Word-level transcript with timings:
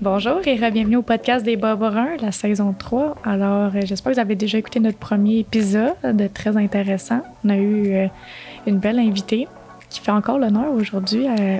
Bonjour 0.00 0.40
et 0.46 0.56
bienvenue 0.70 0.96
au 0.96 1.02
podcast 1.02 1.44
des 1.44 1.56
Barbarins, 1.56 2.16
la 2.20 2.32
saison 2.32 2.72
3. 2.72 3.16
Alors, 3.24 3.72
euh, 3.74 3.80
j'espère 3.84 4.12
que 4.12 4.14
vous 4.14 4.20
avez 4.20 4.36
déjà 4.36 4.56
écouté 4.56 4.80
notre 4.80 4.98
premier 4.98 5.40
épisode, 5.40 5.94
très 6.32 6.56
intéressant. 6.56 7.20
On 7.44 7.50
a 7.50 7.56
eu 7.56 7.92
euh, 7.92 8.06
une 8.66 8.78
belle 8.78 8.98
invitée 8.98 9.46
qui 9.90 10.00
fait 10.00 10.12
encore 10.12 10.38
l'honneur 10.38 10.72
aujourd'hui 10.72 11.26
euh, 11.26 11.58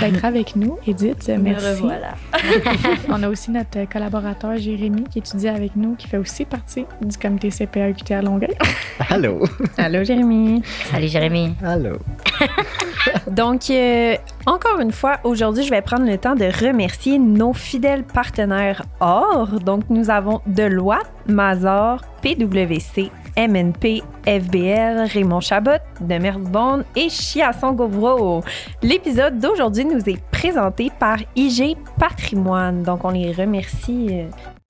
d'être 0.00 0.24
avec 0.24 0.56
nous. 0.56 0.78
Edith, 0.86 1.30
merci. 1.40 1.82
Voilà. 1.82 2.14
On 3.08 3.22
a 3.22 3.28
aussi 3.28 3.50
notre 3.50 3.88
collaborateur 3.90 4.56
Jérémy 4.56 5.04
qui 5.04 5.18
étudie 5.20 5.48
avec 5.48 5.76
nous, 5.76 5.94
qui 5.94 6.08
fait 6.08 6.18
aussi 6.18 6.44
partie 6.44 6.84
du 7.00 7.16
comité 7.16 7.50
CPA 7.50 7.90
UQT 7.90 8.12
à 8.12 8.22
Longueuil. 8.22 8.54
Allô? 9.10 9.44
Allô, 9.76 10.04
Jérémy. 10.04 10.62
Salut, 10.90 11.08
Jérémy. 11.08 11.54
Allô. 11.62 11.96
Donc, 13.30 13.70
euh, 13.70 14.16
encore 14.46 14.80
une 14.80 14.92
fois, 14.92 15.18
aujourd'hui, 15.24 15.64
je 15.64 15.70
vais 15.70 15.82
prendre 15.82 16.06
le 16.06 16.18
temps 16.18 16.34
de 16.34 16.44
remercier 16.66 17.18
nos 17.18 17.52
fidèles 17.52 18.04
partenaires 18.04 18.82
OR. 19.00 19.60
Donc, 19.60 19.84
nous 19.88 20.10
avons 20.10 20.40
Deloitte, 20.46 21.10
Mazar, 21.28 22.02
PWC, 22.22 23.10
MNP, 23.36 24.02
FBL, 24.26 25.06
Raymond 25.12 25.40
Chabot, 25.40 25.72
Demersbonne 26.00 26.84
et 26.94 27.08
Chiasson 27.08 27.72
Govro. 27.72 28.42
L'épisode 28.82 29.38
d'aujourd'hui 29.38 29.84
nous 29.84 30.00
est 30.08 30.20
présenté 30.30 30.90
par 30.98 31.18
IG 31.36 31.76
Patrimoine. 31.98 32.82
Donc, 32.82 33.04
on 33.04 33.10
les 33.10 33.32
remercie 33.32 34.08
euh, 34.10 34.24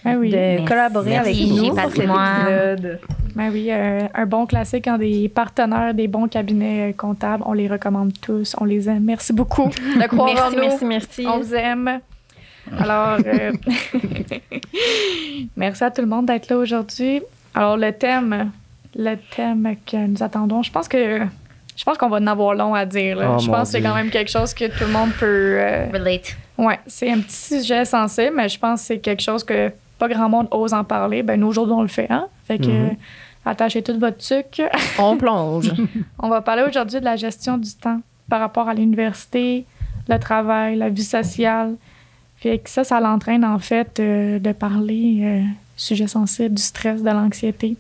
Ah 0.05 0.15
oui. 0.19 0.31
de 0.31 0.37
Merci. 0.37 0.65
collaborer 0.65 1.11
Merci, 1.11 1.29
avec 1.31 1.41
IG 1.41 1.49
nous 1.51 1.67
pour 1.69 1.77
cet 1.77 1.85
Patrimoine. 1.85 2.41
épisode. 2.49 3.01
Ben 3.37 3.51
oui, 3.53 3.69
euh, 3.71 4.01
un 4.15 4.27
bon 4.27 4.47
classique 4.47 4.87
en 4.89 4.97
des 4.99 5.29
partenaires, 5.29 5.93
des 5.95 6.09
bons 6.09 6.27
cabinets 6.27 6.91
euh, 6.91 6.93
comptables. 6.97 7.43
On 7.47 7.53
les 7.53 7.69
recommande 7.69 8.13
tous. 8.21 8.57
On 8.59 8.65
les 8.65 8.89
aime. 8.89 9.05
Merci 9.05 9.33
beaucoup 9.33 9.69
de 10.01 10.07
croire 10.09 10.31
en 10.31 10.51
Merci, 10.51 10.57
nous. 10.57 10.61
merci, 10.63 10.85
merci. 10.85 11.27
On 11.29 11.39
vous 11.41 11.55
aime. 11.55 12.01
Alors, 12.81 13.19
euh, 13.25 13.53
merci 15.57 15.85
à 15.85 15.91
tout 15.91 16.01
le 16.01 16.09
monde 16.09 16.27
d'être 16.27 16.49
là 16.49 16.57
aujourd'hui. 16.59 17.23
Alors, 17.57 17.77
le 17.77 17.91
thème, 17.93 18.51
le 18.95 19.17
thème 19.35 19.75
que 19.85 19.97
nous 20.07 20.23
attendons, 20.23 20.63
je 20.63 20.71
pense 20.71 20.87
que 20.89 21.21
je 21.77 21.85
pense 21.85 21.99
qu'on 21.99 22.09
va 22.09 22.19
en 22.19 22.27
avoir 22.27 22.55
long 22.55 22.75
à 22.75 22.87
dire. 22.87 23.17
là. 23.17 23.33
Oh, 23.35 23.39
je 23.39 23.51
pense 23.51 23.63
que 23.73 23.79
c'est 23.79 23.83
quand 23.83 23.95
même 23.95 24.11
quelque 24.11 24.31
chose 24.31 24.55
que 24.55 24.67
tout 24.67 24.85
le 24.87 24.93
monde 24.93 25.11
peut. 25.19 25.27
euh, 25.59 25.87
Relate. 25.93 26.37
Ouais, 26.57 26.79
c'est 26.87 27.11
un 27.11 27.19
petit 27.21 27.61
sujet 27.61 27.85
sensible, 27.85 28.33
mais 28.37 28.49
je 28.49 28.59
pense 28.59 28.81
que 28.83 28.87
c'est 28.87 28.99
quelque 28.99 29.21
chose 29.23 29.43
que 29.45 29.71
pas 29.99 30.09
grand 30.09 30.29
monde 30.29 30.49
ose 30.51 30.73
en 30.73 30.85
parler. 30.85 31.23
Ben 31.23 31.39
nous 31.41 31.49
aujourd'hui 31.49 31.75
on 31.75 31.83
le 31.83 31.89
fait, 31.89 32.07
hein. 32.11 32.29
Fait 32.47 32.59
que 32.59 32.67
Mhm. 32.67 32.87
euh, 32.91 32.91
attachez 33.51 33.83
tout 33.83 33.99
votre 33.99 34.23
sucre. 34.23 34.63
On 34.99 35.17
plonge. 35.17 35.73
On 36.19 36.29
va 36.29 36.41
parler 36.43 36.63
aujourd'hui 36.69 37.01
de 37.01 37.05
la 37.05 37.17
gestion 37.17 37.59
du 37.59 37.71
temps 37.75 38.01
par 38.29 38.41
rapport 38.41 38.69
à 38.69 38.75
l'université, 38.75 39.65
le 40.09 40.19
travail, 40.19 40.77
la 40.77 40.89
vie 40.89 41.05
sociale. 41.05 41.75
Fait 42.39 42.59
que 42.59 42.69
ça, 42.71 42.85
ça 42.85 43.01
l'entraîne 43.01 43.45
en 43.45 43.59
fait 43.59 43.99
euh, 44.01 44.39
de 44.39 44.53
parler 44.53 45.21
euh, 45.23 45.43
sujet 45.77 46.07
sensible, 46.07 46.55
du 46.55 46.63
stress, 46.63 47.03
de 47.03 47.11
l'anxiété. 47.11 47.77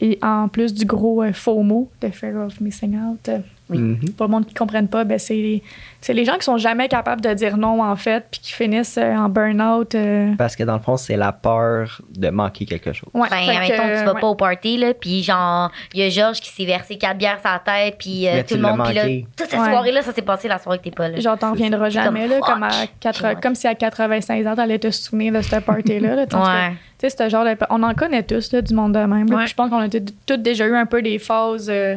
Et 0.00 0.18
en 0.22 0.48
plus 0.48 0.74
du 0.74 0.84
gros 0.84 1.22
euh, 1.22 1.32
FOMO, 1.32 1.90
de 2.00 2.08
Fear 2.08 2.46
of 2.46 2.60
Missing 2.60 2.98
Out. 2.98 3.30
Oui. 3.70 3.78
Mhm. 3.78 4.12
Pour 4.16 4.26
le 4.26 4.30
monde 4.32 4.46
qui 4.46 4.54
ne 4.54 4.58
comprenne 4.58 4.88
pas, 4.88 5.04
ben, 5.04 5.18
c'est 5.18 5.34
les, 5.34 5.62
c'est 6.00 6.14
les 6.14 6.24
gens 6.24 6.36
qui 6.38 6.44
sont 6.44 6.56
jamais 6.58 6.88
capables 6.88 7.20
de 7.20 7.32
dire 7.34 7.56
non, 7.58 7.82
en 7.82 7.96
fait, 7.96 8.24
puis 8.30 8.40
qui 8.40 8.52
finissent 8.52 8.96
euh, 8.98 9.14
en 9.14 9.28
burn-out. 9.28 9.94
euh. 9.94 10.32
Parce 10.38 10.56
que 10.56 10.62
dans 10.64 10.74
le 10.74 10.80
fond, 10.80 10.96
c'est 10.96 11.16
la 11.16 11.32
peur 11.32 12.00
de 12.16 12.30
manquer 12.30 12.64
quelque 12.64 12.92
chose. 12.92 13.10
Ouais, 13.12 13.28
Ben, 13.30 13.36
fait 13.38 13.46
que, 13.46 13.72
admettons, 13.74 13.98
tu 14.00 14.04
vas 14.06 14.12
ouais. 14.14 14.20
pas 14.20 14.26
au 14.26 14.34
party, 14.34 14.78
là, 14.78 14.94
puis 14.94 15.22
genre, 15.22 15.70
il 15.92 16.00
y 16.00 16.02
a 16.04 16.08
Georges 16.08 16.40
qui 16.40 16.50
s'est 16.50 16.64
versé 16.64 16.96
quatre 16.96 17.18
bières 17.18 17.40
sur 17.40 17.50
la 17.50 17.58
tête, 17.58 17.96
puis 17.98 18.26
euh, 18.26 18.42
tout 18.48 18.54
le 18.54 18.62
monde, 18.62 18.82
puis 18.84 18.94
là, 18.94 19.04
toute 19.36 19.50
cette 19.50 19.58
Ouais. 19.60 19.70
soirée-là, 19.70 20.02
ça 20.02 20.12
s'est 20.12 20.22
passé 20.22 20.48
la 20.48 20.58
soirée 20.58 20.78
que 20.78 20.84
t'es 20.84 20.90
pas 20.90 21.08
là. 21.08 21.20
Genre, 21.20 21.36
t'en 21.38 21.50
reviendras 21.52 21.90
jamais, 21.90 22.26
là, 22.26 22.38
comme, 22.40 22.60
comme, 23.02 23.24
à 23.26 23.34
comme 23.34 23.54
si 23.54 23.66
à 23.66 23.74
85 23.74 24.46
ans, 24.46 24.54
t'allais 24.56 24.78
te 24.78 24.90
souvenir 24.90 25.32
de 25.32 25.40
ce 25.42 25.56
party-là. 25.56 26.14
là, 26.14 26.26
tu 26.26 26.36
sais, 26.36 26.42
Ouais. 26.42 26.70
Tu 27.00 27.08
sais, 27.08 27.16
ce 27.16 27.28
genre 27.28 27.44
de... 27.44 27.56
On 27.70 27.82
en 27.84 27.94
connaît 27.94 28.22
tous, 28.24 28.50
là, 28.52 28.60
du 28.62 28.74
monde 28.74 28.92
de 28.94 28.98
même. 28.98 29.30
là, 29.30 29.36
puis 29.38 29.46
Je 29.46 29.54
pense 29.54 29.70
qu'on 29.70 29.78
a 29.78 29.88
tous 29.88 30.02
tous 30.26 30.36
déjà 30.36 30.66
eu 30.66 30.74
un 30.74 30.86
peu 30.86 31.00
des 31.02 31.18
phases... 31.20 31.68
euh, 31.70 31.96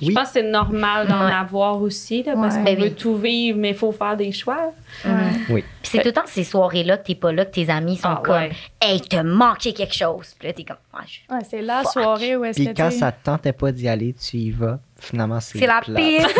Je 0.00 0.08
Oui. 0.08 0.14
pense 0.14 0.24
que 0.28 0.32
c'est 0.34 0.42
normal 0.42 1.06
d'en 1.08 1.24
Ouais. 1.24 1.32
avoir 1.32 1.80
aussi, 1.80 2.22
là, 2.22 2.34
parce 2.34 2.54
Ouais. 2.54 2.60
qu'on 2.60 2.64
Ben 2.64 2.76
veut 2.78 2.82
oui. 2.88 2.94
tout 2.94 3.16
vivre, 3.16 3.58
mais 3.58 3.70
il 3.70 3.74
faut 3.74 3.92
faire 3.92 4.16
des 4.16 4.30
choix. 4.32 4.72
ouais. 5.06 5.10
Puis 5.48 5.64
c'est 5.84 5.98
tout 6.00 6.08
le 6.08 6.12
temps 6.12 6.20
ces 6.26 6.44
soirées-là 6.44 6.98
que 6.98 7.06
t'es 7.06 7.14
pas 7.14 7.32
là, 7.32 7.44
que 7.46 7.52
tes 7.52 7.70
amis 7.70 7.96
sont 7.96 8.08
Ah, 8.10 8.20
comme, 8.22 8.34
ouais. 8.34 8.50
hey, 8.82 9.00
t'as 9.00 9.22
manqué 9.22 9.72
quelque 9.72 9.94
chose. 9.94 10.34
Puis 10.38 10.48
là, 10.48 10.52
t'es 10.54 10.64
comme, 10.64 10.76
je- 11.06 11.34
Ouais, 11.34 11.40
c'est 11.48 11.62
la 11.62 11.82
Fuck. 11.82 11.92
soirée 11.92 12.36
où 12.36 12.44
est-ce 12.44 12.56
Puis 12.62 12.66
que 12.74 12.76
quand 12.82 12.90
ça 12.90 13.10
te 13.12 13.24
tentait 13.24 13.52
pas 13.54 13.72
d'y 13.72 13.88
aller, 13.88 14.12
tu 14.14 14.36
y 14.36 14.50
vas. 14.50 14.78
Finalement, 14.98 15.40
c'est 15.40 15.58
c'est 15.58 15.66
la 15.66 15.80
plate. 15.82 15.96
pire. 15.96 16.26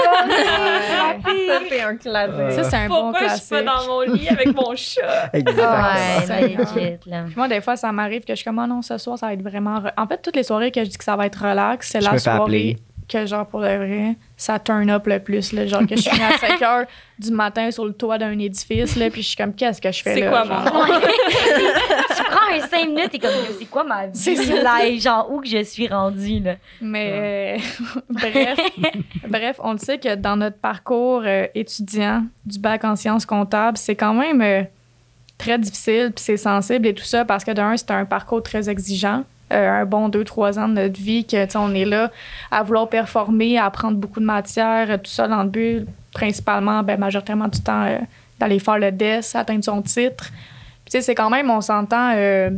Ça, 1.16 1.60
c'est 1.68 1.80
un 1.82 1.96
classique. 1.96 2.50
Ça, 2.52 2.64
c'est 2.64 2.76
un 2.76 2.88
bon 2.88 2.94
Pourquoi 3.12 3.28
je 3.28 3.34
suis 3.34 3.48
classique. 3.48 3.50
pas 3.50 3.62
dans 3.62 3.86
mon 3.86 4.00
lit 4.14 4.28
avec 4.28 4.54
mon 4.54 4.74
chat? 4.76 5.30
Exactement. 5.32 5.72
Ouais, 5.72 6.26
ça, 6.26 6.40
legit, 6.40 6.98
là. 7.06 7.22
Puis 7.26 7.34
Moi, 7.36 7.48
des 7.48 7.60
fois, 7.60 7.76
ça 7.76 7.92
m'arrive 7.92 8.20
que 8.24 8.32
je 8.32 8.36
suis 8.36 8.44
comme, 8.44 8.58
Ah 8.58 8.66
non, 8.66 8.82
ce 8.82 8.96
soir, 8.98 9.18
ça 9.18 9.26
va 9.26 9.32
être 9.34 9.42
vraiment. 9.42 9.80
re- 9.80 9.92
En 9.96 10.06
fait, 10.06 10.20
toutes 10.22 10.36
les 10.36 10.42
soirées 10.42 10.70
que 10.72 10.82
je 10.84 10.88
dis 10.90 10.96
que 10.96 11.04
ça 11.04 11.16
va 11.16 11.26
être 11.26 11.36
relax, 11.46 11.90
c'est 11.90 12.00
la 12.00 12.18
soirée 12.18 12.40
appeler. 12.42 12.76
Que, 13.08 13.24
genre, 13.26 13.46
pour 13.46 13.60
de 13.60 13.66
vrai, 13.66 14.16
ça 14.36 14.58
turn 14.58 14.90
up 14.90 15.06
le 15.06 15.18
plus. 15.20 15.52
Là, 15.52 15.66
genre, 15.66 15.86
que 15.86 15.96
je 15.96 16.02
suis 16.02 16.22
à 16.22 16.36
5 16.38 16.62
heures 16.62 16.86
du 17.18 17.30
matin 17.30 17.70
sur 17.70 17.84
le 17.84 17.92
toit 17.92 18.18
d'un 18.18 18.38
édifice, 18.38 18.96
là, 18.96 19.08
puis 19.10 19.22
je 19.22 19.28
suis 19.28 19.36
comme, 19.36 19.54
qu'est-ce 19.54 19.80
que 19.80 19.90
je 19.92 20.02
fais 20.02 20.14
C'est 20.14 20.20
là? 20.20 20.30
quoi 20.30 20.44
genre? 20.44 20.64
mon 20.74 20.84
tu 22.16 22.22
prends 22.24 22.52
un 22.54 22.60
5 22.60 22.86
minutes 22.88 23.14
et 23.14 23.18
comme, 23.18 23.30
c'est 23.58 23.64
quoi 23.66 23.84
ma 23.84 24.06
vie? 24.06 24.18
C'est 24.18 24.36
ça. 24.36 24.80
live, 24.84 25.00
genre, 25.00 25.30
où 25.30 25.40
que 25.40 25.48
je 25.48 25.62
suis 25.62 25.88
rendue, 25.88 26.40
là? 26.40 26.56
Mais 26.80 27.58
euh, 27.58 27.90
bref, 28.10 28.58
bref, 29.28 29.60
on 29.62 29.72
le 29.72 29.78
sait 29.78 29.98
que 29.98 30.14
dans 30.14 30.36
notre 30.36 30.58
parcours 30.58 31.22
euh, 31.24 31.46
étudiant 31.54 32.24
du 32.44 32.58
bac 32.58 32.84
en 32.84 32.96
sciences 32.96 33.24
comptables, 33.26 33.76
c'est 33.78 33.94
quand 33.96 34.14
même 34.14 34.42
euh, 34.42 34.62
très 35.38 35.58
difficile, 35.58 36.12
puis 36.14 36.24
c'est 36.24 36.36
sensible 36.36 36.86
et 36.88 36.94
tout 36.94 37.04
ça, 37.04 37.24
parce 37.24 37.44
que 37.44 37.52
d'un, 37.52 37.76
c'est 37.76 37.90
un 37.90 38.04
parcours 38.04 38.42
très 38.42 38.68
exigeant. 38.68 39.24
Euh, 39.52 39.82
un 39.82 39.84
bon 39.84 40.08
deux, 40.08 40.24
trois 40.24 40.58
ans 40.58 40.68
de 40.68 40.74
notre 40.74 41.00
vie, 41.00 41.24
que 41.24 41.44
tu 41.44 41.50
sais, 41.52 41.58
on 41.58 41.72
est 41.74 41.84
là 41.84 42.10
à 42.50 42.62
vouloir 42.62 42.88
performer, 42.88 43.58
à 43.58 43.66
apprendre 43.66 43.96
beaucoup 43.96 44.20
de 44.20 44.24
matières, 44.24 44.90
euh, 44.90 44.96
tout 44.96 45.10
ça 45.10 45.28
dans 45.28 45.42
le 45.44 45.48
but, 45.48 45.86
principalement, 46.12 46.82
ben, 46.82 46.98
majoritairement 46.98 47.48
du 47.48 47.60
temps, 47.60 47.84
euh, 47.84 47.98
d'aller 48.40 48.58
faire 48.58 48.78
le 48.78 48.90
DES, 48.90 49.34
atteindre 49.34 49.62
son 49.64 49.82
titre. 49.82 50.30
Puis, 50.84 50.90
tu 50.90 50.98
sais, 50.98 51.00
c'est 51.00 51.14
quand 51.14 51.30
même, 51.30 51.48
on 51.50 51.60
s'entend, 51.60 52.12
euh, 52.16 52.50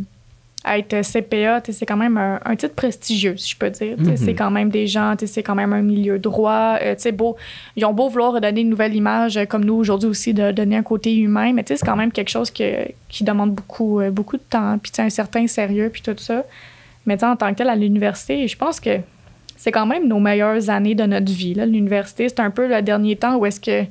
être 0.66 1.02
CPA, 1.02 1.60
tu 1.60 1.72
sais, 1.72 1.78
c'est 1.78 1.86
quand 1.86 1.96
même 1.96 2.16
un, 2.18 2.40
un 2.44 2.56
titre 2.56 2.74
prestigieux, 2.74 3.36
si 3.36 3.50
je 3.50 3.56
peux 3.56 3.70
dire. 3.70 3.96
C'est 4.16 4.34
quand 4.34 4.50
même 4.50 4.70
des 4.70 4.86
gens, 4.86 5.14
tu 5.16 5.26
sais, 5.26 5.34
c'est 5.34 5.42
quand 5.42 5.54
même 5.54 5.72
un 5.72 5.82
milieu 5.82 6.18
droit. 6.18 6.78
euh, 6.82 6.94
tu 6.94 7.02
sais, 7.02 7.12
beau, 7.12 7.36
ils 7.76 7.84
ont 7.84 7.92
beau 7.94 8.08
vouloir 8.08 8.32
redonner 8.32 8.62
une 8.62 8.68
nouvelle 8.70 8.94
image, 8.94 9.38
comme 9.48 9.64
nous 9.64 9.74
aujourd'hui 9.76 10.08
aussi, 10.08 10.34
de 10.34 10.50
donner 10.50 10.76
un 10.76 10.82
côté 10.82 11.14
humain, 11.14 11.52
mais 11.52 11.62
tu 11.62 11.68
sais, 11.68 11.76
c'est 11.76 11.86
quand 11.86 11.96
même 11.96 12.12
quelque 12.12 12.30
chose 12.30 12.50
que, 12.50 12.88
qui 13.08 13.24
demande 13.24 13.52
beaucoup, 13.52 14.00
beaucoup 14.10 14.36
de 14.36 14.42
temps, 14.42 14.78
puis 14.78 14.90
tu 14.90 14.96
sais, 14.96 15.02
un 15.02 15.10
certain 15.10 15.46
sérieux, 15.46 15.90
puis 15.92 16.02
tout 16.02 16.14
ça. 16.16 16.44
Mais 17.08 17.16
tu 17.16 17.20
sais, 17.20 17.26
en 17.26 17.34
tant 17.36 17.50
que 17.50 17.56
tel, 17.56 17.68
à 17.68 17.74
l'université, 17.76 18.46
je 18.46 18.56
pense 18.56 18.78
que 18.78 18.98
c'est 19.56 19.72
quand 19.72 19.86
même 19.86 20.06
nos 20.06 20.20
meilleures 20.20 20.70
années 20.70 20.94
de 20.94 21.02
notre 21.04 21.32
vie. 21.32 21.54
là. 21.54 21.66
L'université, 21.66 22.28
c'est 22.28 22.38
un 22.40 22.50
peu 22.50 22.68
le 22.68 22.80
dernier 22.82 23.16
temps 23.16 23.34
où 23.36 23.44
est-ce 23.46 23.58
que 23.60 23.84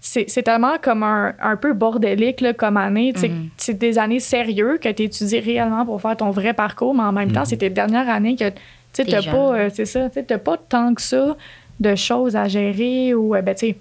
c'est 0.00 0.24
c'est 0.28 0.42
tellement 0.42 0.76
comme 0.82 1.02
un, 1.04 1.34
un 1.40 1.56
peu 1.56 1.72
bordélique 1.74 2.40
là, 2.40 2.52
comme 2.52 2.76
année. 2.76 3.12
Tu 3.12 3.20
sais, 3.20 3.28
Mhm. 3.28 3.48
C'est 3.56 3.78
des 3.78 3.98
années 3.98 4.18
sérieuses 4.20 4.80
que 4.80 4.88
tu 4.88 5.02
étudies 5.04 5.38
réellement 5.40 5.84
pour 5.84 6.00
faire 6.00 6.16
ton 6.16 6.30
vrai 6.30 6.54
parcours, 6.54 6.94
mais 6.94 7.02
en 7.04 7.12
même 7.12 7.30
temps, 7.32 7.40
Mhm. 7.40 7.46
c'est 7.46 7.56
tes 7.58 7.70
dernières 7.70 8.08
années 8.08 8.34
que 8.36 8.50
tu 8.92 9.04
jeune. 9.08 9.24
pas, 9.24 9.54
euh, 9.54 9.70
c'est 9.72 9.84
ça, 9.86 10.08
tu 10.08 10.14
sais, 10.14 10.22
t'as 10.24 10.38
pas 10.38 10.56
tant 10.56 10.92
que 10.94 11.02
ça 11.02 11.36
de 11.78 11.94
choses 11.94 12.34
à 12.36 12.48
gérer 12.48 13.14
ou, 13.14 13.34
euh, 13.34 13.42
ben, 13.42 13.54
tu 13.54 13.68
sais, 13.68 13.76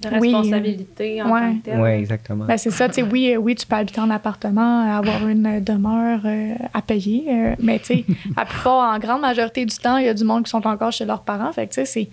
De 0.00 0.08
Oui, 0.20 0.32
responsabilité 0.32 1.20
en 1.22 1.30
ouais. 1.32 1.40
tant 1.40 1.54
que 1.58 1.64
telle. 1.64 1.80
Oui, 1.80 1.90
exactement. 1.90 2.44
ben, 2.44 2.56
c'est 2.56 2.70
ça, 2.70 2.88
tu 2.88 2.94
sais, 2.94 3.02
oui, 3.02 3.32
euh, 3.34 3.36
oui, 3.38 3.56
tu 3.56 3.66
peux 3.66 3.74
habiter 3.74 4.00
en 4.00 4.10
appartement, 4.10 4.96
avoir 4.96 5.26
une 5.26 5.46
euh, 5.46 5.60
demeure 5.60 6.20
euh, 6.24 6.54
à 6.72 6.82
payer, 6.82 7.24
euh, 7.28 7.54
mais 7.58 7.80
tu 7.80 7.86
sais, 7.86 8.04
la 8.36 8.44
plupart, 8.44 8.94
en 8.94 8.98
grande 9.00 9.20
majorité 9.22 9.64
du 9.64 9.76
temps, 9.76 9.96
il 9.96 10.06
y 10.06 10.08
a 10.08 10.14
du 10.14 10.22
monde 10.22 10.44
qui 10.44 10.50
sont 10.50 10.64
encore 10.66 10.92
chez 10.92 11.04
leurs 11.04 11.22
parents, 11.22 11.52
fait 11.52 11.66
que 11.66 11.74
tu 11.74 11.80
sais, 11.80 11.84
c'est 11.84 12.08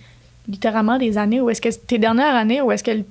littéralement 0.47 0.97
des 0.97 1.17
années 1.17 1.41
où 1.41 1.49
est-ce 1.49 1.61
que, 1.61 1.69
tes 1.69 1.97
dernières 1.97 2.33
années 2.35 2.61
où 2.61 2.71
est-ce 2.71 2.83
que 2.83 3.03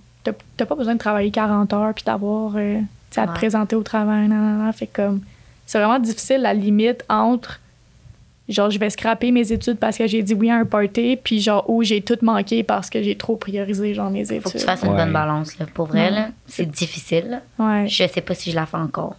t'as 0.56 0.66
pas 0.66 0.74
besoin 0.74 0.94
de 0.94 0.98
travailler 0.98 1.30
40 1.30 1.72
heures 1.72 1.94
puis 1.94 2.04
d'avoir, 2.04 2.52
euh, 2.56 2.78
tu 2.80 2.86
sais, 3.12 3.20
à 3.20 3.26
te 3.26 3.32
présenter 3.32 3.76
au 3.76 3.82
travail, 3.82 4.28
nan, 4.28 4.40
nan, 4.40 4.58
nan. 4.58 4.72
fait 4.72 4.86
que 4.86 5.02
comme, 5.02 5.20
c'est 5.66 5.78
vraiment 5.78 5.98
difficile 5.98 6.42
la 6.42 6.54
limite 6.54 7.04
entre 7.08 7.60
genre 8.48 8.70
je 8.70 8.78
vais 8.78 8.90
scraper 8.90 9.30
mes 9.30 9.52
études 9.52 9.78
parce 9.78 9.96
que 9.96 10.06
j'ai 10.06 10.22
dit 10.22 10.34
oui 10.34 10.50
à 10.50 10.56
un 10.56 10.64
party 10.66 11.16
puis 11.22 11.40
genre 11.40 11.68
où 11.68 11.82
j'ai 11.82 12.00
tout 12.02 12.18
manqué 12.22 12.62
parce 12.62 12.90
que 12.90 13.02
j'ai 13.02 13.16
trop 13.16 13.36
priorisé 13.36 13.94
genre 13.94 14.10
mes 14.10 14.20
études. 14.22 14.42
Faut 14.42 14.50
que 14.50 14.58
tu 14.58 14.64
fasses 14.64 14.82
une 14.82 14.90
Ouais. 14.90 14.96
bonne 14.96 15.12
balance, 15.12 15.58
là. 15.58 15.66
Pour 15.72 15.86
vrai, 15.86 16.04
Ouais. 16.08 16.10
là, 16.10 16.28
c'est 16.46 16.68
difficile. 16.70 17.40
là. 17.58 17.64
Ouais. 17.64 17.88
Je 17.88 18.06
sais 18.06 18.20
pas 18.20 18.34
si 18.34 18.50
je 18.50 18.56
la 18.56 18.66
fais 18.66 18.76
encore. 18.76 19.16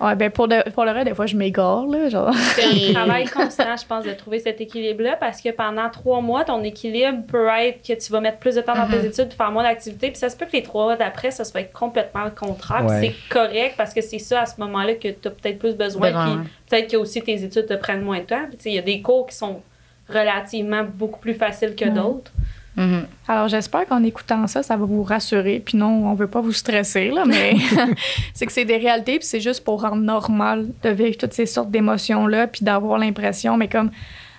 Ouais, 0.00 0.16
ben 0.16 0.28
pour, 0.28 0.48
de- 0.48 0.68
pour 0.70 0.84
le 0.84 0.90
reste, 0.90 1.06
des 1.06 1.14
fois, 1.14 1.26
je 1.26 1.36
m'égare, 1.36 1.86
là, 1.86 2.08
genre. 2.08 2.34
C'est 2.34 2.90
un 2.90 2.92
travail 2.94 3.26
constant, 3.26 3.76
je 3.80 3.86
pense, 3.86 4.04
de 4.04 4.10
trouver 4.12 4.40
cet 4.40 4.60
équilibre-là 4.60 5.16
parce 5.16 5.40
que 5.40 5.50
pendant 5.50 5.88
trois 5.88 6.20
mois, 6.20 6.44
ton 6.44 6.62
équilibre 6.64 7.22
peut 7.28 7.46
être 7.60 7.80
que 7.86 7.92
tu 7.92 8.10
vas 8.12 8.20
mettre 8.20 8.38
plus 8.38 8.56
de 8.56 8.60
temps 8.60 8.74
dans 8.74 8.88
tes 8.88 8.98
Mhm. 8.98 9.04
études, 9.06 9.32
faire 9.32 9.52
moins 9.52 9.62
d'activités, 9.62 10.08
puis 10.08 10.16
ça 10.18 10.28
se 10.28 10.36
peut 10.36 10.46
que 10.46 10.52
les 10.52 10.64
trois 10.64 10.84
mois 10.84 10.96
d'après, 10.96 11.30
ça 11.30 11.44
soit 11.44 11.62
complètement 11.72 12.24
le 12.24 12.30
contraire. 12.32 12.84
Ouais. 12.84 13.00
C'est 13.00 13.14
correct 13.32 13.74
parce 13.76 13.94
que 13.94 14.00
c'est 14.00 14.18
ça 14.18 14.40
à 14.42 14.46
ce 14.46 14.60
moment-là 14.60 14.94
que 14.94 15.08
tu 15.08 15.28
as 15.28 15.30
peut-être 15.30 15.58
plus 15.60 15.76
besoin, 15.76 16.10
puis 16.10 16.50
peut-être 16.68 16.90
que 16.90 16.96
aussi 16.96 17.22
tes 17.22 17.42
études 17.44 17.66
te 17.66 17.74
prennent 17.74 18.02
moins 18.02 18.18
de 18.18 18.24
temps. 18.24 18.46
Puis, 18.48 18.56
tu 18.56 18.62
sais, 18.64 18.70
Il 18.70 18.74
y 18.74 18.78
a 18.78 18.82
des 18.82 19.00
cours 19.00 19.26
qui 19.28 19.36
sont 19.36 19.62
relativement 20.08 20.82
beaucoup 20.84 21.20
plus 21.20 21.34
faciles 21.34 21.74
que 21.76 21.84
Ouais. 21.84 21.90
d'autres. 21.92 22.32
Mhm. 22.76 23.06
Alors, 23.28 23.48
j'espère 23.48 23.86
qu'en 23.86 24.02
écoutant 24.02 24.46
ça, 24.46 24.62
ça 24.62 24.76
va 24.76 24.84
vous 24.84 25.02
rassurer. 25.04 25.62
Puis 25.64 25.76
non, 25.78 26.08
on 26.10 26.14
veut 26.14 26.26
pas 26.26 26.40
vous 26.40 26.52
stresser, 26.52 27.10
là, 27.10 27.24
mais 27.24 27.54
c'est 28.34 28.46
que 28.46 28.52
c'est 28.52 28.64
des 28.64 28.76
réalités, 28.78 29.18
puis 29.18 29.26
c'est 29.28 29.40
juste 29.40 29.62
pour 29.64 29.82
rendre 29.82 30.02
normal 30.02 30.66
de 30.82 30.90
vivre 30.90 31.16
toutes 31.16 31.32
ces 31.34 31.46
sortes 31.46 31.70
d'émotions-là, 31.70 32.48
puis 32.48 32.64
d'avoir 32.64 32.98
l'impression, 32.98 33.56
mais 33.56 33.68
comme, 33.68 33.90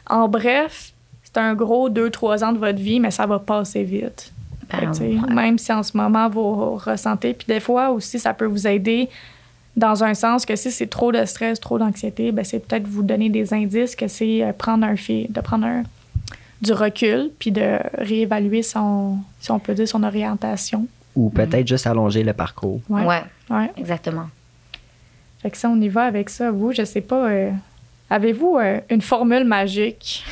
en 0.09 0.27
bref, 0.27 0.91
c'est 1.23 1.37
un 1.37 1.53
gros 1.53 1.89
2-3 1.89 2.43
ans 2.43 2.51
de 2.51 2.57
votre 2.59 2.79
vie, 2.79 2.99
mais 2.99 3.11
ça 3.11 3.25
va 3.25 3.39
passer 3.39 3.83
vite. 3.83 4.31
Ben, 4.71 4.91
ouais. 4.99 5.33
Même 5.33 5.57
si 5.57 5.71
en 5.71 5.83
ce 5.83 5.95
moment 5.95 6.27
vous 6.27 6.75
ressentez, 6.75 7.33
puis 7.33 7.45
des 7.47 7.59
fois 7.59 7.91
aussi, 7.91 8.17
ça 8.19 8.33
peut 8.33 8.45
vous 8.45 8.67
aider 8.67 9.09
dans 9.77 10.03
un 10.03 10.13
sens 10.13 10.45
que 10.45 10.55
si 10.55 10.71
c'est 10.71 10.87
trop 10.87 11.11
de 11.11 11.23
stress, 11.25 11.59
trop 11.59 11.77
d'anxiété, 11.77 12.31
ben 12.31 12.43
c'est 12.45 12.59
peut-être 12.59 12.87
vous 12.87 13.03
donner 13.03 13.29
des 13.29 13.53
indices 13.53 13.95
que 13.95 14.07
c'est 14.07 14.41
euh, 14.43 14.53
prendre 14.53 14.85
un 14.85 14.95
fil, 14.95 15.31
de 15.31 15.41
prendre 15.41 15.65
un- 15.67 15.83
du 16.61 16.71
recul, 16.73 17.31
puis 17.39 17.51
de 17.51 17.79
réévaluer 17.97 18.63
son, 18.63 19.17
si 19.39 19.51
on 19.51 19.59
peut 19.59 19.73
dire, 19.73 19.87
son 19.87 20.03
orientation. 20.03 20.87
Ou 21.15 21.29
peut-être 21.29 21.67
juste 21.67 21.87
allonger 21.87 22.23
le 22.23 22.33
parcours. 22.33 22.81
Ouais. 22.89 23.05
Ouais, 23.05 23.21
ouais. 23.49 23.71
exactement. 23.77 24.27
Fait 25.41 25.49
que 25.51 25.57
ça, 25.57 25.69
on 25.69 25.79
y 25.79 25.89
va 25.89 26.03
avec 26.05 26.29
ça. 26.29 26.51
Vous, 26.51 26.71
je 26.73 26.83
sais 26.83 27.01
pas, 27.01 27.29
euh, 27.29 27.51
avez-vous 28.09 28.57
euh, 28.57 28.79
une 28.89 29.01
formule 29.01 29.43
magique? 29.45 30.23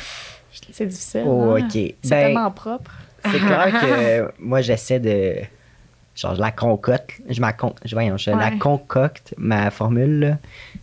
C'est 0.72 0.86
difficile. 0.86 1.24
Oh, 1.26 1.52
hein? 1.56 1.64
ok. 1.64 1.72
C'est 1.72 2.10
Ben, 2.10 2.26
tellement 2.26 2.50
propre. 2.50 2.90
C'est 3.24 3.38
clair 3.38 3.80
que 3.80 4.32
moi, 4.42 4.60
j'essaie 4.60 5.00
de. 5.00 5.36
Genre, 6.16 6.34
je 6.36 6.40
la 6.40 6.50
concocte. 6.52 7.20
Je, 7.28 7.40
ma 7.40 7.52
con- 7.52 7.74
je, 7.84 7.94
voyons, 7.94 8.16
je 8.16 8.30
la 8.30 8.52
concocte, 8.52 9.34
ma 9.36 9.70
formule. 9.70 10.18
là. 10.20 10.38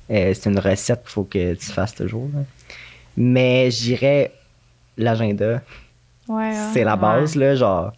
Euh, 0.09 0.33
c'est 0.33 0.49
une 0.49 0.59
recette 0.59 1.01
qu'il 1.03 1.09
faut 1.11 1.23
que 1.23 1.53
tu 1.53 1.65
fasses 1.71 1.95
toujours. 1.95 2.27
là. 2.33 2.41
Mais 3.17 3.69
j'irais 3.71 4.31
l'agenda. 4.97 5.61
Ouais. 6.27 6.51
C'est 6.73 6.83
la 6.83 6.95
base, 6.95 7.35
là. 7.35 7.55
Genre, 7.55 7.91
tu 7.91 7.97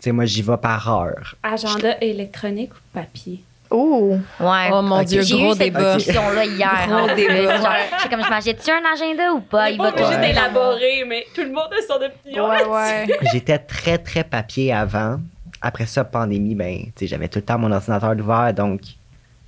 sais, 0.00 0.12
moi, 0.12 0.24
j'y 0.24 0.42
vais 0.42 0.56
par 0.56 0.88
heure. 0.92 1.34
Agenda 1.42 1.96
électronique 2.00 2.72
ou 2.72 2.78
papier? 2.92 3.42
Oh! 3.70 4.16
Ouais. 4.40 4.70
Oh 4.72 4.80
mon. 4.80 5.02
Dieu, 5.02 5.20
J'ai 5.22 5.36
gros 5.36 5.48
eu 5.52 5.56
cette 5.56 5.72
débat. 5.74 5.96
discussion-là 5.96 6.44
hier. 6.46 6.86
Gros 6.88 7.14
débat. 7.14 7.56
Genre, 7.62 8.08
comme, 8.10 8.24
je 8.24 8.30
m'achète-tu 8.30 8.70
un 8.70 8.80
agenda 8.94 9.32
ou 9.34 9.40
pas? 9.40 9.70
Il 9.70 9.76
pas 9.76 9.84
va 9.84 9.88
obligé 9.90 10.04
toujours- 10.06 10.20
d'élaborer, 10.20 11.04
mais 11.06 11.26
tout 11.34 11.42
le 11.42 11.50
monde 11.50 11.68
a 11.70 11.82
son 11.86 12.00
opinion. 12.02 12.48
Ouais, 12.48 12.64
ouais. 12.64 13.06
J'étais 13.32 13.58
très, 13.58 13.98
très 13.98 14.24
papier 14.24 14.72
avant. 14.72 15.20
Après 15.60 15.86
ça, 15.86 16.04
pandémie, 16.04 16.54
ben, 16.54 16.78
tu 16.84 16.92
sais, 17.00 17.06
j'avais 17.08 17.28
tout 17.28 17.40
le 17.40 17.44
temps 17.44 17.58
mon 17.58 17.70
ordinateur 17.72 18.14
ouvert, 18.18 18.54
donc 18.54 18.80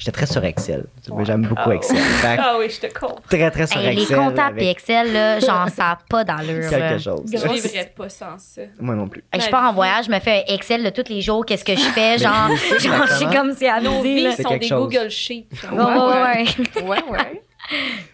j'étais 0.01 0.11
très 0.13 0.27
sur 0.27 0.45
Excel. 0.45 0.87
J'aime 1.23 1.43
beaucoup 1.47 1.63
Oh. 1.69 1.71
Excel. 1.73 1.99
Ah 2.39 2.57
oui, 2.59 2.69
je 2.69 2.81
te 2.81 2.93
comprends. 2.99 3.21
très, 3.29 3.51
très 3.53 3.67
sur 3.69 3.81
Hey, 3.81 3.95
les 3.95 4.03
Excel. 4.03 4.17
comptables 4.19 4.59
et 4.59 4.63
avec 4.65 4.77
Excel, 4.79 5.13
là, 5.13 5.39
genre, 5.39 5.69
ça 5.69 5.83
n'a 5.85 5.99
pas 6.09 6.25
d'allure. 6.25 6.69
là. 6.69 6.69
quelque 6.71 6.99
chose. 7.03 7.23
Je 7.33 7.37
vivrais 7.49 7.93
pas 7.97 8.09
sans 8.09 8.37
ça. 8.39 8.63
Moi 8.81 8.95
non 8.97 9.09
plus. 9.09 9.23
Hey, 9.33 9.41
je 9.41 9.49
pars 9.51 9.71
en 9.71 9.73
voyage, 9.73 10.07
je 10.07 10.11
me 10.11 10.19
fais 10.19 10.45
un 10.49 10.55
Excel 10.55 10.83
de 10.83 10.91
tous 10.91 11.09
les 11.09 11.21
jours, 11.21 11.45
qu'est-ce 11.47 11.65
que 11.65 11.77
je 11.77 11.81
fais, 11.81 12.19
genre, 12.19 12.49
genre 12.81 13.07
je 13.07 13.15
suis 13.15 13.27
comme 13.27 13.53
c'est 13.53 13.69
Nos 13.83 13.99
abusé, 14.01 14.21
là. 14.23 14.31
vies 14.31 14.35
C'est 14.37 14.43
sont 14.43 14.57
des 14.57 14.67
chose. 14.67 14.89
Google 14.93 15.11
Sheets. 15.11 15.47
Ouais, 15.71 15.79
ouais, 15.79 16.23
ouais. 16.23 16.83
Ouais, 16.83 17.03
ouais. 17.11 17.43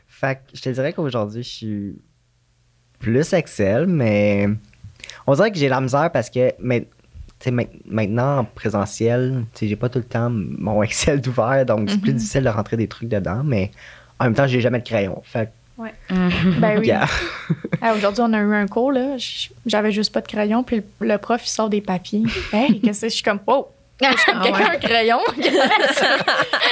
Fait 0.09 0.35
que 0.37 0.41
je 0.55 0.61
te 0.62 0.69
dirais 0.71 0.93
qu'aujourd'hui, 0.93 1.43
je 1.43 1.49
suis 1.49 1.94
plus 2.99 3.32
Excel, 3.32 3.87
mais 3.87 4.49
on 5.27 5.35
dirait 5.35 5.50
que 5.50 5.59
j'ai 5.59 5.69
la 5.69 5.81
misère 5.81 6.11
parce 6.12 6.31
que 6.31 6.53
mais, 6.59 6.81
sais, 6.81 6.89
maintenant, 7.50 8.38
en 8.38 8.44
présentiel, 8.44 9.44
tu 9.54 9.60
sais, 9.60 9.69
j'ai 9.69 9.76
pas 9.76 9.88
tout 9.88 9.98
le 9.98 10.04
temps 10.04 10.28
mon 10.31 10.82
Excel 10.82 11.20
d'ouvert, 11.20 11.64
donc 11.66 11.90
c'est 11.90 12.00
plus 12.00 12.12
Mhm. 12.12 12.16
difficile 12.19 12.43
de 12.44 12.48
rentrer 12.48 12.76
des 12.76 12.88
trucs 12.88 13.08
dedans, 13.08 13.43
mais 13.44 13.70
en 14.19 14.25
même 14.25 14.34
temps, 14.34 14.46
j'ai 14.46 14.60
jamais 14.60 14.78
de 14.81 14.84
crayon. 14.87 15.20
Fait 15.25 15.50
Ben 15.78 15.90
que, 16.76 16.78
oui. 16.81 16.87
yeah. 16.87 17.06
Ah, 17.82 17.93
Aujourd'hui, 17.94 18.22
on 18.26 18.32
a 18.32 18.38
eu 18.38 18.54
un 18.54 18.66
cours, 18.66 18.93
là. 18.93 19.16
J'avais 19.66 19.93
juste 19.93 20.12
pas 20.12 20.22
de 20.22 20.26
crayon, 20.28 20.62
puis 20.62 20.82
le 21.00 21.19
prof, 21.19 21.40
il 21.44 21.48
sort 21.50 21.69
des 21.69 21.81
papiers. 21.82 22.22
Hey, 22.52 22.81
qu'est-ce 22.81 23.02
que 23.02 23.08
je 23.08 23.14
suis 23.14 23.22
comme, 23.22 23.40
oh! 23.46 23.69
Je 24.00 24.06
suis 24.08 24.16
comme, 24.26 24.40
Ah 24.40 24.44
quelqu'un 24.44 24.58
ouais. 24.58 24.76
un 24.76 24.78
crayon? 24.78 25.19
je 25.38 25.43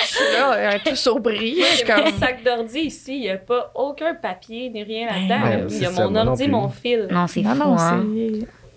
suis 0.07 0.33
là, 0.35 0.53
euh, 0.55 0.79
tout 0.85 0.95
sobri. 0.97 1.57
Je 1.59 1.65
suis 1.65 1.87
J'ai 1.87 1.95
mon 1.95 2.03
comme, 2.11 2.19
sac 2.19 2.45
d'ordi 2.45 2.79
ici, 2.81 3.15
il 3.17 3.21
n'y 3.23 3.31
a 3.31 3.37
pas 3.39 3.73
aucun 3.75 4.15
papier 4.15 4.69
ni 4.71 4.83
rien 4.83 5.07
là-dedans. 5.07 5.43
Ouais, 5.47 5.65
il 5.71 5.79
y 5.83 5.87
a 5.87 5.91
mon 5.91 6.15
ordi, 6.17 6.49
mon 6.49 6.69
fil. 6.69 7.09
Non, 7.11 7.27
c'est 7.27 7.43
fou, 7.43 7.55
non, 7.55 7.77
hein. 7.79 8.05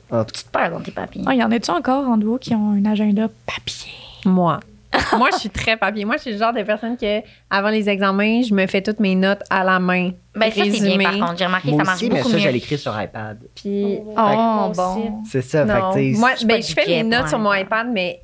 C'est. 0.09 0.15
Ah, 0.15 0.25
Tu 0.31 0.43
te 0.43 0.49
perds 0.49 0.71
dans 0.71 0.79
tes 0.81 0.91
papiers. 0.91 1.23
Ah, 1.25 1.33
y 1.35 1.43
en 1.43 1.51
a-tu 1.51 1.71
encore 1.71 2.07
en 2.07 2.17
vous 2.17 2.37
qui 2.37 2.53
ont 2.55 2.71
un 2.71 2.85
agenda 2.85 3.27
papier? 3.45 3.91
Moi. 4.25 4.59
Moi, 5.17 5.29
je 5.33 5.39
suis 5.39 5.49
très 5.49 5.75
papier. 5.77 6.05
Moi, 6.05 6.15
je 6.15 6.21
suis 6.23 6.31
le 6.31 6.37
genre 6.37 6.53
de 6.53 6.63
personne 6.63 6.95
que, 6.97 7.21
avant 7.49 7.69
les 7.69 7.87
examens, 7.89 8.41
je 8.41 8.53
me 8.53 8.65
fais 8.67 8.81
toutes 8.81 8.99
mes 9.01 9.15
notes 9.15 9.43
à 9.49 9.63
la 9.63 9.79
main. 9.79 10.11
Ben, 10.33 10.49
ça, 10.49 10.63
c'est 10.63 10.81
bien, 10.81 10.97
par 10.97 11.13
contre. 11.13 11.37
J'ai 11.37 11.45
remarqué 11.45 11.67
que 11.69 11.75
moi 11.75 11.83
ça 11.83 11.91
marche 11.91 12.01
aussi, 12.01 12.09
mais 12.09 12.17
beaucoup 12.19 12.29
ça, 12.31 12.37
mieux. 12.37 12.43
je 12.43 12.49
l'écris 12.49 12.77
sur 12.77 12.99
iPad. 13.01 13.37
Puis, 13.53 13.99
Oh, 14.17 14.71
bon. 14.75 15.23
C'est 15.29 15.41
ça, 15.41 15.65
non. 15.65 15.91
fait 15.91 16.13
Moi, 16.17 16.31
ben, 16.45 16.61
je 16.63 16.73
fais 16.73 16.85
mes 16.87 17.03
notes 17.03 17.27
sur 17.27 17.37
mon 17.37 17.53
iPad, 17.53 17.87
mais 17.91 18.21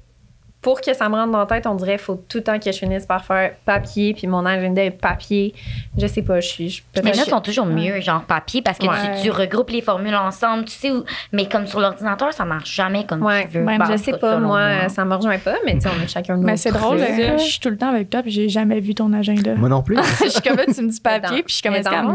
pour 0.63 0.81
que 0.81 0.93
ça 0.95 1.07
me 1.09 1.15
rentre 1.15 1.31
dans 1.31 1.39
la 1.39 1.45
tête, 1.45 1.67
on 1.67 1.75
dirait 1.75 1.91
qu'il 1.97 1.99
faut 2.05 2.23
tout 2.27 2.37
le 2.39 2.43
temps 2.43 2.57
que 2.57 2.71
je 2.71 2.77
finisse 2.77 3.05
par 3.05 3.23
faire 3.23 3.51
papier, 3.65 4.13
puis 4.13 4.25
mon 4.27 4.45
agenda 4.45 4.83
est 4.83 4.89
papier. 4.91 5.53
Je 5.97 6.07
sais 6.07 6.21
pas, 6.23 6.39
je 6.39 6.47
suis. 6.47 6.69
je- 6.69 6.81
peut-être 6.93 7.05
notes 7.17 7.25
je- 7.25 7.29
sont 7.29 7.41
toujours 7.41 7.65
mieux, 7.67 7.99
genre 8.01 8.23
papier, 8.23 8.61
parce 8.61 8.77
que 8.79 8.87
Ouais. 8.87 9.17
tu, 9.17 9.23
tu 9.23 9.29
regroupes 9.31 9.69
les 9.69 9.81
formules 9.81 10.15
ensemble, 10.15 10.65
tu 10.65 10.71
sais 10.73 10.91
où. 10.91 11.03
Mais 11.31 11.45
comme 11.47 11.67
sur 11.67 11.79
l'ordinateur, 11.79 12.33
ça 12.33 12.45
marche 12.45 12.73
jamais 12.73 13.05
comme 13.05 13.21
Ouais, 13.23 13.43
tu 13.51 13.59
veux. 13.59 13.65
Ben, 13.65 13.77
je 13.91 13.97
sais 13.97 14.17
pas, 14.17 14.37
moi, 14.37 14.89
ça 14.89 15.05
me 15.05 15.13
rejoint 15.15 15.37
pas, 15.37 15.55
mais 15.65 15.73
tu 15.75 15.81
sais, 15.81 15.89
on 15.89 16.03
a 16.03 16.07
chacun 16.07 16.37
nos 16.37 16.43
Mais 16.43 16.57
c'est 16.57 16.71
drôle, 16.71 16.97
je 16.99 17.37
suis 17.43 17.59
tout 17.59 17.69
le 17.69 17.77
temps 17.77 17.89
avec 17.89 18.09
toi, 18.09 18.21
puis 18.23 18.31
j'ai 18.31 18.49
jamais 18.49 18.79
vu 18.79 18.95
ton 18.95 19.11
agenda. 19.13 19.53
moi 19.55 19.69
non 19.69 19.83
plus. 19.83 19.97
je 20.23 20.29
suis 20.29 20.41
comme 20.41 20.55
là, 20.57 20.63
tu 20.65 20.81
me 20.81 20.89
dis 20.89 20.99
papier, 21.01 21.43
puis 21.43 21.49
je 21.49 21.53
suis 21.55 21.61
comme? 21.63 22.13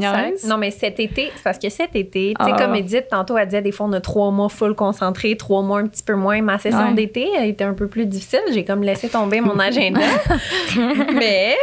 Non, 0.49 0.57
mais 0.57 0.71
cet 0.71 0.99
été, 1.01 1.31
c'est 1.37 1.43
parce 1.45 1.59
que 1.59 1.69
cet 1.69 1.95
été, 1.95 2.35
tu 2.39 2.45
sais, 2.45 2.53
Ah. 2.55 2.59
comme 2.59 2.75
Edith, 2.75 3.09
tantôt, 3.11 3.37
elle 3.37 3.47
disait, 3.47 3.63
des 3.63 3.73
fois, 3.73 3.87
on 3.87 3.93
a 3.93 4.01
trois 4.01 4.31
mois 4.31 4.49
full 4.49 4.75
concentré, 4.75 5.37
trois 5.37 5.63
mois 5.63 5.81
un 5.81 5.87
petit 5.87 6.03
peu 6.03 6.15
moins. 6.15 6.41
Ma 6.41 6.59
session 6.59 6.89
Ouais. 6.89 6.95
d'été, 6.95 7.29
elle 7.37 7.49
était 7.49 7.65
un 7.65 7.75
peu 7.75 7.87
plus 7.89 8.07
difficile. 8.07 8.38
J'ai 8.53 8.65
comme 8.65 8.83
laissé 8.83 9.09
tomber 9.09 9.41
mon 9.41 9.59
agenda. 9.59 10.01
mais 11.15 11.55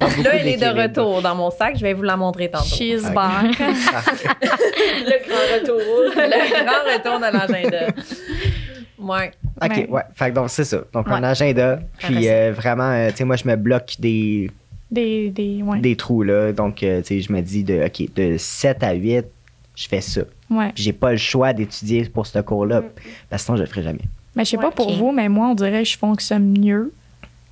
là, 0.00 0.34
elle 0.34 0.48
est 0.48 0.56
de 0.56 0.80
retour 0.82 1.22
dans 1.22 1.34
mon 1.34 1.50
sac. 1.50 1.76
Je 1.76 1.82
vais 1.82 1.92
vous 1.94 2.02
la 2.02 2.16
montrer 2.16 2.50
tantôt. 2.50 2.64
She's 2.64 3.02
back. 3.10 3.58
Le 3.58 5.28
grand 5.28 5.54
retour. 5.54 5.78
Le 6.14 6.64
grand 6.64 6.84
retour 6.92 7.18
de 7.18 7.32
l'agenda. 7.32 7.86
Ouais. 8.98 9.30
Ok, 9.60 9.70
Ouais. 9.70 9.88
ouais. 9.88 10.02
Fait 10.14 10.30
que 10.30 10.34
donc, 10.34 10.50
c'est 10.50 10.64
ça. 10.64 10.78
Donc, 10.92 11.08
un 11.08 11.20
Ouais. 11.22 11.26
agenda. 11.28 11.80
Puis, 11.98 12.28
euh, 12.28 12.52
vraiment, 12.54 12.90
euh, 12.92 13.10
tu 13.10 13.16
sais, 13.16 13.24
moi, 13.24 13.36
je 13.36 13.46
me 13.48 13.56
bloque 13.56 13.94
des, 13.98 14.50
Des, 14.90 15.30
des, 15.30 15.62
ouais. 15.62 15.80
des 15.80 15.96
trous, 15.96 16.22
là. 16.22 16.52
Donc, 16.52 16.82
euh, 16.82 17.00
tu 17.00 17.06
sais, 17.08 17.20
je 17.20 17.32
me 17.32 17.40
dis, 17.40 17.64
de, 17.64 17.84
OK, 17.84 18.14
de 18.14 18.36
7 18.38 18.82
à 18.84 18.92
8, 18.92 19.24
je 19.74 19.88
fais 19.88 20.00
ça. 20.00 20.20
Ouais. 20.50 20.70
Puis, 20.74 20.84
j'ai 20.84 20.92
pas 20.92 21.10
le 21.12 21.16
choix 21.16 21.52
d'étudier 21.52 22.04
pour 22.04 22.26
ce 22.26 22.38
cours-là. 22.38 22.82
Parce 23.28 23.42
que 23.42 23.46
sinon, 23.46 23.56
je 23.56 23.62
le 23.62 23.68
ferai 23.68 23.82
jamais. 23.82 24.02
Mais 24.36 24.44
je 24.44 24.50
sais 24.50 24.56
Ouais, 24.56 24.62
pas 24.62 24.70
pour 24.70 24.92
vous, 24.92 25.12
mais 25.12 25.28
moi, 25.28 25.48
on 25.48 25.54
dirait 25.54 25.82
que 25.82 25.88
je 25.88 25.98
fonctionne 25.98 26.58
mieux 26.58 26.92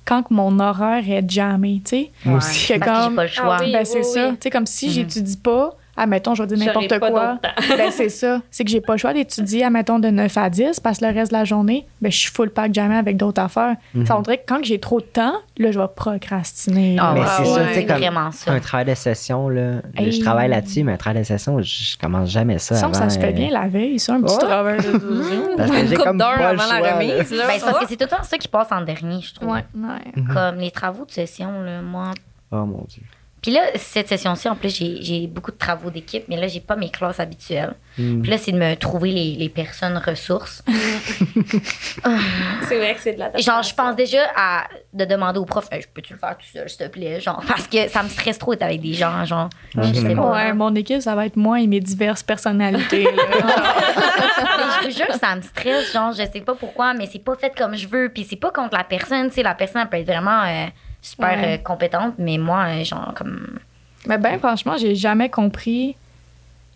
quand 0.05 0.23
que 0.23 0.33
mon 0.33 0.59
horaire 0.59 1.03
est 1.09 1.29
jammé, 1.29 1.81
tu 1.85 1.89
sais. 1.89 2.11
Moi 2.25 2.37
aussi. 2.37 2.67
Que 2.67 2.79
Parce 2.79 2.91
que 2.91 2.95
j'ai 2.97 3.07
comme, 3.07 3.15
pas 3.15 3.21
le 3.23 3.29
choix. 3.29 3.57
Ah 3.59 3.63
oui. 3.63 3.71
ben, 3.71 3.85
c'est 3.85 4.03
ça. 4.03 4.29
Tu 4.31 4.37
sais, 4.43 4.49
comme 4.49 4.65
si 4.65 4.87
Mhm. 4.87 4.91
j'étudie 4.93 5.37
pas, 5.37 5.75
admettons, 5.97 6.35
je 6.35 6.43
vais 6.43 6.47
dire 6.55 6.65
n'importe 6.65 6.99
quoi. 6.99 7.39
ben, 7.77 7.91
c'est 7.91 8.09
ça. 8.09 8.41
C'est 8.49 8.63
que 8.63 8.69
j'ai 8.71 8.81
pas 8.81 8.93
le 8.93 8.97
choix 8.99 9.13
d'étudier, 9.13 9.63
admettons, 9.63 9.99
de 9.99 10.09
9 10.09 10.37
à 10.37 10.49
10, 10.49 10.79
parce 10.79 10.99
que 10.99 11.05
le 11.05 11.13
reste 11.13 11.31
de 11.31 11.37
la 11.37 11.45
journée, 11.45 11.85
ben, 12.01 12.11
je 12.11 12.17
suis 12.17 12.31
full 12.31 12.49
pack 12.49 12.73
jamais 12.73 12.95
avec 12.97 13.17
d'autres 13.17 13.41
affaires. 13.41 13.75
Mhm. 13.93 14.05
Ça, 14.05 14.17
on 14.17 14.21
dirait 14.21 14.37
que 14.37 14.43
quand 14.47 14.57
que 14.59 14.65
j'ai 14.65 14.79
trop 14.79 14.99
de 14.99 15.05
temps, 15.05 15.33
là, 15.57 15.71
je 15.71 15.79
vais 15.79 15.87
procrastiner. 15.95 16.97
Ah, 16.99 17.11
Mais 17.13 17.21
c'est 17.37 17.41
ouais, 17.43 17.47
ça, 17.47 17.61
tu 17.61 17.67
sais, 17.67 17.73
c'est 17.75 17.85
comme 17.85 17.97
vraiment 17.97 18.31
ça. 18.31 18.51
un 18.53 18.59
travail 18.59 18.85
de 18.85 18.95
session, 18.95 19.49
là. 19.49 19.81
Hey. 19.97 20.11
Je 20.11 20.21
travaille 20.21 20.49
là-dessus, 20.49 20.83
mais 20.83 20.93
un 20.93 20.97
travail 20.97 21.21
de 21.21 21.27
session, 21.27 21.61
je, 21.61 21.97
commence 21.97 22.29
jamais 22.29 22.57
ça. 22.57 22.75
Que 22.75 22.79
ça 22.81 22.85
avant, 22.87 23.09
se 23.09 23.19
fait 23.19 23.29
euh, 23.29 23.31
bien 23.31 23.49
la 23.51 23.67
veille, 23.67 23.99
ça, 23.99 24.13
un 24.15 24.21
petit 24.21 24.33
Ouais. 24.35 24.39
travail 24.41 24.77
de 24.79 24.97
12 24.97 25.31
heures. 25.31 25.49
Parce 25.57 25.71
que 25.71 25.75
Une 25.81 25.87
j'ai 25.87 25.95
couple 25.95 26.07
comme 26.07 26.17
d'heures 26.17 26.37
pas 26.37 26.53
le 26.53 26.59
avant 26.59 26.71
la 26.73 26.79
choix, 26.79 26.91
remise. 26.97 27.31
là. 27.31 27.43
Ben, 27.47 27.53
c'est 27.57 27.65
parce 27.65 27.79
que 27.79 27.85
c'est 27.89 27.95
tout 27.97 28.03
le 28.05 28.09
temps 28.17 28.23
ça 28.23 28.37
qui 28.37 28.47
passe 28.47 28.71
en 28.71 28.81
dernier, 28.81 29.21
je 29.21 29.33
trouve. 29.33 29.49
Ouais, 29.49 29.65
ouais. 29.75 30.23
Comme 30.33 30.55
les 30.57 30.71
travaux 30.71 31.05
de 31.05 31.11
session, 31.11 31.61
là, 31.61 31.81
moi. 31.81 32.11
Oh 32.51 32.65
mon 32.65 32.85
Dieu. 32.87 33.03
Puis 33.41 33.51
là, 33.51 33.61
cette 33.75 34.07
session-ci, 34.07 34.47
en 34.47 34.55
plus, 34.55 34.75
j'ai 34.75 35.25
beaucoup 35.25 35.51
de 35.51 35.57
travaux 35.57 35.89
d'équipe, 35.89 36.25
mais 36.27 36.37
là, 36.37 36.47
j'ai 36.47 36.59
pas 36.59 36.75
mes 36.75 36.91
classes 36.91 37.19
habituelles. 37.19 37.73
Mm. 37.97 38.21
Puis 38.21 38.31
là, 38.31 38.37
c'est 38.37 38.51
de 38.51 38.57
me 38.57 38.75
trouver 38.75 39.11
les, 39.11 39.33
les 39.33 39.49
personnes 39.49 39.97
ressources. 39.97 40.63
C'est 42.67 42.77
vrai 42.77 42.95
que 42.95 43.01
c'est 43.01 43.13
de 43.13 43.19
la 43.19 43.35
Genre, 43.37 43.63
je 43.63 43.73
pense 43.73 43.95
déjà 43.95 44.19
à 44.35 44.67
de 44.93 45.05
demander 45.05 45.39
au 45.39 45.45
prof, 45.45 45.67
Hey, 45.71 45.83
peux-tu 45.93 46.13
le 46.13 46.19
faire 46.19 46.37
tout 46.37 46.45
seul, 46.51 46.69
s'il 46.69 46.77
te 46.77 46.87
plaît? 46.91 47.19
Genre, 47.19 47.43
parce 47.47 47.67
que 47.67 47.87
ça 47.89 48.03
me 48.03 48.09
stresse 48.09 48.37
trop 48.37 48.53
d'être 48.53 48.63
avec 48.63 48.81
des 48.81 48.93
gens, 48.93 49.25
genre, 49.25 49.49
je 49.75 49.93
sais 49.93 50.15
pas. 50.15 50.31
Ouais, 50.31 50.53
mon 50.53 50.73
équipe, 50.75 51.01
ça 51.01 51.15
va 51.15 51.25
être 51.25 51.35
moi 51.35 51.59
et 51.59 51.67
mes 51.67 51.79
diverses 51.79 52.23
personnalités. 52.23 53.07
je 54.81 54.85
vous 54.85 54.91
jure, 54.91 55.13
ça 55.19 55.35
me 55.35 55.41
stresse, 55.41 55.91
genre, 55.91 56.11
je 56.11 56.23
sais 56.31 56.41
pas 56.41 56.55
pourquoi, 56.55 56.93
mais 56.93 57.07
c'est 57.11 57.23
pas 57.23 57.35
fait 57.35 57.53
comme 57.57 57.75
je 57.75 57.87
veux. 57.87 58.09
Puis 58.13 58.25
c'est 58.29 58.35
pas 58.35 58.51
contre 58.51 58.75
la 58.77 58.83
personne, 58.83 59.29
tu 59.29 59.35
sais, 59.35 59.43
la 59.43 59.55
personne 59.55 59.81
elle 59.81 59.89
peut 59.89 59.97
être 59.97 60.07
vraiment 60.07 60.43
euh, 60.43 60.67
super 61.01 61.37
Ouais. 61.37 61.53
euh, 61.55 61.57
compétente, 61.57 62.13
mais 62.17 62.37
moi, 62.37 62.65
euh, 62.69 62.83
genre, 62.83 63.13
comme. 63.15 63.59
Mais 64.07 64.17
ben, 64.17 64.37
franchement, 64.39 64.75
j'ai 64.77 64.95
jamais 64.95 65.29
compris. 65.29 65.95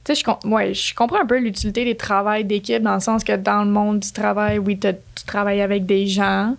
Tu 0.03 0.13
sais, 0.13 0.19
je, 0.19 0.23
com- 0.23 0.37
ouais, 0.51 0.73
je 0.73 0.93
comprends 0.93 1.21
un 1.21 1.25
peu 1.25 1.39
l'utilité 1.39 1.83
des 1.83 1.97
travails 1.97 2.43
d'équipe 2.45 2.81
dans 2.83 2.93
le 2.93 2.99
sens 2.99 3.23
que 3.23 3.35
dans 3.35 3.63
le 3.63 3.69
monde 3.71 3.99
du 3.99 4.11
travail, 4.11 4.59
oui, 4.59 4.79
tu 4.79 4.93
travailles 5.25 5.61
avec 5.61 5.85
des 5.87 6.05
gens, 6.05 6.55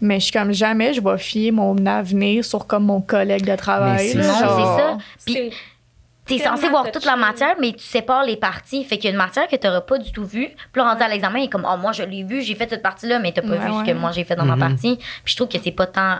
mais 0.00 0.18
je 0.18 0.24
suis 0.24 0.32
comme 0.32 0.52
jamais, 0.52 0.92
je 0.94 1.00
vais 1.00 1.16
fier 1.18 1.52
mon 1.52 1.86
avenir 1.86 2.44
sur 2.44 2.66
comme 2.66 2.84
mon 2.86 3.00
collègue 3.00 3.44
de 3.44 3.54
travail. 3.54 4.12
Mais 4.16 4.22
c'est 4.22 4.26
là, 4.26 4.26
Non, 4.26 4.38
ça. 4.38 4.46
genre. 4.48 4.98
c'est 5.18 5.32
ça. 5.32 5.38
Puis- 5.40 5.50
T'es 6.28 6.36
tellement 6.38 6.56
censé 6.56 6.68
voir 6.68 6.90
toute 6.92 7.04
la 7.04 7.16
matière, 7.16 7.54
mais 7.60 7.72
tu 7.72 7.84
sépares 7.84 8.24
les 8.24 8.36
parties. 8.36 8.84
Fait 8.84 8.96
qu'il 8.96 9.06
y 9.06 9.08
a 9.08 9.10
une 9.12 9.16
matière 9.16 9.48
que 9.48 9.56
t'auras 9.56 9.80
pas 9.80 9.98
du 9.98 10.12
tout 10.12 10.24
vue. 10.24 10.48
Puis 10.72 10.82
rendu 10.82 11.02
à 11.02 11.08
l'examen, 11.08 11.38
il 11.38 11.44
est 11.46 11.48
comme, 11.48 11.66
oh, 11.68 11.76
moi, 11.78 11.92
je 11.92 12.02
l'ai 12.02 12.22
vu, 12.22 12.42
j'ai 12.42 12.54
fait 12.54 12.68
cette 12.68 12.82
partie-là, 12.82 13.18
mais 13.18 13.32
t'as 13.32 13.42
pas 13.42 13.48
Ouais, 13.48 13.58
vu 13.58 13.72
ce 13.80 13.90
que 13.90 13.96
moi, 13.96 14.10
j'ai 14.12 14.24
fait 14.24 14.36
dans 14.36 14.44
ma 14.44 14.54
Mhm. 14.54 14.60
partie. 14.60 14.96
Puis 14.96 15.32
je 15.32 15.36
trouve 15.36 15.48
que 15.48 15.58
c'est 15.62 15.70
pas 15.72 15.86
tant, 15.86 16.16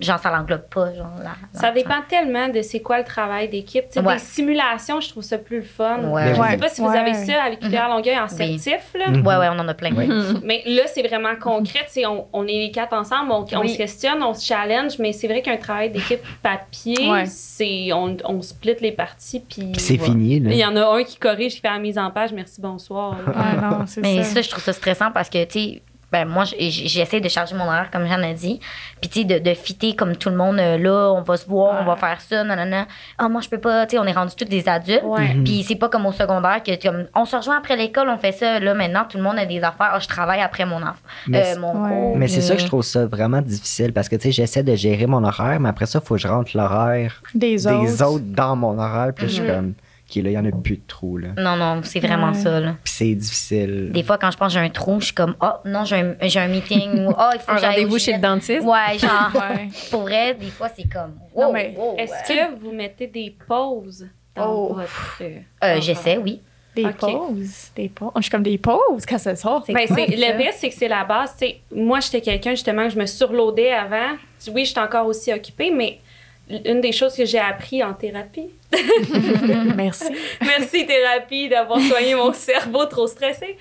genre, 0.00 0.18
ça 0.18 0.30
l'englobe 0.30 0.68
pas, 0.68 0.92
genre, 0.94 1.10
la- 1.22 1.58
Ça 1.58 1.70
dépend 1.70 2.02
tellement 2.08 2.48
de 2.48 2.60
c'est 2.62 2.80
quoi 2.80 2.98
le 2.98 3.04
travail 3.04 3.48
d'équipe. 3.48 3.84
Tu 3.88 4.00
sais, 4.00 4.00
Ouais. 4.00 4.14
Des 4.14 4.20
simulations, 4.20 5.00
je 5.00 5.08
trouve 5.08 5.22
ça 5.22 5.38
plus 5.38 5.58
le 5.58 5.62
fun. 5.62 5.98
Ouais. 6.04 6.34
Je 6.34 6.42
sais 6.42 6.56
pas 6.56 6.68
si 6.68 6.80
vous 6.80 6.88
avez 6.88 7.14
ça 7.14 7.42
avec 7.44 7.62
UPR 7.64 7.88
Longueuil 7.88 8.18
en 8.18 8.28
certif, 8.28 8.92
là. 8.94 9.08
Mhm. 9.10 9.26
Ouais, 9.26 9.36
ouais, 9.36 9.48
on 9.50 9.58
en 9.58 9.68
a 9.68 9.74
plein. 9.74 9.90
Mais 10.42 10.62
là, 10.66 10.82
c'est 10.86 11.06
vraiment 11.06 11.36
concret. 11.40 11.80
Tu 11.86 11.92
sais, 12.00 12.06
on, 12.06 12.26
on 12.32 12.44
est 12.46 12.52
les 12.52 12.70
quatre 12.70 12.92
ensemble, 12.92 13.30
on, 13.32 13.46
se 13.46 13.76
questionne, 13.76 14.22
on 14.22 14.34
se 14.34 14.44
challenge, 14.44 14.98
mais 14.98 15.12
c'est 15.12 15.28
vrai 15.28 15.42
qu'un 15.42 15.56
travail 15.56 15.90
d'équipe 15.90 16.20
papier, 16.42 17.10
Ouais. 17.10 17.26
c'est 17.26 17.92
on, 17.92 18.16
on 18.24 18.42
split 18.42 18.76
les 18.80 18.92
parties. 18.92 19.43
Puis 19.48 19.72
c'est 19.78 19.96
voilà. 19.96 20.12
fini, 20.12 20.36
Il 20.36 20.54
y 20.56 20.64
en 20.64 20.76
a 20.76 20.86
un 20.96 21.04
qui 21.04 21.16
corrige, 21.18 21.54
qui 21.54 21.60
fait 21.60 21.68
la 21.70 21.78
mise 21.78 21.98
en 21.98 22.10
page, 22.10 22.32
merci, 22.32 22.60
bonsoir. 22.60 23.16
non, 23.26 23.84
Mais 24.02 24.22
ça. 24.24 24.34
ça, 24.34 24.42
je 24.42 24.50
trouve 24.50 24.62
ça 24.64 24.72
stressant 24.72 25.10
parce 25.12 25.28
que, 25.30 25.44
tu 25.44 25.52
sais, 25.58 25.82
ben, 26.14 26.28
moi, 26.28 26.44
j'essaie 26.44 27.20
de 27.20 27.28
charger 27.28 27.56
mon 27.56 27.64
horaire, 27.64 27.88
comme 27.92 28.06
Jeanne 28.06 28.22
a 28.22 28.32
dit. 28.32 28.60
Puis, 29.00 29.10
tu 29.10 29.18
sais, 29.20 29.24
de, 29.24 29.38
de 29.40 29.54
fitter 29.54 29.96
comme 29.96 30.14
tout 30.14 30.30
le 30.30 30.36
monde, 30.36 30.60
euh, 30.60 30.78
là, 30.78 31.12
on 31.12 31.22
va 31.22 31.36
se 31.36 31.46
voir, 31.48 31.82
on 31.82 31.84
va 31.84 31.96
faire 31.96 32.20
ça, 32.20 32.44
nanana. 32.44 32.86
Ah, 33.18 33.28
moi, 33.28 33.40
je 33.40 33.48
peux 33.48 33.58
pas, 33.58 33.84
tu 33.86 33.96
sais, 33.96 33.98
on 33.98 34.04
est 34.06 34.12
rendus 34.12 34.36
tous 34.36 34.44
des 34.44 34.68
adultes. 34.68 35.02
Ouais. 35.02 35.34
Puis, 35.44 35.64
c'est 35.66 35.74
pas 35.74 35.88
comme 35.88 36.06
au 36.06 36.12
secondaire 36.12 36.62
que, 36.62 36.80
comme, 36.80 37.06
on 37.16 37.24
se 37.24 37.34
rejoint 37.34 37.58
après 37.58 37.76
l'école, 37.76 38.08
on 38.08 38.16
fait 38.18 38.30
ça. 38.32 38.60
Là, 38.60 38.74
maintenant, 38.74 39.04
tout 39.08 39.16
le 39.18 39.24
monde 39.24 39.38
a 39.38 39.44
des 39.46 39.58
affaires. 39.58 39.90
Ah, 39.94 39.98
je 39.98 40.06
travaille 40.06 40.40
après 40.40 40.64
mon, 40.64 40.76
enfant, 40.82 40.94
Mais 41.26 41.54
euh, 41.56 41.58
mon 41.60 41.72
Ouais. 41.82 41.90
cours. 41.90 42.16
Mais 42.16 42.28
c'est 42.28 42.40
ça 42.42 42.54
que 42.54 42.60
je 42.60 42.66
trouve 42.66 42.82
ça 42.82 43.06
vraiment 43.06 43.42
difficile 43.42 43.92
parce 43.92 44.08
que 44.08 44.14
tu 44.16 44.22
sais, 44.22 44.30
j'essaie 44.32 44.62
de 44.62 44.74
gérer 44.76 45.06
mon 45.06 45.24
horaire, 45.24 45.58
mais 45.58 45.68
après 45.68 45.86
ça, 45.86 45.98
il 46.02 46.06
faut 46.06 46.14
que 46.14 46.20
je 46.20 46.28
rentre 46.28 46.52
l'horaire 46.56 47.20
Des 47.34 47.66
autres. 47.66 47.80
des 47.84 48.02
autres 48.02 48.24
dans 48.28 48.54
mon 48.54 48.78
horaire. 48.78 49.12
Puis 49.14 49.26
je 49.28 49.32
suis 49.32 49.42
Mhm. 49.42 49.74
Là, 50.22 50.30
il 50.30 50.32
y 50.34 50.38
en 50.38 50.44
a 50.44 50.50
plus 50.52 50.76
de 50.76 50.82
trous, 50.86 51.18
là. 51.18 51.28
Non, 51.36 51.56
non, 51.56 51.80
c'est 51.82 52.00
vraiment 52.00 52.28
Ouais. 52.28 52.34
ça, 52.34 52.60
là. 52.60 52.76
Puis 52.84 52.92
c'est 52.94 53.14
difficile. 53.14 53.90
Des 53.92 54.02
fois, 54.02 54.18
quand 54.18 54.30
je 54.30 54.36
pense 54.36 54.52
que 54.52 54.58
j'ai 54.60 54.64
un 54.64 54.70
trou, 54.70 55.00
je 55.00 55.06
suis 55.06 55.14
comme, 55.14 55.34
oh, 55.40 55.46
non, 55.64 55.84
j'ai 55.84 55.96
un, 55.96 56.14
j'ai 56.22 56.40
un 56.40 56.48
meeting 56.48 57.06
ou, 57.06 57.10
oh, 57.10 57.30
il 57.34 57.40
faut 57.40 57.50
Un 57.52 57.54
que 57.54 57.60
j'aille 57.60 57.70
au 57.70 57.72
rendez-vous 57.82 57.98
chez 57.98 58.12
le 58.14 58.18
dentiste? 58.20 58.62
Ouais, 58.66 58.98
genre, 58.98 59.30
Ouais. 59.34 59.68
pour 59.90 60.02
vrai, 60.02 60.34
des 60.34 60.46
fois, 60.50 60.68
c'est 60.74 60.88
comme, 60.88 61.14
Non, 61.36 61.46
wow, 61.46 61.52
mais 61.52 61.74
wow, 61.76 61.96
Est-ce 61.98 62.12
ouais. 62.32 62.38
que 62.50 62.58
vous 62.60 62.72
mettez 62.72 63.06
des 63.06 63.34
pauses 63.46 64.06
dans 64.36 64.52
Oh. 64.52 64.74
votre. 64.74 65.22
Euh, 65.62 65.80
j'essaie, 65.80 66.16
oui. 66.18 66.40
Des 66.76 66.88
pauses? 66.90 67.70
Des 67.76 67.88
pauses? 67.88 68.10
Je 68.16 68.22
suis 68.22 68.30
comme 68.32 68.42
des 68.42 68.58
pauses 68.58 69.06
quand 69.08 69.16
c'est. 69.18 69.34
Ben, 69.34 69.38
quoi, 69.86 69.96
c'est- 69.96 70.16
ça? 70.16 70.32
le 70.32 70.36
pire, 70.38 70.52
c'est 70.56 70.68
que 70.70 70.74
c'est 70.74 70.88
la 70.88 71.04
base. 71.04 71.32
tu 71.38 71.46
sais. 71.46 71.60
moi, 71.72 72.00
j'étais 72.00 72.20
quelqu'un, 72.20 72.50
justement, 72.50 72.88
que 72.88 72.94
je 72.94 72.98
me 72.98 73.06
surloadais 73.06 73.70
avant. 73.70 74.16
Oui, 74.52 74.64
j'étais 74.64 74.80
encore 74.80 75.06
aussi 75.06 75.32
occupée, 75.32 75.70
mais 75.70 76.00
une 76.48 76.80
des 76.80 76.92
choses 76.92 77.14
que 77.14 77.24
j'ai 77.24 77.38
appris 77.38 77.82
en 77.82 77.94
thérapie, 77.94 78.50
Merci. 79.76 80.12
merci 80.40 80.86
thérapie 80.86 81.48
d'avoir 81.48 81.80
soigné 81.80 82.14
mon 82.14 82.32
cerveau 82.32 82.86
trop 82.86 83.06
stressé, 83.06 83.56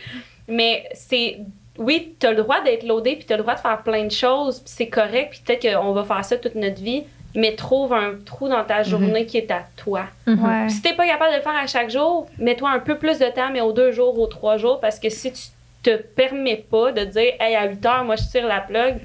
mais 0.47 0.89
c'est. 0.93 1.37
Oui, 1.77 2.13
tu 2.19 2.27
as 2.27 2.31
le 2.31 2.43
droit 2.43 2.61
d'être 2.61 2.85
loadé, 2.85 3.15
puis 3.15 3.25
tu 3.25 3.33
as 3.33 3.37
le 3.37 3.41
droit 3.41 3.55
de 3.55 3.59
faire 3.59 3.81
plein 3.81 4.03
de 4.03 4.11
choses, 4.11 4.59
puis 4.59 4.71
c'est 4.75 4.89
correct, 4.89 5.29
puis 5.31 5.41
peut-être 5.43 5.75
qu'on 5.75 5.91
va 5.91 6.03
faire 6.03 6.23
ça 6.23 6.37
toute 6.37 6.53
notre 6.53 6.79
vie, 6.79 7.03
mais 7.33 7.55
trouve 7.55 7.93
un 7.93 8.13
trou 8.23 8.47
dans 8.47 8.63
ta 8.63 8.83
journée 8.83 9.25
qui 9.25 9.37
est 9.39 9.49
à 9.49 9.63
toi. 9.75 10.03
Ouais. 10.27 10.69
Si 10.69 10.83
t'es 10.83 10.93
pas 10.93 11.07
capable 11.07 11.31
de 11.31 11.37
le 11.37 11.41
faire 11.41 11.55
à 11.55 11.65
chaque 11.65 11.89
jour, 11.89 12.27
mets-toi 12.37 12.69
un 12.69 12.79
peu 12.79 12.99
plus 12.99 13.17
de 13.17 13.25
temps, 13.25 13.49
mais 13.51 13.61
aux 13.61 13.71
deux 13.73 13.91
jours, 13.91 14.19
aux 14.19 14.27
trois 14.27 14.57
jours, 14.57 14.79
parce 14.79 14.99
que 14.99 15.09
si 15.09 15.31
tu 15.31 15.41
te 15.81 15.97
permets 15.97 16.63
pas 16.69 16.91
de 16.91 17.05
dire, 17.05 17.33
hey, 17.39 17.55
à 17.55 17.65
8 17.67 17.85
heures, 17.87 18.03
moi, 18.05 18.17
je 18.17 18.23
tire 18.29 18.45
la 18.47 18.59
plug, 18.59 18.97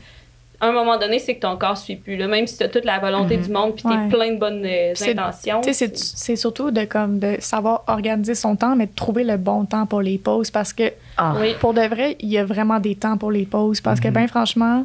à 0.60 0.66
un 0.66 0.72
moment 0.72 0.96
donné, 0.98 1.18
c'est 1.20 1.36
que 1.36 1.40
ton 1.40 1.56
corps 1.56 1.78
suit 1.78 1.96
plus. 1.96 2.16
Là. 2.16 2.26
Même 2.26 2.46
si 2.46 2.58
t'as 2.58 2.68
toute 2.68 2.84
la 2.84 2.98
volonté 2.98 3.36
du 3.36 3.48
monde, 3.48 3.74
puis 3.74 3.82
t'es 3.84 3.88
Ouais. 3.90 4.08
plein 4.08 4.32
de 4.32 4.38
bonnes 4.38 4.64
euh, 4.66 4.92
C'est- 4.94 5.12
intentions. 5.12 5.60
Tu 5.60 5.72
sais, 5.72 5.86
c'est- 5.88 5.96
c'est 5.96 6.36
surtout 6.36 6.70
de, 6.70 6.84
comme, 6.84 7.18
de 7.18 7.36
savoir 7.38 7.84
organiser 7.86 8.34
son 8.34 8.56
temps, 8.56 8.74
mais 8.74 8.86
de 8.86 8.94
trouver 8.94 9.22
le 9.24 9.36
bon 9.36 9.64
temps 9.66 9.86
pour 9.86 10.00
les 10.02 10.18
pauses. 10.18 10.50
Parce 10.50 10.72
que, 10.72 10.92
Ah. 11.16 11.34
Oui. 11.40 11.54
pour 11.60 11.74
de 11.74 11.82
vrai, 11.82 12.16
il 12.20 12.28
y 12.28 12.38
a 12.38 12.44
vraiment 12.44 12.80
des 12.80 12.94
temps 12.96 13.16
pour 13.16 13.30
les 13.30 13.46
pauses. 13.46 13.80
Parce 13.80 14.00
que, 14.00 14.08
ben 14.08 14.26
franchement, 14.26 14.84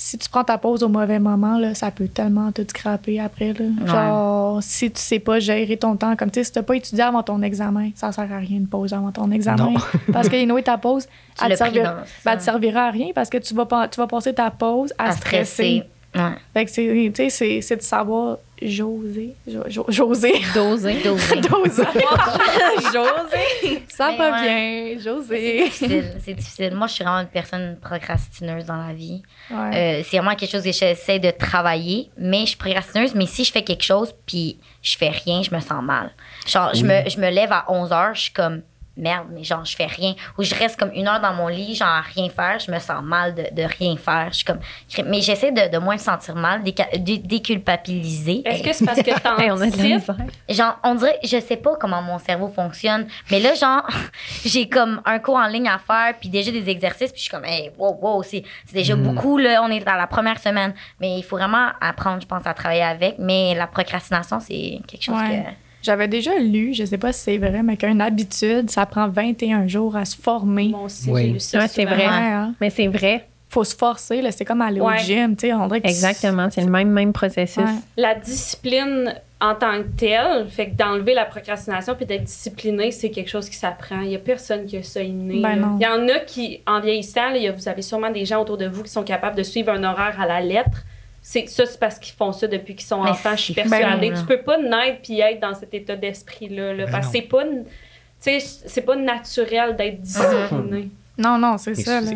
si 0.00 0.16
tu 0.16 0.28
prends 0.28 0.44
ta 0.44 0.58
pause 0.58 0.84
au 0.84 0.88
mauvais 0.88 1.18
moment, 1.18 1.58
là, 1.58 1.74
ça 1.74 1.90
peut 1.90 2.06
tellement 2.06 2.52
te 2.52 2.62
scraper 2.62 3.18
après. 3.18 3.52
Là. 3.52 3.64
Genre, 3.84 4.62
si 4.62 4.92
tu 4.92 5.00
sais 5.00 5.18
pas 5.18 5.40
gérer 5.40 5.76
ton 5.76 5.96
temps, 5.96 6.14
comme 6.14 6.30
tu 6.30 6.38
sais, 6.38 6.44
si 6.44 6.52
t'as 6.52 6.62
pas 6.62 6.76
étudié 6.76 7.02
avant 7.02 7.24
ton 7.24 7.42
examen, 7.42 7.90
ça 7.96 8.12
sert 8.12 8.32
à 8.32 8.38
rien 8.38 8.60
de 8.60 8.66
pause 8.68 8.92
avant 8.92 9.10
ton 9.10 9.28
examen. 9.32 9.74
Parce 10.12 10.28
que, 10.28 10.36
anyway, 10.36 10.62
ta 10.62 10.78
pause, 10.78 11.08
Tu 11.36 11.44
elle 11.44 11.50
te, 11.50 11.56
servira, 11.56 11.96
ben, 12.24 12.36
te 12.36 12.42
servira 12.44 12.84
à 12.86 12.90
rien 12.92 13.08
parce 13.12 13.28
que 13.28 13.38
tu 13.38 13.54
vas, 13.54 13.66
pas- 13.66 13.88
tu 13.88 13.98
vas 13.98 14.06
passer 14.06 14.32
ta 14.32 14.52
pause 14.52 14.94
à, 14.98 15.08
à 15.08 15.12
stresser. 15.12 15.44
stresser. 15.44 15.82
Ouais. 16.14 16.36
Fait 16.54 16.64
que 16.64 17.10
tu 17.10 17.28
sais, 17.30 17.60
c'est 17.60 17.76
de 17.76 17.82
savoir 17.82 18.38
joser. 18.62 19.34
Jo, 19.46 19.62
jo- 19.68 19.86
joser. 19.88 20.40
Doser. 20.54 20.94
Doser. 21.04 21.36
Doser. 21.40 21.84
José. 22.92 23.82
Ça 23.88 24.10
Mais 24.10 24.16
va 24.18 24.30
ouais. 24.32 24.96
bien, 24.96 25.14
C'est 25.26 25.40
difficile, 25.64 26.04
c'est 26.24 26.34
difficile. 26.34 26.74
Moi, 26.74 26.86
je 26.86 26.94
suis 26.94 27.04
vraiment 27.04 27.20
une 27.20 27.26
personne 27.28 27.76
procrastineuse 27.80 28.64
dans 28.64 28.76
la 28.76 28.92
vie. 28.92 29.22
Ouais. 29.50 30.00
Euh, 30.00 30.02
c'est 30.08 30.18
vraiment 30.18 30.34
quelque 30.36 30.50
chose 30.52 30.62
que 30.62 30.72
j'essaie 30.72 31.18
de 31.18 31.30
travailler, 31.30 32.10
mais 32.16 32.40
je 32.42 32.46
suis 32.50 32.56
procrastineuse. 32.56 33.14
Mais 33.14 33.26
si 33.26 33.44
je 33.44 33.52
fais 33.52 33.62
quelque 33.62 33.84
chose 33.84 34.14
puis 34.26 34.58
je 34.82 34.96
fais 34.96 35.10
rien, 35.10 35.42
je 35.42 35.54
me 35.54 35.60
sens 35.60 35.82
mal. 35.82 36.10
Genre, 36.46 36.72
je, 36.74 36.84
me, 36.84 37.08
je 37.08 37.18
me 37.18 37.30
lève 37.30 37.52
à 37.52 37.64
11 37.68 37.92
heures, 37.92 38.14
je 38.14 38.20
suis 38.22 38.32
comme 38.32 38.62
merde, 38.98 39.28
mais 39.30 39.44
genre, 39.44 39.64
je 39.64 39.74
fais 39.76 39.86
rien. 39.86 40.14
Ou 40.36 40.42
je 40.42 40.54
reste 40.54 40.78
comme 40.78 40.90
une 40.94 41.06
heure 41.08 41.20
dans 41.20 41.32
mon 41.34 41.48
lit, 41.48 41.74
genre, 41.74 41.88
à 41.88 42.00
rien 42.00 42.28
faire, 42.28 42.58
je 42.58 42.70
me 42.70 42.78
sens 42.78 43.02
mal 43.02 43.34
de, 43.34 43.46
de 43.52 43.62
rien 43.62 43.96
faire. 43.96 44.28
Je 44.30 44.36
suis 44.36 44.44
comme, 44.44 44.58
mais 45.06 45.20
j'essaie 45.20 45.52
de, 45.52 45.70
de 45.72 45.78
moins 45.78 45.94
me 45.94 45.98
sentir 46.00 46.34
mal, 46.34 46.62
déculpabiliser. 46.62 48.42
Est-ce 48.44 48.62
que 48.62 48.72
c'est 48.72 48.84
parce 48.84 49.02
que 49.02 49.10
Hey, 49.40 49.50
on 49.50 49.60
a 49.60 49.66
de. 49.66 50.54
Genre, 50.54 50.78
on 50.82 50.94
dirait, 50.94 51.18
je 51.22 51.38
sais 51.40 51.56
pas 51.56 51.76
comment 51.76 52.02
mon 52.02 52.18
cerveau 52.18 52.48
fonctionne, 52.48 53.06
mais 53.30 53.40
là, 53.40 53.54
genre, 53.54 53.86
j'ai 54.44 54.68
comme 54.68 55.00
un 55.04 55.18
cours 55.18 55.36
en 55.36 55.46
ligne 55.46 55.68
à 55.68 55.78
faire, 55.78 56.14
puis 56.18 56.28
déjà 56.28 56.50
des 56.50 56.68
exercices, 56.68 57.12
puis 57.12 57.18
je 57.18 57.22
suis 57.22 57.30
comme, 57.30 57.44
hey, 57.44 57.70
wow, 57.78 57.96
wow, 58.00 58.22
c'est 58.22 58.42
c'est 58.66 58.74
déjà 58.74 58.96
beaucoup, 58.96 59.38
là, 59.38 59.62
on 59.62 59.70
est 59.70 59.80
dans 59.80 59.94
la 59.94 60.06
première 60.06 60.38
semaine. 60.38 60.74
Mais 61.00 61.18
il 61.18 61.22
faut 61.22 61.36
vraiment 61.36 61.68
apprendre, 61.80 62.20
je 62.22 62.26
pense, 62.26 62.46
à 62.46 62.54
travailler 62.54 62.82
avec, 62.82 63.16
mais 63.18 63.54
la 63.54 63.66
procrastination, 63.66 64.40
c'est 64.40 64.80
quelque 64.86 65.02
chose 65.02 65.14
Ouais. 65.16 65.44
que. 65.44 65.67
J'avais 65.82 66.08
déjà 66.08 66.36
lu, 66.38 66.74
je 66.74 66.84
sais 66.84 66.98
pas 66.98 67.12
si 67.12 67.20
c'est 67.20 67.38
vrai, 67.38 67.62
mais 67.62 67.76
qu'une 67.76 68.00
habitude, 68.00 68.68
ça 68.70 68.84
prend 68.86 69.08
21 69.08 69.68
jours 69.68 69.96
à 69.96 70.04
se 70.04 70.16
former. 70.16 70.68
Moi 70.68 70.82
aussi, 70.82 71.10
Oui. 71.10 71.22
j'ai 71.26 71.32
lu 71.34 71.40
ça. 71.40 71.58
Ouais, 71.60 71.68
c'est 71.68 71.84
vrai. 71.84 72.04
Hein. 72.04 72.54
Mais 72.60 72.70
c'est 72.70 72.88
vrai. 72.88 73.26
Faut 73.50 73.64
se 73.64 73.74
forcer, 73.74 74.20
là. 74.20 74.30
C'est 74.30 74.44
comme 74.44 74.60
aller 74.60 74.80
Ouais. 74.80 74.94
au 74.94 74.98
gym, 74.98 75.34
tu 75.36 75.46
sais. 75.46 75.52
On 75.54 75.66
dirait 75.68 75.80
que 75.80 75.88
Exactement. 75.88 76.48
C'est 76.50 76.60
le 76.62 76.70
même, 76.70 76.90
même 76.90 77.12
processus. 77.14 77.62
Ouais. 77.62 77.70
La 77.96 78.14
discipline 78.14 79.14
en 79.40 79.54
tant 79.54 79.78
que 79.82 79.88
telle, 79.96 80.48
fait 80.50 80.70
que 80.70 80.74
d'enlever 80.76 81.14
la 81.14 81.24
procrastination 81.24 81.94
puis 81.94 82.04
d'être 82.04 82.24
discipliné, 82.24 82.90
c'est 82.90 83.10
quelque 83.10 83.30
chose 83.30 83.48
qui 83.48 83.56
s'apprend. 83.56 84.00
Il 84.00 84.10
y 84.10 84.16
a 84.16 84.18
personne 84.18 84.66
qui 84.66 84.76
a 84.76 84.82
ça 84.82 85.00
inné. 85.00 85.40
Ben. 85.40 85.76
Il 85.80 85.84
y 85.84 85.86
en 85.86 86.08
a 86.08 86.18
qui, 86.18 86.60
en 86.66 86.80
vieillissant, 86.80 87.30
là, 87.30 87.52
vous 87.52 87.68
avez 87.68 87.82
sûrement 87.82 88.10
des 88.10 88.24
gens 88.24 88.42
autour 88.42 88.56
de 88.58 88.66
vous 88.66 88.82
qui 88.82 88.90
sont 88.90 89.04
capables 89.04 89.36
de 89.36 89.44
suivre 89.44 89.70
un 89.70 89.84
horaire 89.84 90.20
à 90.20 90.26
la 90.26 90.40
lettre. 90.40 90.82
C'est 91.22 91.46
ça, 91.46 91.66
c'est 91.66 91.78
parce 91.78 91.98
qu'ils 91.98 92.14
font 92.14 92.32
ça 92.32 92.46
depuis 92.46 92.74
qu'ils 92.74 92.86
sont 92.86 93.02
Mais 93.02 93.10
enfants. 93.10 93.36
Je 93.36 93.42
suis 93.42 93.54
persuadée. 93.54 94.10
là. 94.10 94.18
tu 94.18 94.24
peux 94.24 94.40
pas 94.42 94.56
naître 94.58 95.02
puis 95.02 95.20
être 95.20 95.40
dans 95.40 95.54
cet 95.54 95.74
état 95.74 95.96
d'esprit-là. 95.96 96.74
là, 96.74 96.86
Ben 96.86 96.92
parce 96.92 97.06
que 97.08 97.12
c'est 97.12 97.22
pas, 97.22 97.44
tu 97.44 97.64
sais, 98.18 98.38
c'est 98.40 98.82
pas 98.82 98.96
naturel 98.96 99.76
d'être 99.76 100.00
discipliné. 100.00 100.88
Non, 101.18 101.36
non, 101.38 101.58
c'est 101.58 101.74
ça, 101.74 102.00
là. 102.00 102.10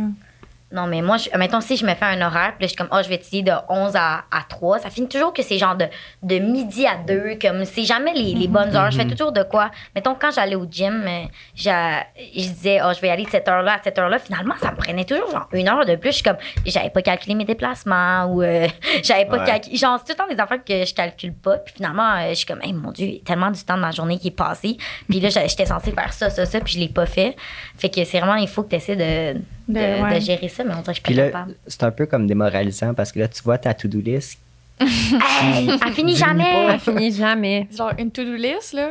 Non, 0.72 0.86
mais 0.86 1.02
moi, 1.02 1.16
je, 1.18 1.28
mettons, 1.36 1.60
si 1.60 1.76
je 1.76 1.84
me 1.84 1.94
fais 1.94 2.06
un 2.06 2.20
horaire, 2.22 2.54
puis 2.56 2.62
là, 2.62 2.66
je 2.66 2.66
suis 2.68 2.76
comme, 2.76 2.88
oh, 2.90 2.98
je 3.02 3.08
vais 3.08 3.16
étudier 3.16 3.42
de 3.42 3.52
11 3.68 3.94
à, 3.94 4.24
à 4.30 4.42
3, 4.48 4.78
ça 4.78 4.88
finit 4.90 5.08
toujours 5.08 5.32
que 5.32 5.42
c'est 5.42 5.58
genre 5.58 5.76
de, 5.76 5.86
de 6.22 6.38
midi 6.38 6.86
à 6.86 6.96
2, 6.96 7.36
comme, 7.40 7.64
c'est 7.64 7.84
jamais 7.84 8.14
les, 8.14 8.34
les 8.34 8.48
bonnes 8.48 8.74
heures. 8.74 8.90
Je 8.90 8.96
fais 8.98 9.06
toujours 9.06 9.32
de 9.32 9.42
quoi. 9.42 9.70
Mettons, 9.94 10.14
quand 10.14 10.30
j'allais 10.30 10.54
au 10.54 10.66
gym, 10.70 11.04
euh, 11.06 11.24
je 11.54 12.48
disais, 12.48 12.80
oh, 12.84 12.90
je 12.94 13.00
vais 13.00 13.10
aller 13.10 13.24
de 13.24 13.30
cette 13.30 13.46
heure-là 13.48 13.74
à 13.74 13.82
cette 13.82 13.98
heure-là. 13.98 14.18
Finalement, 14.18 14.54
ça 14.60 14.70
me 14.72 14.76
prenait 14.76 15.04
toujours 15.04 15.30
genre 15.30 15.48
une 15.52 15.68
heure 15.68 15.84
de 15.84 15.96
plus. 15.96 16.10
Je 16.10 16.14
suis 16.16 16.22
comme, 16.22 16.36
j'avais 16.64 16.90
pas 16.90 17.02
calculé 17.02 17.34
mes 17.34 17.44
déplacements 17.44 18.24
ou 18.26 18.42
euh, 18.42 18.66
j'avais 19.02 19.26
pas 19.26 19.38
Ouais. 19.38 19.46
calculé. 19.46 19.76
Genre, 19.76 19.98
c'est 19.98 20.14
tout 20.14 20.22
le 20.22 20.28
temps 20.28 20.34
des 20.34 20.40
affaires 20.40 20.64
que 20.64 20.84
je 20.84 20.94
calcule 20.94 21.34
pas. 21.34 21.58
Puis 21.58 21.74
finalement, 21.76 22.16
euh, 22.16 22.30
je 22.30 22.34
suis 22.34 22.46
comme, 22.46 22.60
hey, 22.62 22.72
mon 22.72 22.92
Dieu, 22.92 23.06
il 23.06 23.14
y 23.14 23.18
a 23.18 23.24
tellement 23.24 23.50
du 23.50 23.62
temps 23.64 23.76
de 23.76 23.80
ma 23.82 23.90
journée 23.90 24.18
qui 24.18 24.28
est 24.28 24.30
passé. 24.30 24.76
Puis 25.08 25.20
là, 25.20 25.28
j'étais 25.28 25.66
censée 25.66 25.92
faire 25.92 26.12
ça, 26.12 26.30
ça, 26.30 26.46
ça, 26.46 26.60
puis 26.60 26.74
je 26.74 26.78
l'ai 26.80 26.88
pas 26.88 27.06
fait. 27.06 27.36
Fait 27.76 27.88
que 27.90 28.04
c'est 28.04 28.18
vraiment, 28.20 28.36
il 28.36 28.48
faut 28.48 28.62
que 28.62 28.70
tu 28.70 28.76
essaies 28.76 28.96
de, 28.96 29.40
de, 29.72 30.02
ouais. 30.02 30.14
de 30.14 30.20
gérer 30.20 30.48
ça, 30.48 30.64
mais 30.64 30.74
on 30.74 30.80
dirait 30.82 30.84
que 30.84 30.88
je 30.90 30.92
suis 30.94 31.02
Puis 31.02 31.14
pas 31.14 31.20
là, 31.22 31.26
capable. 31.30 31.54
c'est 31.66 31.82
un 31.84 31.90
peu 31.90 32.06
comme 32.06 32.26
démoralisant 32.26 32.94
parce 32.94 33.10
que 33.12 33.18
là, 33.20 33.28
tu 33.28 33.42
vois 33.42 33.58
ta 33.58 33.74
to-do 33.74 34.00
list. 34.00 34.38
Hey, 34.80 35.68
elle 35.84 35.92
finit 35.92 36.16
jamais. 36.16 36.66
Elle 36.70 36.78
finit 36.80 37.12
jamais. 37.12 37.68
Genre, 37.76 37.92
une 37.98 38.10
to-do 38.10 38.34
list, 38.34 38.72
là, 38.72 38.90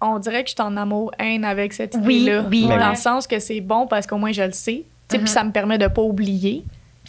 on 0.00 0.18
dirait 0.18 0.42
que 0.44 0.50
je 0.50 0.54
suis 0.54 0.62
en 0.62 0.76
amour-haine 0.76 1.44
avec 1.44 1.72
cette 1.72 1.96
Oui, 2.02 2.22
idée-là. 2.22 2.44
oui. 2.50 2.62
Dans 2.62 2.76
Ouais. 2.76 2.90
le 2.90 2.96
sens 2.96 3.26
que 3.26 3.38
c'est 3.38 3.60
bon 3.60 3.86
parce 3.86 4.06
qu'au 4.06 4.18
moins 4.18 4.32
je 4.32 4.42
le 4.42 4.52
sais. 4.52 4.84
Tu 5.08 5.12
sais, 5.12 5.18
Mhm. 5.18 5.24
Puis 5.24 5.32
ça 5.32 5.44
me 5.44 5.50
permet 5.52 5.78
de 5.78 5.86
pas 5.88 6.02
oublier. 6.02 6.64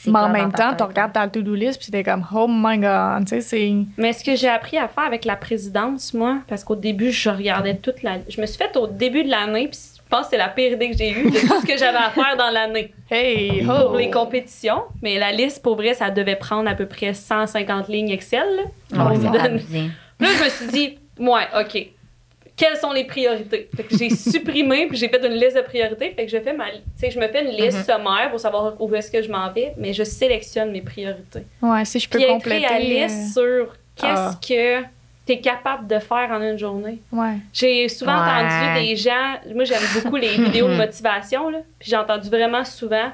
Mais 0.05 0.19
en 0.19 0.29
même 0.29 0.51
dans 0.51 0.69
temps, 0.69 0.75
tu 0.77 0.83
regardes 0.83 1.11
ta 1.13 1.27
to-do 1.27 1.55
list 1.55 1.81
puis 1.81 1.91
t'es 1.91 2.03
comme, 2.03 2.23
oh 2.33 2.45
my 2.47 2.77
god, 2.77 3.23
tu 3.25 3.29
sais, 3.29 3.41
c'est. 3.41 3.73
Mais 3.97 4.13
ce 4.13 4.23
que 4.23 4.35
j'ai 4.35 4.47
appris 4.47 4.77
à 4.77 4.87
faire 4.87 5.03
avec 5.05 5.25
la 5.25 5.35
présidence, 5.35 6.13
moi, 6.13 6.37
parce 6.47 6.63
qu'au 6.63 6.75
début, 6.75 7.11
je 7.11 7.29
regardais 7.29 7.75
toute 7.75 8.03
la. 8.03 8.17
Je 8.29 8.39
me 8.39 8.45
suis 8.45 8.57
faite 8.57 8.77
au 8.77 8.85
début 8.87 9.23
de 9.23 9.29
l'année, 9.29 9.67
puis 9.69 9.79
je 10.09 10.15
pense 10.15 10.25
que 10.25 10.31
c'est 10.31 10.37
la 10.37 10.47
pire 10.47 10.71
idée 10.71 10.89
que 10.91 10.97
j'ai 10.97 11.11
eue 11.11 11.29
de 11.29 11.37
tout 11.39 11.59
ce 11.61 11.65
que 11.65 11.77
j'avais 11.77 11.97
à 11.97 12.09
faire 12.11 12.37
dans 12.37 12.49
l'année 12.49 12.93
Hey, 13.11 13.63
pour 13.63 13.91
oh! 13.93 13.97
les 13.97 14.09
compétitions. 14.09 14.83
Mais 15.01 15.19
la 15.19 15.31
liste, 15.33 15.61
pour 15.61 15.75
vrai, 15.75 15.93
ça 15.93 16.09
devait 16.09 16.37
prendre 16.37 16.69
à 16.69 16.75
peu 16.75 16.85
près 16.85 17.13
150 17.13 17.87
lignes 17.89 18.09
Excel. 18.11 18.45
là. 18.91 19.05
Donne- 19.13 19.35
abusé. 19.37 19.81
Là, 20.19 20.27
je 20.39 20.43
me 20.45 20.49
suis 20.49 20.67
dit, 20.67 20.97
ouais, 21.19 21.43
OK. 21.59 21.87
quelles 22.55 22.77
sont 22.77 22.91
les 22.91 23.03
priorités? 23.03 23.69
Fait 23.75 23.83
que 23.83 23.95
j'ai 23.97 24.09
supprimé, 24.09 24.87
puis 24.87 24.97
j'ai 24.97 25.09
fait 25.09 25.23
une 25.25 25.33
liste 25.33 25.57
de 25.57 25.61
priorités. 25.61 26.11
Fait 26.15 26.25
que 26.25 26.31
je 26.31 26.39
fais 26.39 26.53
ma, 26.53 26.69
tu 26.71 26.77
sais, 26.95 27.11
je 27.11 27.19
me 27.19 27.27
fais 27.27 27.43
une 27.43 27.51
liste 27.51 27.77
Mhm. 27.79 27.83
sommaire 27.83 28.29
pour 28.31 28.39
savoir 28.39 28.73
où 28.81 28.95
est-ce 28.95 29.11
que 29.11 29.21
je 29.21 29.29
m'en 29.31 29.51
vais, 29.51 29.73
mais 29.77 29.93
je 29.93 30.03
sélectionne 30.03 30.71
mes 30.71 30.81
priorités. 30.81 31.43
Ouais, 31.61 31.85
si 31.85 31.99
je 31.99 32.09
peux 32.09 32.17
Puis 32.17 32.25
être 32.25 32.31
compléter. 32.33 32.65
réaliste 32.65 33.37
euh, 33.37 33.63
sur 33.65 33.75
qu'est-ce 33.95 34.37
que 34.81 34.85
tu 35.27 35.33
es 35.33 35.39
capable 35.41 35.85
de 35.87 35.99
faire 35.99 36.29
en 36.31 36.41
une 36.41 36.57
journée. 36.57 36.99
Ouais. 37.11 37.35
J'ai 37.53 37.87
souvent 37.89 38.13
Ouais. 38.13 38.43
entendu 38.45 38.87
des 38.87 38.95
gens, 38.95 39.35
moi 39.53 39.63
j'aime 39.65 39.81
beaucoup 39.95 40.15
les 40.15 40.29
vidéos 40.43 40.67
de 40.69 40.75
motivation, 40.75 41.49
là, 41.49 41.59
puis 41.79 41.89
j'ai 41.91 41.97
entendu 41.97 42.29
vraiment 42.29 42.63
souvent, 42.65 43.09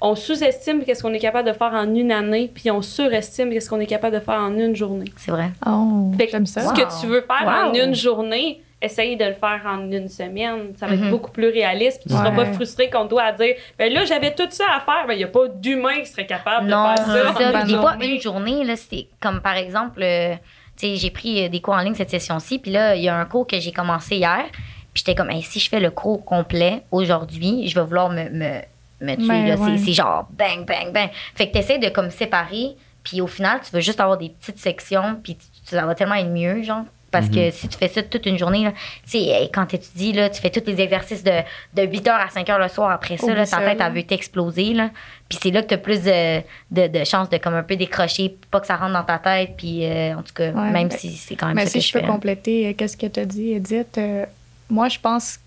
on 0.00 0.14
sous-estime 0.14 0.84
qu'est-ce 0.84 1.02
qu'on 1.02 1.14
est 1.14 1.18
capable 1.18 1.48
de 1.48 1.54
faire 1.54 1.72
en 1.72 1.92
une 1.94 2.12
année, 2.12 2.50
puis 2.54 2.70
on 2.70 2.82
surestime 2.82 3.50
qu'est-ce 3.50 3.70
qu'on 3.70 3.80
est 3.80 3.86
capable 3.86 4.14
de 4.14 4.20
faire 4.20 4.38
en 4.40 4.52
une 4.58 4.76
journée. 4.76 5.06
C'est 5.16 5.30
vrai. 5.30 5.50
Oh, 5.66 6.12
Fait 6.18 6.26
que 6.26 6.32
j'aime 6.32 6.46
ça. 6.46 6.60
Ce 6.60 6.66
Wow. 6.68 6.74
que 6.74 7.00
tu 7.00 7.06
veux 7.06 7.22
faire 7.22 7.48
en 7.48 7.72
une 7.72 7.94
journée, 7.94 8.60
essaye 8.82 9.16
de 9.16 9.24
le 9.24 9.32
faire 9.32 9.62
en 9.66 9.90
une 9.90 10.08
semaine. 10.08 10.74
Ça 10.76 10.86
va 10.86 10.92
être 10.94 11.08
beaucoup 11.08 11.30
plus 11.30 11.48
réaliste. 11.48 12.02
Puis 12.02 12.10
tu 12.10 12.16
seras 12.16 12.28
Ouais. 12.30 12.36
pas 12.36 12.52
frustré 12.52 12.90
qu'on 12.90 13.06
doit 13.06 13.32
dire 13.32 13.54
ben 13.78 13.90
là, 13.90 14.04
j'avais 14.04 14.34
tout 14.34 14.46
ça 14.50 14.64
à 14.76 14.80
faire. 14.80 15.06
Ben, 15.06 15.14
il 15.14 15.18
n'y 15.18 15.24
a 15.24 15.28
pas 15.28 15.48
d'humain 15.48 16.00
qui 16.00 16.06
serait 16.06 16.26
capable 16.26 16.66
Non, 16.68 16.92
de 16.92 16.98
c'est 16.98 17.04
faire 17.04 17.32
ça. 17.32 17.38
ça. 17.44 17.52
Ben 17.52 17.58
Puis 17.60 17.68
des 17.68 17.74
non. 17.76 17.80
fois, 17.80 17.96
une 17.98 18.20
journée, 18.20 18.62
là, 18.64 18.76
c'est 18.76 19.06
comme 19.20 19.40
par 19.40 19.56
exemple, 19.56 20.02
euh, 20.02 20.34
j'ai 20.80 21.10
pris 21.10 21.44
euh, 21.44 21.48
des 21.48 21.60
cours 21.60 21.74
en 21.74 21.80
ligne 21.80 21.94
cette 21.94 22.10
session-ci, 22.10 22.58
puis 22.58 22.70
là, 22.70 22.94
il 22.96 23.02
y 23.02 23.08
a 23.08 23.16
un 23.16 23.24
cours 23.24 23.46
que 23.46 23.58
j'ai 23.58 23.72
commencé 23.72 24.16
hier, 24.16 24.44
puis 24.92 25.02
j'étais 25.06 25.14
comme, 25.14 25.30
Hey, 25.30 25.42
si 25.42 25.58
je 25.60 25.68
fais 25.68 25.80
le 25.80 25.90
cours 25.90 26.24
complet 26.24 26.82
aujourd'hui, 26.90 27.66
je 27.68 27.74
vais 27.74 27.84
vouloir 27.86 28.10
me, 28.10 28.28
me, 28.30 28.60
me 29.00 29.14
tuer. 29.16 29.26
Ben, 29.28 29.46
là. 29.48 29.56
C'est- 29.56 29.62
ouais. 29.62 29.78
C'est 29.78 29.92
genre 29.92 30.26
bang, 30.30 30.64
bang, 30.66 30.92
bang. 30.92 31.08
Fait 31.34 31.48
que 31.48 31.52
tu 31.52 31.58
essaies 31.58 31.78
de 31.78 31.88
comme 31.88 32.10
séparer, 32.10 32.76
puis 33.02 33.20
au 33.20 33.26
final, 33.26 33.60
tu 33.62 33.70
veux 33.74 33.80
juste 33.80 34.00
avoir 34.00 34.16
des 34.18 34.30
petites 34.30 34.58
sections, 34.58 35.18
puis 35.22 35.36
ça 35.64 35.84
va 35.84 35.94
tellement 35.94 36.14
être 36.14 36.28
mieux, 36.30 36.62
genre. 36.62 36.84
Parce 37.20 37.28
que 37.30 37.50
si 37.50 37.68
tu 37.68 37.78
fais 37.78 37.88
ça 37.88 38.02
toute 38.02 38.26
une 38.26 38.38
journée, 38.38 38.64
là, 38.64 38.72
tu 39.08 39.18
sais, 39.18 39.50
quand 39.52 39.66
tu 39.66 39.76
étudies, 39.76 40.12
là, 40.12 40.28
tu 40.30 40.40
fais 40.40 40.50
tous 40.50 40.62
les 40.66 40.80
exercices 40.80 41.22
de, 41.24 41.30
de 41.74 41.82
8h 41.82 42.08
à 42.10 42.26
5h 42.26 42.58
le 42.60 42.68
soir. 42.68 42.90
Après 42.90 43.16
ça, 43.16 43.34
là, 43.34 43.46
ta 43.46 43.58
tête, 43.58 43.78
elle 43.80 43.92
veut 43.92 44.02
t'exploser. 44.02 44.74
Là. 44.74 44.90
Puis 45.28 45.38
c'est 45.42 45.50
là 45.50 45.62
que 45.62 45.68
tu 45.68 45.74
as 45.74 45.78
plus 45.78 46.02
de, 46.02 46.40
de, 46.70 46.86
de 46.98 47.04
chances 47.04 47.28
de 47.30 47.38
comme 47.38 47.54
un 47.54 47.62
peu 47.62 47.76
décrocher, 47.76 48.36
pas 48.50 48.60
que 48.60 48.66
ça 48.66 48.76
rentre 48.76 48.92
dans 48.92 49.04
ta 49.04 49.18
tête. 49.18 49.52
Puis 49.56 49.84
euh, 49.84 50.14
en 50.16 50.22
tout 50.22 50.34
cas, 50.34 50.50
Ouais. 50.52 50.70
même 50.70 50.90
si 50.90 51.12
c'est 51.12 51.34
quand 51.36 51.46
même 51.46 51.56
Mais 51.56 51.64
ça 51.66 51.70
si 51.70 51.78
que 51.78 51.82
je 51.84 51.88
je 51.88 51.92
peux 51.94 52.00
fais. 52.00 52.06
compléter, 52.06 52.68
euh, 52.68 52.72
qu'est-ce 52.76 52.96
que 52.96 53.06
tu 53.06 53.20
as 53.20 53.24
dit, 53.24 53.52
Edith? 53.52 53.96
euh, 53.98 54.24
moi, 54.68 54.88
je 54.88 54.98
pense 54.98 55.38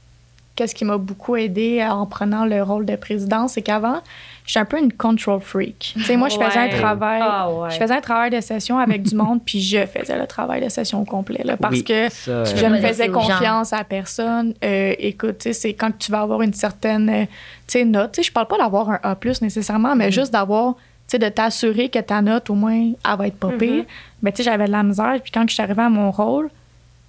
qu'est-ce 0.58 0.76
qui 0.76 0.84
m'a 0.84 0.98
beaucoup 0.98 1.38
aidé 1.38 1.82
en 1.90 2.06
prenant 2.06 2.44
le 2.46 2.62
rôle 2.62 2.86
de 2.86 2.96
président, 2.98 3.48
c'est 3.48 3.62
qu'avant, 3.62 4.02
j'étais 4.46 4.60
un 4.60 4.66
peu 4.66 4.80
une 4.80 4.92
control 4.92 5.40
freak. 5.40 5.94
Tu 5.96 6.04
sais, 6.04 6.18
moi, 6.18 6.28
je 6.30 6.38
faisais 6.38 6.58
un 6.60 6.70
travail. 6.70 7.22
Ah 7.24 7.50
ouais. 7.50 7.70
Je 7.70 7.78
faisais 7.78 7.94
un 7.94 8.02
travail 8.02 8.32
de 8.32 8.42
session 8.42 8.80
avec 8.80 9.04
du 9.04 9.16
monde, 9.16 9.40
puis 9.46 9.62
je 9.62 9.86
faisais 9.86 10.18
le 10.18 10.26
travail 10.28 10.62
de 10.64 10.70
session 10.70 11.02
au 11.02 11.06
complet. 11.06 11.42
là, 11.46 11.56
parce 11.56 11.76
Oui, 11.76 11.84
que 11.84 12.10
ça, 12.10 12.32
euh, 12.32 12.46
je 12.46 12.66
ne 12.66 12.82
pas 12.82 12.88
faisais 12.88 13.08
confiance 13.10 13.72
à 13.72 13.84
personne. 13.84 14.54
Euh, 14.64 14.94
écoute, 14.98 15.38
tu 15.38 15.44
sais, 15.44 15.54
c'est 15.54 15.74
quand 15.74 15.92
tu 15.98 16.12
vas 16.12 16.22
avoir 16.22 16.42
une 16.42 16.54
certaine 16.54 17.08
euh, 17.10 17.24
tu 17.26 17.30
sais, 17.68 17.86
note. 17.86 18.14
Tu 18.14 18.24
sais, 18.24 18.28
je 18.28 18.32
parle 18.34 18.48
pas 18.48 18.58
d'avoir 18.58 18.90
un 18.90 19.00
A 19.04 19.16
nécessairement, 19.42 19.94
Mm. 19.96 19.98
mais 20.00 20.12
juste 20.12 20.34
d'avoir, 20.34 20.74
tu 20.76 20.82
sais, 21.08 21.20
de 21.20 21.30
t'assurer 21.30 21.90
que 21.90 22.00
ta 22.00 22.22
note, 22.22 22.50
au 22.50 22.56
moins, 22.56 22.74
elle 23.10 23.18
va 23.18 23.28
être 23.28 23.38
pas 23.38 23.52
pire. 23.52 23.86
Mais 24.24 24.32
tu 24.32 24.38
sais, 24.38 24.44
j'avais 24.44 24.66
de 24.66 24.72
la 24.72 24.82
misère. 24.84 25.18
Puis 25.22 25.32
quand 25.32 25.48
je 25.48 25.54
suis 25.54 25.62
arrivée 25.62 25.84
à 25.84 25.90
mon 25.90 26.10
rôle, 26.10 26.50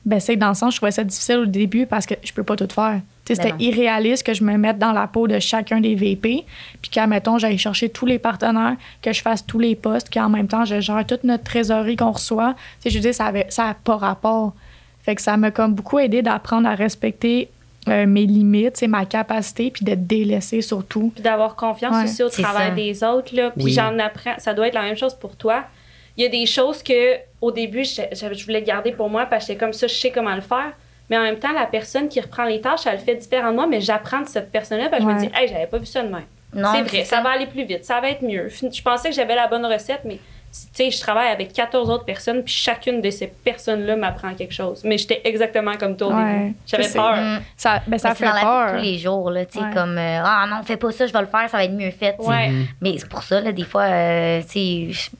ben 0.04 0.20
c'est 0.20 0.34
que 0.36 0.40
dans 0.40 0.48
le 0.48 0.54
sens, 0.54 0.72
je 0.74 0.78
trouvais 0.78 0.92
ça 0.92 1.04
difficile 1.04 1.38
au 1.38 1.46
début 1.46 1.84
parce 1.86 2.06
que 2.06 2.14
je 2.22 2.32
peux 2.32 2.42
pas 2.44 2.56
tout 2.56 2.68
faire. 2.72 3.00
Ben 3.34 3.42
c'était 3.42 3.64
irréaliste 3.64 4.24
que 4.26 4.34
je 4.34 4.42
me 4.44 4.56
mette 4.56 4.78
dans 4.78 4.92
la 4.92 5.06
peau 5.06 5.26
de 5.28 5.38
chacun 5.38 5.80
des 5.80 5.94
VP, 5.94 6.44
puis 6.82 6.90
qu'à, 6.90 7.06
mettons, 7.06 7.38
j'aille 7.38 7.58
chercher 7.58 7.88
tous 7.88 8.06
les 8.06 8.18
partenaires, 8.18 8.76
que 9.02 9.12
je 9.12 9.20
fasse 9.22 9.44
tous 9.46 9.58
les 9.58 9.74
postes, 9.76 10.12
qu'en 10.12 10.28
même 10.28 10.48
temps, 10.48 10.64
je 10.64 10.80
gère 10.80 11.04
toute 11.06 11.24
notre 11.24 11.44
trésorerie 11.44 11.96
qu'on 11.96 12.12
reçoit. 12.12 12.54
Tu 12.54 12.84
sais, 12.84 12.90
je 12.90 12.94
veux 12.96 13.02
dire, 13.02 13.14
ça 13.14 13.26
avait, 13.26 13.46
ça 13.48 13.68
a 13.68 13.74
pas 13.74 13.96
rapport. 13.96 14.54
Fait 15.02 15.14
que 15.14 15.22
ça 15.22 15.36
m'a 15.36 15.50
comme 15.50 15.74
beaucoup 15.74 15.98
aidé 15.98 16.22
d'apprendre 16.22 16.68
à 16.68 16.74
respecter 16.74 17.48
euh, 17.88 18.04
mes 18.06 18.26
limites, 18.26 18.76
sais, 18.76 18.86
ma 18.86 19.06
capacité, 19.06 19.70
puis 19.70 19.84
de 19.84 19.94
délaisser 19.94 20.60
surtout. 20.60 21.10
Puis 21.14 21.22
d'avoir 21.22 21.56
confiance 21.56 21.96
Ouais. 21.96 22.04
aussi 22.04 22.22
au 22.22 22.28
travail 22.28 22.68
ça. 22.68 22.74
des 22.74 23.04
autres. 23.04 23.34
Là. 23.34 23.50
Puis 23.50 23.64
Oui. 23.64 23.72
j'en 23.72 23.98
apprends. 23.98 24.34
Ça 24.38 24.52
doit 24.52 24.68
être 24.68 24.74
la 24.74 24.82
même 24.82 24.96
chose 24.96 25.14
pour 25.14 25.36
toi. 25.36 25.64
Il 26.18 26.22
y 26.22 26.26
a 26.26 26.28
des 26.28 26.44
choses 26.44 26.82
que 26.82 27.14
au 27.40 27.50
début, 27.52 27.84
je, 27.84 28.02
je- 28.12 28.34
je 28.34 28.44
voulais 28.44 28.62
garder 28.62 28.92
pour 28.92 29.08
moi 29.08 29.24
parce 29.24 29.44
que 29.46 29.52
j'étais 29.52 29.64
comme 29.64 29.72
ça, 29.72 29.86
je 29.86 29.94
sais 29.94 30.10
comment 30.10 30.34
le 30.34 30.40
faire. 30.42 30.72
Mais 31.10 31.16
en 31.18 31.22
même 31.22 31.38
temps, 31.38 31.52
la 31.52 31.66
personne 31.66 32.08
qui 32.08 32.20
reprend 32.20 32.44
les 32.44 32.60
tâches, 32.60 32.86
elle 32.86 32.94
le 32.94 32.98
fait 32.98 33.14
différemment 33.14 33.50
de 33.52 33.56
moi, 33.56 33.66
mais 33.66 33.80
j'apprends 33.80 34.20
de 34.20 34.28
cette 34.28 34.50
personne-là 34.52 34.88
parce 34.90 35.02
que 35.04 35.08
je 35.10 35.14
me 35.14 35.20
dis, 35.20 35.30
hey, 35.34 35.48
j'avais 35.48 35.66
pas 35.66 35.78
vu 35.78 35.86
ça 35.86 36.02
de 36.02 36.08
même. 36.08 36.24
Non, 36.54 36.70
c'est 36.74 36.82
vrai, 36.82 37.04
ça 37.04 37.20
va 37.22 37.30
aller 37.30 37.46
plus 37.46 37.64
vite, 37.64 37.84
ça 37.84 38.00
va 38.00 38.08
être 38.10 38.22
mieux. 38.22 38.48
Je 38.48 38.82
pensais 38.82 39.10
que 39.10 39.14
j'avais 39.14 39.34
la 39.34 39.48
bonne 39.48 39.64
recette, 39.66 40.00
mais 40.04 40.16
tu 40.16 40.20
sais, 40.72 40.90
je 40.90 40.98
travaille 40.98 41.28
avec 41.28 41.52
14 41.52 41.90
autres 41.90 42.06
personnes, 42.06 42.42
puis 42.42 42.54
chacune 42.54 43.02
de 43.02 43.10
ces 43.10 43.26
personnes-là 43.26 43.96
m'apprend 43.96 44.32
quelque 44.34 44.54
chose. 44.54 44.80
Mais 44.82 44.96
j'étais 44.96 45.20
exactement 45.24 45.76
comme 45.76 45.94
toi 45.96 46.06
au 46.08 46.12
Ouais. 46.14 46.38
début. 46.38 46.54
J'avais 46.66 46.88
peur. 46.88 47.16
Mm. 47.16 47.40
Ça, 47.54 47.82
ben, 47.86 47.98
ça 47.98 48.08
Mais 48.10 48.14
c'est 48.14 48.24
fait 48.24 48.24
dans 48.24 48.32
la 48.32 48.38
vie 48.40 48.44
peur. 48.46 48.72
de 48.72 48.78
tous 48.78 48.84
les 48.84 48.98
jours, 48.98 49.30
là, 49.30 49.44
tu 49.44 49.58
sais, 49.58 49.64
Ouais. 49.64 49.70
comme 49.74 49.98
euh, 49.98 50.22
Ah 50.24 50.46
non, 50.48 50.62
fais 50.64 50.78
pas 50.78 50.90
ça, 50.90 51.06
je 51.06 51.12
vais 51.12 51.20
le 51.20 51.26
faire, 51.26 51.50
ça 51.50 51.58
va 51.58 51.64
être 51.64 51.72
mieux 51.72 51.90
fait. 51.90 52.16
Ouais. 52.18 52.50
Mais 52.80 52.96
c'est 52.96 53.08
pour 53.08 53.22
ça, 53.22 53.40
là, 53.42 53.52
des 53.52 53.64
fois, 53.64 53.82
euh, 53.82 54.40
tu 54.50 54.92
sais, 54.94 55.10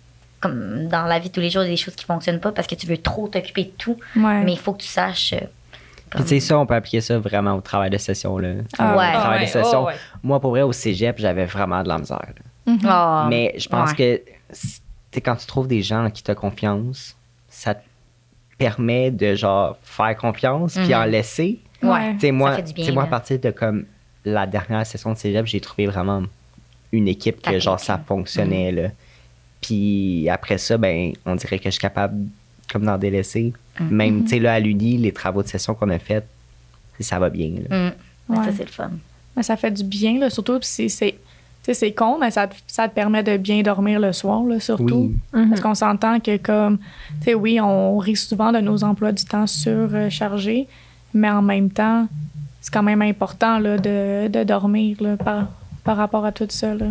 comme 0.40 0.88
dans 0.88 1.02
la 1.04 1.18
vie 1.18 1.28
de 1.28 1.34
tous 1.34 1.40
les 1.40 1.50
jours, 1.50 1.62
il 1.62 1.66
y 1.66 1.68
a 1.68 1.72
des 1.72 1.76
choses 1.76 1.94
qui 1.96 2.04
fonctionnent 2.06 2.40
pas 2.40 2.52
parce 2.52 2.66
que 2.66 2.74
tu 2.74 2.86
veux 2.86 2.96
trop 2.98 3.28
t'occuper 3.28 3.64
de 3.64 3.70
tout. 3.76 3.98
Ouais. 4.16 4.40
Mais 4.44 4.52
il 4.52 4.58
faut 4.58 4.72
que 4.72 4.80
tu 4.82 4.88
saches. 4.88 5.34
Puis 6.10 6.22
tu 6.22 6.28
sais, 6.28 6.40
ça, 6.40 6.58
on 6.58 6.66
peut 6.66 6.74
appliquer 6.74 7.00
ça 7.00 7.18
vraiment 7.18 7.54
au 7.54 7.60
travail 7.60 7.90
de 7.90 7.98
session. 7.98 8.38
Là. 8.38 8.48
Ah, 8.78 8.90
Ouais. 8.96 8.96
Au 8.96 9.00
Ah 9.00 9.12
travail 9.20 9.38
ouais, 9.40 9.46
de 9.46 9.50
session. 9.50 9.82
oh 9.82 9.86
ouais. 9.86 9.94
Moi, 10.22 10.40
pour 10.40 10.50
vrai, 10.50 10.62
au 10.62 10.72
cégep, 10.72 11.18
j'avais 11.18 11.44
vraiment 11.46 11.82
de 11.82 11.88
la 11.88 11.98
misère. 11.98 12.18
là. 12.66 12.72
Mhm. 12.72 12.78
ah, 12.86 13.26
Mais 13.28 13.54
je 13.58 13.68
pense 13.68 13.90
ouais. 13.90 13.96
que 13.96 14.22
c'est- 14.50 14.82
t'sais, 15.10 15.20
quand 15.20 15.36
tu 15.36 15.46
trouves 15.46 15.68
des 15.68 15.82
gens 15.82 16.04
en 16.04 16.10
qui 16.10 16.22
tu 16.22 16.34
confiance, 16.34 17.16
ça 17.48 17.74
te 17.74 17.80
permet 18.58 19.10
de 19.10 19.34
genre 19.34 19.76
faire 19.82 20.16
confiance 20.16 20.74
puis 20.74 20.88
Mhm. 20.88 20.94
en 20.94 21.04
laisser. 21.04 21.58
Ouais. 21.82 22.12
Tu 22.14 22.20
sais, 22.20 22.30
moi, 22.32 22.52
fait 22.56 22.62
du 22.62 22.72
bien, 22.72 22.84
tu 22.84 22.88
sais, 22.90 22.94
moi, 22.94 23.04
à 23.04 23.06
partir 23.06 23.38
de 23.38 23.50
comme 23.50 23.84
la 24.24 24.46
dernière 24.46 24.84
session 24.86 25.12
de 25.12 25.16
cégep, 25.18 25.46
j'ai 25.46 25.60
trouvé 25.60 25.86
vraiment 25.86 26.22
une 26.92 27.06
équipe 27.08 27.40
que 27.40 27.58
genre 27.58 27.78
ça 27.78 27.98
fonctionnait. 28.04 28.72
Là. 28.72 28.88
Puis 29.60 30.28
après 30.30 30.58
ça, 30.58 30.76
ben, 30.76 31.12
on 31.26 31.34
dirait 31.36 31.58
que 31.58 31.64
je 31.66 31.70
suis 31.70 31.80
capable 31.80 32.26
comme 32.72 32.84
d'en 32.84 32.98
délaisser. 32.98 33.52
Mhm. 33.80 33.88
Même, 33.90 34.22
tu 34.24 34.30
sais, 34.30 34.38
là, 34.38 34.54
à 34.54 34.60
l'Uni, 34.60 34.98
les 34.98 35.12
travaux 35.12 35.42
de 35.42 35.48
session 35.48 35.74
qu'on 35.74 35.88
a 35.90 35.98
fait, 35.98 36.24
ça 37.00 37.18
va 37.18 37.30
bien. 37.30 37.50
là. 37.68 37.90
Mm. 37.90 37.92
Ouais. 38.34 38.44
Ça, 38.44 38.52
c'est 38.56 38.64
le 38.64 38.70
fun. 38.70 38.90
Mais 39.36 39.42
ça 39.42 39.56
fait 39.56 39.70
du 39.70 39.84
bien, 39.84 40.18
là, 40.18 40.30
surtout. 40.30 40.58
Puis 40.58 40.68
c'est, 40.68 40.88
c'est, 40.88 41.12
tu 41.12 41.18
sais, 41.62 41.74
c'est 41.74 41.92
con, 41.92 42.18
mais 42.20 42.30
ça, 42.30 42.46
te- 42.48 42.56
ça 42.66 42.88
te 42.88 42.94
permet 42.94 43.22
de 43.22 43.36
bien 43.36 43.62
dormir 43.62 44.00
le 44.00 44.12
soir, 44.12 44.42
là, 44.44 44.58
surtout. 44.60 45.12
Oui. 45.32 45.40
Mhm. 45.40 45.48
Parce 45.50 45.60
qu'on 45.60 45.74
s'entend 45.74 46.18
que, 46.20 46.36
comme, 46.38 46.78
tu 47.20 47.24
sais, 47.26 47.34
oui, 47.34 47.60
on 47.60 47.98
risque 47.98 48.28
souvent 48.28 48.52
de 48.52 48.58
nos 48.58 48.82
emplois 48.84 49.12
du 49.12 49.24
temps 49.24 49.46
surchargés, 49.46 50.66
mais 51.14 51.30
en 51.30 51.42
même 51.42 51.70
temps, 51.70 52.06
c'est 52.60 52.72
quand 52.72 52.82
même 52.82 53.00
important, 53.02 53.58
là, 53.60 53.78
de, 53.78 54.28
de 54.28 54.44
dormir, 54.44 54.96
là, 55.00 55.16
par, 55.16 55.46
par 55.84 55.96
rapport 55.96 56.24
à 56.24 56.32
tout 56.32 56.46
ça, 56.48 56.74
là. 56.74 56.86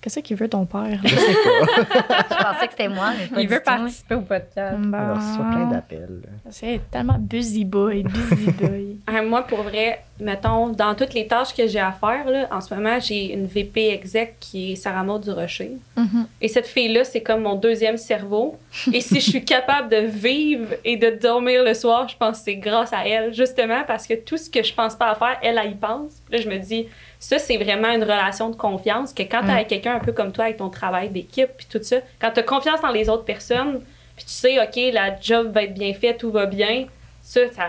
Qu'est-ce 0.00 0.20
qu'il 0.20 0.36
veut 0.36 0.48
ton 0.48 0.64
père, 0.64 0.82
là? 0.82 0.98
Je 1.04 2.42
pensais 2.42 2.66
que 2.66 2.70
c'était 2.70 2.88
moi, 2.88 3.10
mais 3.18 3.26
pas 3.26 3.40
Il 3.40 3.48
veut 3.48 3.60
participer 3.60 4.14
au 4.14 4.22
podcast. 4.22 4.78
Ben, 4.78 5.12
On 5.12 5.14
reçoit 5.14 5.44
plein 5.50 5.66
d'appels. 5.66 6.22
c'est 6.50 6.80
tellement 6.90 7.18
busy 7.18 7.64
boy, 7.64 8.04
busy 8.04 8.50
boy. 8.52 8.96
Moi, 9.26 9.42
pour 9.42 9.62
vrai, 9.62 10.02
mettons, 10.18 10.68
dans 10.68 10.94
toutes 10.94 11.12
les 11.12 11.26
tâches 11.26 11.54
que 11.54 11.66
j'ai 11.66 11.80
à 11.80 11.92
faire, 11.92 12.28
là, 12.30 12.48
en 12.50 12.60
ce 12.62 12.74
moment, 12.74 12.98
j'ai 12.98 13.34
une 13.34 13.46
VP 13.46 13.90
exec 13.90 14.36
qui 14.40 14.72
est 14.72 14.76
Sarah 14.76 15.02
Maud 15.02 15.22
du 15.22 15.30
Rocher. 15.32 15.72
Mhm. 15.96 16.26
Et 16.40 16.48
cette 16.48 16.66
fille-là, 16.66 17.04
c'est 17.04 17.20
comme 17.20 17.42
mon 17.42 17.56
deuxième 17.56 17.98
cerveau. 17.98 18.58
Et 18.92 19.00
si 19.02 19.20
je 19.20 19.30
suis 19.30 19.44
capable 19.44 19.90
de 19.90 19.98
vivre 20.06 20.68
et 20.84 20.96
de 20.96 21.10
dormir 21.10 21.62
le 21.62 21.74
soir, 21.74 22.08
je 22.08 22.16
pense 22.16 22.38
que 22.38 22.44
c'est 22.44 22.56
grâce 22.56 22.92
à 22.94 23.06
elle, 23.06 23.34
justement, 23.34 23.82
parce 23.86 24.06
que 24.06 24.14
tout 24.14 24.38
ce 24.38 24.48
que 24.48 24.62
je 24.62 24.72
pense 24.72 24.94
pas 24.94 25.10
à 25.10 25.14
faire, 25.14 25.36
elle, 25.42 25.60
elle 25.62 25.72
y 25.72 25.74
pense. 25.74 26.12
Puis 26.28 26.38
là, 26.38 26.42
je 26.44 26.48
me 26.48 26.58
dis, 26.58 26.86
ça, 27.20 27.38
c'est 27.38 27.56
vraiment 27.58 27.90
une 27.92 28.02
relation 28.02 28.48
de 28.50 28.56
confiance, 28.56 29.12
que 29.12 29.22
quand 29.22 29.42
t'es 29.42 29.46
Mm. 29.46 29.50
avec 29.50 29.68
quelqu'un 29.68 29.94
un 29.94 30.00
peu 30.00 30.10
comme 30.12 30.32
toi, 30.32 30.46
avec 30.46 30.56
ton 30.56 30.70
travail 30.70 31.10
d'équipe, 31.10 31.50
puis 31.56 31.66
tout 31.70 31.78
ça, 31.82 31.96
quand 32.20 32.30
t'as 32.34 32.42
confiance 32.42 32.80
dans 32.80 32.90
les 32.90 33.08
autres 33.08 33.24
personnes, 33.24 33.80
puis 34.16 34.24
tu 34.24 34.32
sais, 34.32 34.58
OK, 34.60 34.92
la 34.92 35.20
job 35.20 35.52
va 35.52 35.62
être 35.64 35.74
bien 35.74 35.92
faite, 35.94 36.18
tout 36.18 36.30
va 36.32 36.46
bien, 36.46 36.86
ça, 37.22 37.40
ça... 37.54 37.68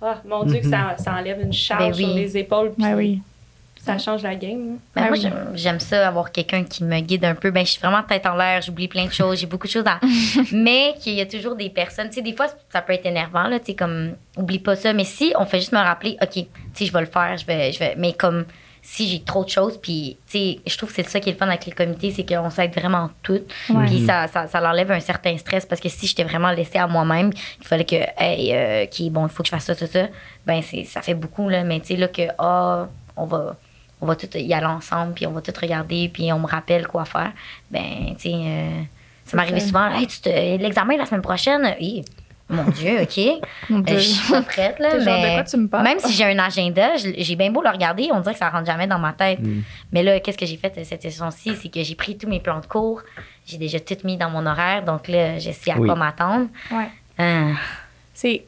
Ah, 0.00 0.20
mon 0.26 0.42
Dieu, 0.44 0.58
que 0.60 0.66
ça, 0.68 0.96
ça 0.98 1.12
enlève 1.14 1.40
une 1.40 1.52
charge 1.52 1.90
Ben 1.90 1.94
oui. 1.96 2.04
sur 2.04 2.14
les 2.14 2.36
épaules, 2.38 2.72
puis 2.72 2.82
Ben 2.82 2.96
oui. 2.96 3.20
ça 3.80 3.98
change 3.98 4.22
la 4.24 4.34
game. 4.34 4.74
hein. 4.74 4.78
Ben, 4.96 5.02
Ah 5.02 5.08
moi, 5.08 5.10
oui. 5.12 5.20
j'aime- 5.20 5.50
j'aime 5.54 5.78
ça, 5.80 6.08
avoir 6.08 6.32
quelqu'un 6.32 6.64
qui 6.64 6.82
me 6.82 6.98
guide 7.00 7.24
un 7.24 7.34
peu. 7.36 7.50
Ben, 7.52 7.64
je 7.64 7.70
suis 7.72 7.80
vraiment 7.80 8.02
tête 8.02 8.26
en 8.26 8.34
l'air, 8.34 8.60
j'oublie 8.62 8.88
plein 8.88 9.06
de 9.06 9.12
choses, 9.12 9.38
j'ai 9.38 9.46
beaucoup 9.46 9.66
de 9.68 9.72
choses 9.72 9.86
à. 9.86 10.00
mais 10.52 10.94
qu'il 11.00 11.14
y 11.14 11.20
a 11.20 11.26
toujours 11.26 11.54
des 11.54 11.70
personnes. 11.70 12.08
Tu 12.08 12.14
sais, 12.14 12.22
des 12.22 12.32
fois, 12.32 12.46
ça 12.72 12.82
peut 12.82 12.92
être 12.94 13.06
énervant, 13.06 13.44
là, 13.48 13.60
tu 13.60 13.66
sais, 13.66 13.74
comme, 13.74 14.14
oublie 14.36 14.58
pas 14.58 14.74
ça. 14.74 14.92
Mais 14.92 15.04
si 15.04 15.32
on 15.38 15.44
fait 15.44 15.58
juste 15.60 15.72
me 15.72 15.78
rappeler, 15.78 16.16
OK, 16.20 16.30
tu 16.32 16.46
sais, 16.74 16.86
je 16.86 16.92
vais 16.92 17.00
le 17.00 17.06
faire, 17.06 17.36
je 17.36 17.46
vais. 17.46 17.70
Je 17.72 17.78
vais 17.78 17.94
mais 17.96 18.12
comme, 18.12 18.44
si 18.84 19.08
j'ai 19.08 19.22
trop 19.22 19.44
de 19.44 19.48
choses, 19.48 19.78
puis, 19.80 20.16
tu 20.26 20.38
sais, 20.38 20.60
je 20.66 20.76
trouve 20.76 20.88
que 20.90 20.96
c'est 20.96 21.08
ça 21.08 21.20
qui 21.20 21.28
est 21.28 21.32
le 21.32 21.38
fun 21.38 21.46
avec 21.46 21.64
les 21.66 21.72
comités, 21.72 22.10
c'est 22.10 22.26
qu'on 22.26 22.50
s'aide 22.50 22.74
vraiment 22.74 23.10
toutes. 23.22 23.48
Ouais. 23.70 23.86
Puis 23.86 24.04
ça, 24.04 24.26
ça, 24.26 24.48
ça 24.48 24.60
l'enlève 24.60 24.90
un 24.90 25.00
certain 25.00 25.38
stress 25.38 25.64
parce 25.64 25.80
que 25.80 25.88
si 25.88 26.08
j'étais 26.08 26.24
vraiment 26.24 26.50
laissée 26.50 26.78
à 26.78 26.88
moi-même, 26.88 27.30
il 27.60 27.66
fallait 27.66 27.84
que, 27.84 27.96
hey, 28.18 28.52
euh, 28.52 28.84
OK, 28.84 29.10
bon, 29.12 29.26
il 29.26 29.30
faut 29.30 29.44
que 29.44 29.48
je 29.48 29.52
fasse 29.52 29.64
ça, 29.64 29.74
ça, 29.74 29.86
ça, 29.86 30.08
ben, 30.44 30.60
c'est, 30.62 30.82
ça 30.84 31.00
fait 31.00 31.14
beaucoup, 31.14 31.48
là. 31.48 31.62
Mais, 31.62 31.78
tu 31.80 31.88
sais, 31.88 31.96
là, 31.96 32.08
que, 32.08 32.22
ah, 32.38 32.88
on 33.16 33.26
va 33.26 33.56
on 34.02 34.06
va 34.06 34.16
tout 34.16 34.26
y 34.36 34.52
aller 34.52 34.66
ensemble, 34.66 35.14
puis 35.14 35.28
on 35.28 35.30
va 35.30 35.40
tout 35.40 35.52
regarder, 35.58 36.10
puis 36.12 36.32
on 36.32 36.40
me 36.40 36.46
rappelle 36.48 36.88
quoi 36.88 37.04
faire. 37.04 37.30
Ben, 37.70 38.16
tu 38.18 38.30
sais, 38.30 38.34
euh, 38.34 38.82
ça 39.24 39.36
m'arrivait 39.36 39.60
souvent, 39.60 39.88
hey, 39.90 40.58
l'examen 40.58 40.96
la 40.96 41.06
semaine 41.06 41.22
prochaine. 41.22 41.76
Mon 42.52 42.64
Dieu, 42.70 43.00
OK. 43.02 43.20
Mon 43.70 43.78
Euh, 43.80 43.82
Dieu. 43.82 43.98
je 43.98 44.02
suis 44.08 44.32
pas 44.32 44.42
prête, 44.42 44.78
là. 44.78 44.90
Genre, 45.00 45.16
de 45.16 45.22
mais 45.22 45.34
quoi 45.34 45.44
tu 45.44 45.56
me 45.56 45.66
parles? 45.68 45.84
même 45.84 45.98
si 45.98 46.12
j'ai 46.12 46.24
un 46.24 46.38
agenda, 46.38 46.90
j'ai 46.96 47.36
bien 47.36 47.50
beau 47.50 47.62
le 47.62 47.70
regarder, 47.70 48.10
on 48.12 48.20
dirait 48.20 48.34
que 48.34 48.38
ça 48.38 48.50
rentre 48.50 48.66
jamais 48.66 48.86
dans 48.86 48.98
ma 48.98 49.12
tête. 49.12 49.40
Mm. 49.40 49.62
Mais 49.92 50.02
là, 50.02 50.20
qu'est-ce 50.20 50.38
que 50.38 50.46
j'ai 50.46 50.56
fait 50.56 50.72
euh, 50.78 50.82
cette 50.84 51.02
session-ci? 51.02 51.56
C'est 51.60 51.68
que 51.68 51.82
j'ai 51.82 51.94
pris 51.94 52.16
tous 52.16 52.28
mes 52.28 52.40
plans 52.40 52.60
de 52.60 52.66
cours, 52.66 53.02
j'ai 53.46 53.56
déjà 53.58 53.80
tout 53.80 53.96
mis 54.04 54.16
dans 54.16 54.30
mon 54.30 54.46
horaire, 54.46 54.84
donc 54.84 55.08
là, 55.08 55.38
je 55.38 55.50
sais 55.50 55.70
à 55.72 55.78
Oui. 55.78 55.86
quoi 55.86 55.96
m'attendre. 55.96 56.46
Ouais. 56.70 56.88
Euh, 57.20 57.52
C'est, 58.14 58.44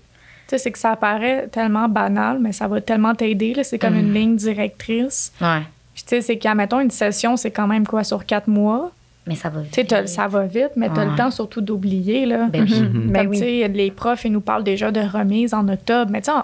tu 0.46 0.50
sais, 0.50 0.58
c'est 0.58 0.70
que 0.72 0.78
ça 0.78 0.94
paraît 0.96 1.48
tellement 1.48 1.88
banal, 1.88 2.38
mais 2.38 2.52
ça 2.52 2.68
va 2.68 2.80
tellement 2.80 3.14
t'aider. 3.14 3.54
là. 3.54 3.64
C'est 3.64 3.78
comme 3.78 3.96
une 3.96 4.12
ligne 4.12 4.36
directrice. 4.36 5.32
ouais, 5.40 5.62
Puis, 5.94 6.02
tu 6.02 6.08
sais, 6.10 6.20
c'est 6.20 6.38
qu'admettons, 6.38 6.80
une 6.80 6.90
session, 6.90 7.36
c'est 7.36 7.50
quand 7.50 7.66
même 7.66 7.86
quoi, 7.86 8.04
sur 8.04 8.24
quatre 8.26 8.48
mois? 8.48 8.90
Mais 9.26 9.34
ça 9.36 9.48
va 9.48 9.60
vite. 9.62 10.06
Ça 10.06 10.28
va 10.28 10.44
vite, 10.46 10.72
mais 10.76 10.88
tu 10.92 11.00
as 11.00 11.04
Ouais. 11.04 11.10
le 11.10 11.16
temps 11.16 11.30
surtout 11.30 11.60
d'oublier, 11.60 12.26
là. 12.26 12.48
Ben 12.52 12.62
oui. 12.68 12.80
Mhm. 12.80 13.10
Ben 13.10 13.26
oui. 13.28 13.38
tu 13.38 13.44
sais, 13.44 13.68
les 13.68 13.90
profs, 13.90 14.24
ils 14.24 14.32
nous 14.32 14.40
parlent 14.40 14.64
déjà 14.64 14.90
de 14.90 15.00
remise 15.00 15.54
en 15.54 15.66
octobre. 15.68 16.10
Mais 16.10 16.20
tu 16.20 16.30
sais, 16.30 16.36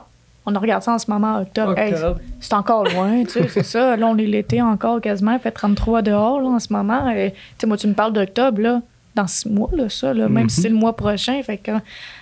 on, 0.47 0.53
regarde 0.59 0.83
ça 0.83 0.95
en 0.95 0.99
ce 0.99 1.11
moment, 1.11 1.41
octobre. 1.41 1.79
Hey, 1.79 1.95
c'est 2.41 2.55
encore 2.55 2.85
loin, 2.85 3.23
tu 3.25 3.31
sais, 3.33 3.49
c'est 3.49 3.63
ça. 3.65 3.97
Là, 3.97 4.07
on 4.07 4.17
est 4.17 4.27
l'été 4.27 4.61
encore 4.63 5.01
quasiment. 5.01 5.33
Il 5.35 5.39
fait 5.41 5.51
33 5.51 6.03
dehors, 6.03 6.41
là, 6.41 6.49
en 6.49 6.59
ce 6.59 6.73
moment. 6.73 7.09
Et, 7.11 7.33
tu 7.33 7.37
sais, 7.59 7.67
moi, 7.67 7.77
tu 7.77 7.87
me 7.87 7.93
parles 7.95 8.13
d'octobre, 8.15 8.61
là, 8.63 8.81
dans 9.15 9.27
six 9.27 9.49
mois, 9.49 9.71
là, 9.77 9.89
ça, 9.89 10.15
là, 10.15 10.29
même 10.29 10.49
si 10.49 10.63
c'est 10.63 10.69
le 10.69 10.75
mois 10.75 10.97
prochain. 10.97 11.41
Fait 11.43 11.59
que 11.59 11.73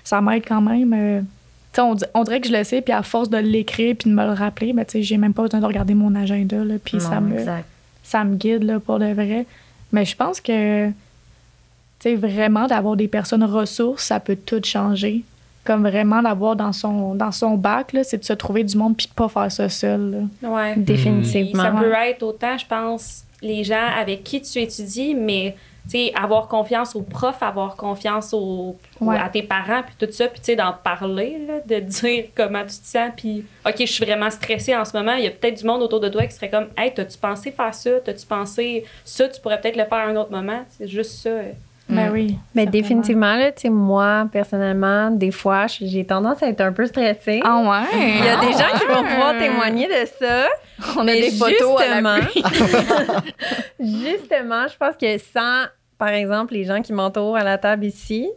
ça 0.03 0.21
m'aide 0.21 0.43
quand 0.47 0.61
même. 0.61 0.93
euh, 0.93 1.21
tu 1.21 1.27
sais, 1.75 1.81
on, 1.83 1.95
on 2.15 2.25
dirait 2.25 2.41
que 2.41 2.49
je 2.49 2.53
le 2.53 2.65
sais, 2.65 2.81
puis 2.81 2.93
à 2.93 3.03
force 3.03 3.31
de 3.31 3.37
l'écrire 3.39 3.95
puis 3.99 4.11
de 4.11 4.15
me 4.15 4.25
le 4.25 4.33
rappeler, 4.33 4.73
ben, 4.73 4.85
tu 4.85 4.93
sais, 4.93 5.03
j'ai 5.03 5.17
même 5.19 5.33
pas 5.35 5.43
besoin 5.43 5.61
de 5.61 5.67
regarder 5.67 5.95
mon 5.95 6.15
agenda, 6.15 6.57
là, 6.65 6.75
puis 6.83 7.01
ça 7.01 7.21
me 7.21 7.35
exact. 7.39 7.65
ça 8.03 8.25
me 8.25 8.35
guide 8.37 8.65
là, 8.65 8.81
pour 8.81 8.99
de 8.99 9.13
vrai. 9.13 9.47
Mais 9.93 10.05
je 10.05 10.15
pense 10.17 10.41
que, 10.41 10.89
tu 10.89 10.95
sais, 12.01 12.15
vraiment 12.15 12.67
d'avoir 12.67 12.97
des 12.97 13.09
personnes 13.09 13.45
ressources, 13.45 14.05
ça 14.05 14.21
peut 14.21 14.37
tout 14.37 14.61
changer. 14.65 15.25
Comme 15.65 15.83
vraiment 15.87 16.23
d'avoir 16.23 16.57
dans 16.57 16.73
son, 16.73 17.15
dans 17.15 17.33
son 17.33 17.57
bac, 17.57 17.93
là, 17.93 18.05
c'est 18.05 18.19
de 18.19 18.25
se 18.25 18.33
trouver 18.33 18.65
du 18.65 18.77
monde 18.77 18.97
puis 18.97 19.07
de 19.07 19.13
pas 19.13 19.29
faire 19.29 19.51
ça 19.53 19.69
seul. 19.69 20.29
là. 20.43 20.49
Ouais. 20.51 20.73
Puis 20.75 20.83
Définitivement. 20.83 21.63
ça 21.63 21.71
peut 21.73 21.93
être 21.93 22.23
autant, 22.23 22.57
je 22.57 22.67
pense, 22.67 23.25
les 23.43 23.65
gens 23.65 23.87
avec 23.99 24.25
qui 24.25 24.41
tu 24.41 24.59
étudies, 24.61 25.15
mais 25.15 25.57
sais, 25.91 26.13
avoir 26.15 26.49
confiance 26.49 26.95
aux 26.97 27.03
profs, 27.03 27.43
avoir 27.43 27.77
confiance 27.77 28.33
aux, 28.35 28.77
Ouais. 29.01 29.17
à 29.19 29.29
tes 29.29 29.43
parents, 29.43 29.83
puis 29.87 29.95
tout 30.07 30.13
ça, 30.13 30.27
puis 30.27 30.41
tu 30.41 30.47
sais, 30.47 30.57
d'en 30.57 30.73
parler, 30.73 31.39
là, 31.47 31.55
de 31.65 31.81
dire 31.85 32.25
comment 32.37 32.63
tu 32.63 32.79
te 32.81 32.87
sens, 32.87 33.11
puis 33.17 33.45
OK, 33.67 33.75
je 33.79 33.85
suis 33.87 34.05
vraiment 34.05 34.31
stressée 34.31 34.77
en 34.77 34.85
ce 34.85 34.97
moment. 34.97 35.13
Il 35.15 35.25
y 35.25 35.27
a 35.27 35.31
peut-être 35.31 35.59
du 35.59 35.65
monde 35.67 35.83
autour 35.83 36.01
de 36.01 36.09
toi 36.09 36.27
qui 36.27 36.35
serait 36.35 36.51
comme 36.51 36.69
Hey, 36.77 36.93
t'as-tu 36.95 37.17
pensé 37.19 37.51
faire 37.53 37.75
ça? 37.75 37.91
T'as-tu 38.05 38.27
pensé 38.27 38.85
ça? 39.05 39.29
Tu 39.29 39.41
pourrais 39.41 39.61
peut-être 39.61 39.77
le 39.77 39.85
faire 39.85 39.99
à 39.99 40.07
un 40.07 40.17
autre 40.17 40.31
moment. 40.31 40.61
C'est 40.69 40.89
juste 40.89 41.13
ça. 41.23 41.29
euh. 41.31 41.53
Ben 41.91 42.11
oui. 42.13 42.37
Mais 42.55 42.67
définitivement, 42.67 43.35
là, 43.37 43.51
tu 43.51 43.63
sais, 43.63 43.69
moi, 43.71 44.29
personnellement, 44.31 45.11
des 45.11 45.31
fois, 45.31 45.65
j'ai 45.69 46.05
tendance 46.05 46.43
à 46.43 46.49
être 46.49 46.61
un 46.61 46.71
peu 46.75 46.85
stressée. 46.85 47.41
Ah 47.43 47.61
ouais? 47.63 47.99
Il 47.99 48.25
y 48.27 48.29
a 48.29 48.37
des 48.41 48.53
gens 48.53 48.79
qui 48.79 48.85
vont 48.87 49.05
pouvoir 49.09 49.39
témoigner 49.39 49.87
de 49.87 50.07
ça. 50.21 50.49
On 50.99 51.09
a 51.09 51.13
des 51.13 51.31
photos 51.31 51.81
à 51.81 51.85
justement, 51.87 52.17
l'appui. 52.17 52.43
justement, 53.81 54.67
je 54.69 54.77
pense 54.77 54.97
que 55.01 55.19
sans, 55.19 55.65
par 55.99 56.09
exemple, 56.09 56.55
les 56.55 56.65
gens 56.65 56.81
qui 56.81 56.93
m'entourent 56.93 57.37
à 57.37 57.45
la 57.45 57.59
table 57.59 57.85
ici, 57.85 58.29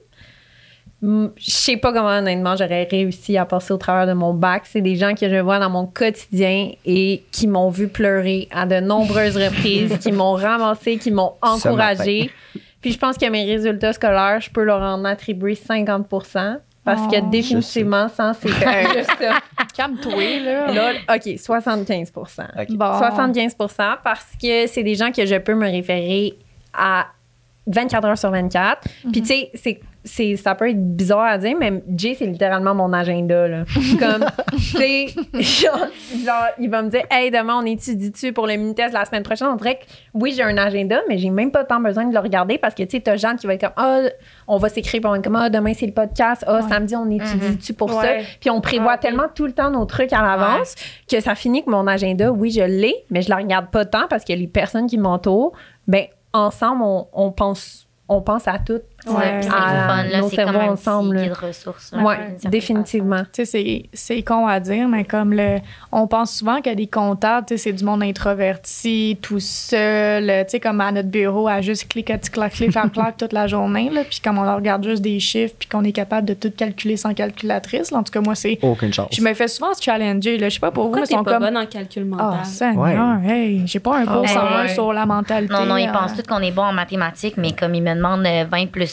je 1.04 1.30
sais 1.52 1.78
pas 1.78 1.92
comment, 1.94 2.10
honnêtement, 2.10 2.56
j'aurais 2.56 2.84
réussi 2.90 3.36
à 3.38 3.46
passer 3.46 3.74
au 3.74 3.78
travers 3.78 4.06
de 4.06 4.14
mon 4.14 4.34
bac. 4.36 4.64
C'est 4.66 4.82
des 4.82 4.96
gens 4.96 5.16
que 5.16 5.28
je 5.28 5.38
vois 5.38 5.58
dans 5.58 5.70
mon 5.70 5.88
quotidien 5.88 6.72
et 6.86 7.24
qui 7.32 7.48
m'ont 7.48 7.70
vu 7.70 7.88
pleurer 7.88 8.48
à 8.52 8.68
de 8.68 8.80
nombreuses 8.80 9.36
reprises, 9.36 9.98
qui 9.98 10.12
m'ont 10.12 10.34
ramassé, 10.34 10.98
qui 10.98 11.10
m'ont 11.10 11.34
encouragé. 11.42 12.30
Puis 12.82 12.92
je 12.92 13.00
pense 13.00 13.18
que 13.18 13.28
mes 13.30 13.46
résultats 13.46 13.94
scolaires, 13.94 14.42
je 14.42 14.50
peux 14.52 14.64
leur 14.64 14.82
en 14.82 15.04
attribuer 15.06 15.54
50% 15.56 16.58
parce 16.84 17.02
Oh. 17.06 17.12
que 17.12 17.30
définitivement, 17.32 18.08
sans 18.10 18.34
ces 18.34 18.48
juste 18.94 19.12
ça. 19.20 19.40
Calme-toi, 19.76 20.40
là. 20.44 20.72
Là, 20.72 20.94
OK, 21.16 21.38
75 21.40 22.12
Ok. 22.16 22.68
Bon. 22.72 22.86
75% 23.00 23.98
parce 24.04 24.26
que 24.42 24.68
c'est 24.68 24.84
des 24.84 24.96
gens 24.96 25.12
que 25.12 25.26
je 25.26 25.36
peux 25.36 25.54
me 25.56 25.70
référer 25.70 26.34
à 26.74 27.08
24 27.68 28.06
heures 28.08 28.18
sur 28.18 28.32
24. 28.32 28.88
Puis, 29.12 29.22
tu 29.22 29.26
sais, 29.28 29.52
c'est- 29.54 29.80
c'est, 30.04 30.36
ça 30.36 30.56
peut 30.56 30.68
être 30.68 30.96
bizarre 30.96 31.26
à 31.26 31.38
dire, 31.38 31.56
mais 31.60 31.84
Jay, 31.96 32.16
c'est 32.18 32.26
littéralement 32.26 32.74
mon 32.74 32.92
agenda. 32.92 33.48
Là. 33.48 33.66
Comme, 34.00 34.26
tu 34.58 34.60
sais, 34.60 35.06
genre, 35.40 35.86
genre, 36.26 36.46
il 36.58 36.72
va 36.72 36.82
me 36.82 36.90
dire, 36.90 37.04
hey, 37.12 37.30
demain, 37.30 37.60
on 37.62 37.66
étudie-tu 37.68 38.34
pour 38.34 38.48
le 38.48 38.56
mini-test 38.56 38.94
la 38.96 39.06
semaine 39.06 39.22
prochaine? 39.22 39.50
On 39.50 39.56
dirait 39.58 39.76
que 39.76 39.84
oui, 40.16 40.34
j'ai 40.36 40.42
un 40.42 40.58
agenda, 40.58 41.02
mais 41.08 41.20
j'ai 41.20 41.30
même 41.30 41.52
pas 41.52 41.64
tant 41.66 41.80
besoin 41.80 42.06
de 42.06 42.14
le 42.16 42.20
regarder 42.20 42.58
parce 42.58 42.74
que, 42.74 42.82
tu 42.82 42.98
sais, 42.98 43.00
t'as 43.00 43.16
Jeanne 43.16 43.36
qui 43.38 43.46
va 43.46 43.54
être 43.54 43.62
comme, 43.62 43.74
ah, 43.78 44.00
on 44.48 44.58
va 44.58 44.70
s'écrire, 44.70 45.00
puis 45.02 45.08
on 45.08 45.12
va 45.12 45.18
être 45.18 45.24
comme, 45.24 45.36
ah, 45.36 45.52
demain, 45.52 45.74
c'est 45.76 45.86
le 45.86 45.94
podcast, 45.94 46.44
ah, 46.48 46.56
Ouais. 46.56 46.62
samedi, 46.68 46.96
on 46.96 47.08
étudie-tu 47.08 47.74
pour 47.76 47.96
Ouais. 47.96 48.24
ça? 48.24 48.28
Puis 48.40 48.50
on 48.50 48.60
prévoit 48.60 48.94
Ah, 48.94 48.98
tellement 48.98 49.28
tout 49.34 49.46
le 49.46 49.52
temps 49.54 49.70
nos 49.70 49.86
trucs 49.86 50.14
à 50.14 50.24
l'avance 50.24 50.74
que 51.08 51.20
ça 51.20 51.36
finit 51.36 51.64
que 51.64 51.70
mon 51.70 51.86
agenda, 51.86 52.32
oui, 52.32 52.50
je 52.50 52.64
l'ai, 52.64 52.96
mais 53.12 53.22
je 53.22 53.30
la 53.30 53.36
regarde 53.36 53.70
pas 53.70 53.86
tant 53.86 54.08
parce 54.10 54.26
que 54.26 54.34
les 54.34 54.48
personnes 54.48 54.88
qui 54.88 54.98
m'entourent, 54.98 55.52
ben 55.88 56.06
ensemble, 56.34 56.84
on, 57.14 57.32
pense 57.32 57.88
on 58.08 58.22
pense 58.22 58.48
à 58.48 58.60
tout. 58.60 58.82
Ouais. 59.08 59.40
C'est 59.42 59.50
fun, 59.50 60.04
là. 60.04 60.22
C'est 60.30 60.44
comme 60.44 60.56
un 60.56 60.70
ensemble. 60.72 61.16
petit 61.16 61.24
guide 61.26 61.34
ressources. 61.34 61.90
certaine 61.90 62.50
définitivement. 62.52 63.22
Tu 63.34 63.44
sais, 63.44 63.46
c'est- 63.46 63.86
c'est 63.94 64.22
con 64.24 64.48
à 64.48 64.60
dire, 64.60 64.88
mais 64.88 65.04
comme 65.04 65.34
le, 65.34 65.58
on 65.92 66.08
pense 66.08 66.36
soin 66.38 66.62
que 66.62 66.74
des 66.74 66.88
comptables, 66.88 67.48
tu 67.48 67.58
sais, 67.58 67.64
c'est 67.64 67.74
du 67.74 67.84
monde 67.84 68.04
introverti, 68.04 69.18
tout 69.22 69.40
seul, 69.40 70.28
tu 70.46 70.52
sais, 70.52 70.60
comme 70.60 70.82
à 70.82 70.92
notre 70.92 71.10
bureau, 71.10 71.48
à 71.48 71.62
juste 71.62 71.88
cliquer, 71.88 72.18
clac, 72.32 72.54
clic, 72.54 72.72
clac, 72.72 72.92
clac 72.92 73.18
toute 73.18 73.34
la 73.34 73.48
journée, 73.48 73.90
là, 73.90 74.02
puis 74.04 74.20
comme 74.24 74.38
on 74.38 74.44
leur 74.44 74.56
regarde 74.58 74.84
juste 74.84 75.02
des 75.02 75.20
chiffres, 75.20 75.54
puis 75.58 75.68
qu'on 75.68 75.84
est 75.84 75.92
capable 75.92 76.28
de 76.28 76.34
tout 76.34 76.52
calculer 76.56 76.98
sans 76.98 77.14
calculatrice, 77.14 77.92
là, 77.92 78.00
en 78.00 78.04
tout 78.04 78.12
cas, 78.12 78.22
moi, 78.22 78.36
c'est... 78.36 78.58
Aucune 78.62 78.94
chance. 78.94 79.10
Je 79.12 79.22
me 79.22 79.34
fais 79.34 79.48
souvent 79.48 79.74
se 79.74 79.82
challenger, 79.82 80.38
là, 80.38 80.50
je 80.50 80.56
sais 80.56 80.60
pas 80.60 80.72
pour 80.72 80.84
vous, 80.84 80.90
Pourquoi 80.90 81.02
mais 81.02 81.08
t'es 81.08 81.14
ils 81.14 81.18
sont 81.18 81.24
pas 81.24 81.34
comme... 81.34 81.44
bonne 81.44 81.58
en 81.58 81.66
calcul 81.66 82.04
Oh, 82.12 82.16
mental? 82.16 82.46
Seigneur, 82.46 83.20
hey, 83.26 83.62
j'ai 83.66 83.80
pas 83.80 83.98
un 83.98 84.06
cours 84.06 84.24
Ah, 84.26 84.28
101 84.28 84.62
ouais. 84.64 84.68
sur 84.74 84.94
la 84.94 85.06
mentalité. 85.06 85.54
Non, 85.54 85.66
non, 85.66 85.78
ils 85.78 85.88
euh, 85.88 85.92
pensent 85.94 86.16
tous 86.16 86.24
qu'on 86.24 86.42
est 86.42 86.52
bon 86.52 86.64
en 86.64 86.74
mathématiques, 86.74 87.38
mais 87.38 87.52
comme 87.54 87.74
ils 87.76 87.84
me 87.84 87.94
demandent 87.96 88.26
euh, 88.26 88.46
20 88.50 88.68
plus 88.72 88.91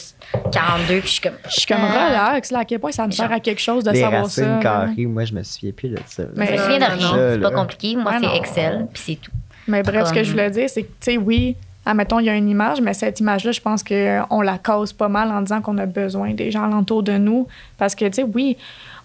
42, 0.51 0.99
puis 0.99 1.01
je 1.03 1.07
suis 1.07 1.21
comme. 1.21 1.33
Je 1.45 1.51
suis 1.51 1.65
comme 1.65 1.83
Euh, 1.83 1.87
relax, 1.87 2.51
là, 2.51 2.59
à 2.59 2.65
quel 2.65 2.79
point 2.79 2.91
ça 2.91 3.05
me 3.07 3.11
sert 3.11 3.31
à 3.31 3.39
quelque 3.39 3.61
chose 3.61 3.83
de 3.83 3.91
Les 3.91 4.01
savoir 4.01 4.23
racines 4.23 4.43
ça. 4.43 4.59
carrées, 4.61 5.05
moi, 5.05 5.25
je 5.25 5.33
me 5.33 5.43
souviens 5.43 5.71
plus 5.71 5.89
de 5.89 5.99
ça. 6.05 6.23
Mais- 6.35 6.47
Je 6.47 6.51
me 6.53 6.57
souviens 6.57 6.79
de 6.79 6.83
rien, 6.97 7.29
c'est 7.33 7.41
pas 7.41 7.51
compliqué. 7.51 7.95
Moi, 7.95 8.13
c'est. 8.21 8.37
Excel, 8.37 8.87
puis 8.93 9.03
c'est 9.05 9.15
tout. 9.15 9.31
Mais 9.67 9.83
bref, 9.83 10.07
ce 10.07 10.13
que 10.13 10.23
je 10.23 10.31
voulais 10.31 10.49
dire, 10.51 10.69
c'est 10.69 10.83
que, 10.83 10.87
tu 10.87 11.11
sais, 11.11 11.17
oui, 11.17 11.55
admettons, 11.85 12.19
il 12.19 12.25
y 12.25 12.29
a 12.29 12.35
une 12.35 12.49
image, 12.49 12.81
mais 12.81 12.93
cette 12.93 13.19
image-là, 13.19 13.51
je 13.51 13.61
pense 13.61 13.83
qu'on 13.83 14.41
la 14.41 14.57
cause 14.57 14.93
pas 14.93 15.07
mal 15.09 15.31
en 15.31 15.41
disant 15.41 15.61
qu'on 15.61 15.77
a 15.77 15.85
besoin 15.85 16.33
des 16.33 16.49
gens 16.51 16.63
alentour 16.63 17.03
de 17.03 17.17
nous. 17.17 17.47
Parce 17.77 17.95
que, 17.95 18.05
tu 18.05 18.13
sais, 18.13 18.23
oui, 18.23 18.57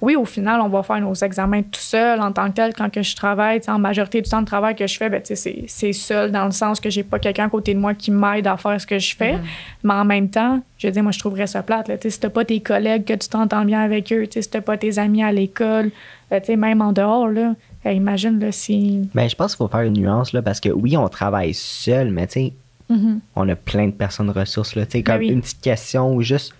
oui, 0.04 0.14
au 0.16 0.24
final, 0.24 0.60
on 0.60 0.68
va 0.68 0.82
faire 0.82 1.00
nos 1.00 1.14
examens 1.14 1.62
tout 1.62 1.80
seul 1.80 2.20
en 2.20 2.30
tant 2.30 2.48
que 2.48 2.54
tel. 2.54 2.72
Quand 2.74 2.90
que 2.92 3.02
je 3.02 3.16
travaille, 3.16 3.60
en 3.66 3.78
majorité 3.78 4.20
du 4.22 4.30
temps 4.30 4.40
de 4.42 4.46
travail 4.46 4.76
que 4.76 4.86
je 4.86 4.96
fais, 4.96 5.08
ben, 5.10 5.20
c'est- 5.24 5.64
c'est 5.66 5.92
seul 5.92 6.30
dans 6.30 6.44
le 6.44 6.50
sens 6.52 6.78
que 6.78 6.90
j'ai 6.90 7.02
pas 7.02 7.18
quelqu'un 7.18 7.46
à 7.46 7.48
côté 7.48 7.74
de 7.74 7.78
moi 7.80 7.94
qui 7.94 8.10
m'aide 8.10 8.46
à 8.46 8.56
faire 8.56 8.80
ce 8.80 8.86
que 8.86 8.98
je 8.98 9.16
fais. 9.16 9.36
Mais 9.82 9.94
en 9.94 10.04
même 10.04 10.28
temps, 10.28 10.62
je 10.78 10.86
veux 10.86 10.92
dire, 10.92 11.02
moi, 11.02 11.12
je 11.12 11.18
trouverais 11.18 11.46
ça 11.46 11.62
plate. 11.62 11.88
Là, 11.88 11.96
tu 11.96 12.02
sais, 12.02 12.10
si 12.10 12.20
t'as 12.20 12.30
pas 12.30 12.44
tes 12.44 12.60
collègues, 12.60 13.04
que 13.04 13.14
tu 13.14 13.28
t'entends 13.28 13.64
bien 13.64 13.80
avec 13.80 14.12
eux, 14.12 14.26
tu 14.26 14.32
sais, 14.34 14.42
si 14.42 14.50
t'as 14.50 14.60
pas 14.60 14.76
tes 14.76 14.98
amis 14.98 15.22
à 15.24 15.32
l'école, 15.32 15.90
euh, 16.32 16.38
tu 16.40 16.46
sais, 16.46 16.56
même 16.56 16.80
en 16.82 16.92
dehors, 16.92 17.28
là, 17.28 17.54
euh, 17.86 17.92
imagine, 17.92 18.38
là, 18.40 18.52
si... 18.52 19.08
Ben, 19.14 19.28
je 19.28 19.34
pense 19.34 19.56
qu'il 19.56 19.64
faut 19.64 19.68
faire 19.70 19.82
une 19.82 19.94
nuance, 19.94 20.32
là, 20.32 20.42
parce 20.42 20.60
que 20.60 20.68
oui, 20.68 20.96
on 20.96 21.08
travaille 21.08 21.54
seul, 21.54 22.10
mais 22.10 22.26
tu 22.26 22.32
sais, 22.34 22.52
Mhm. 22.90 23.20
on 23.34 23.48
a 23.48 23.54
plein 23.56 23.86
de 23.86 23.92
personnes 23.92 24.28
ressources, 24.30 24.74
là. 24.76 24.84
Tu 24.84 24.98
sais, 24.98 25.02
comme 25.02 25.16
Ben 25.18 25.26
oui. 25.26 25.32
une 25.32 25.40
petite 25.40 25.62
question 25.62 26.14
ou 26.14 26.20
juste, 26.22 26.52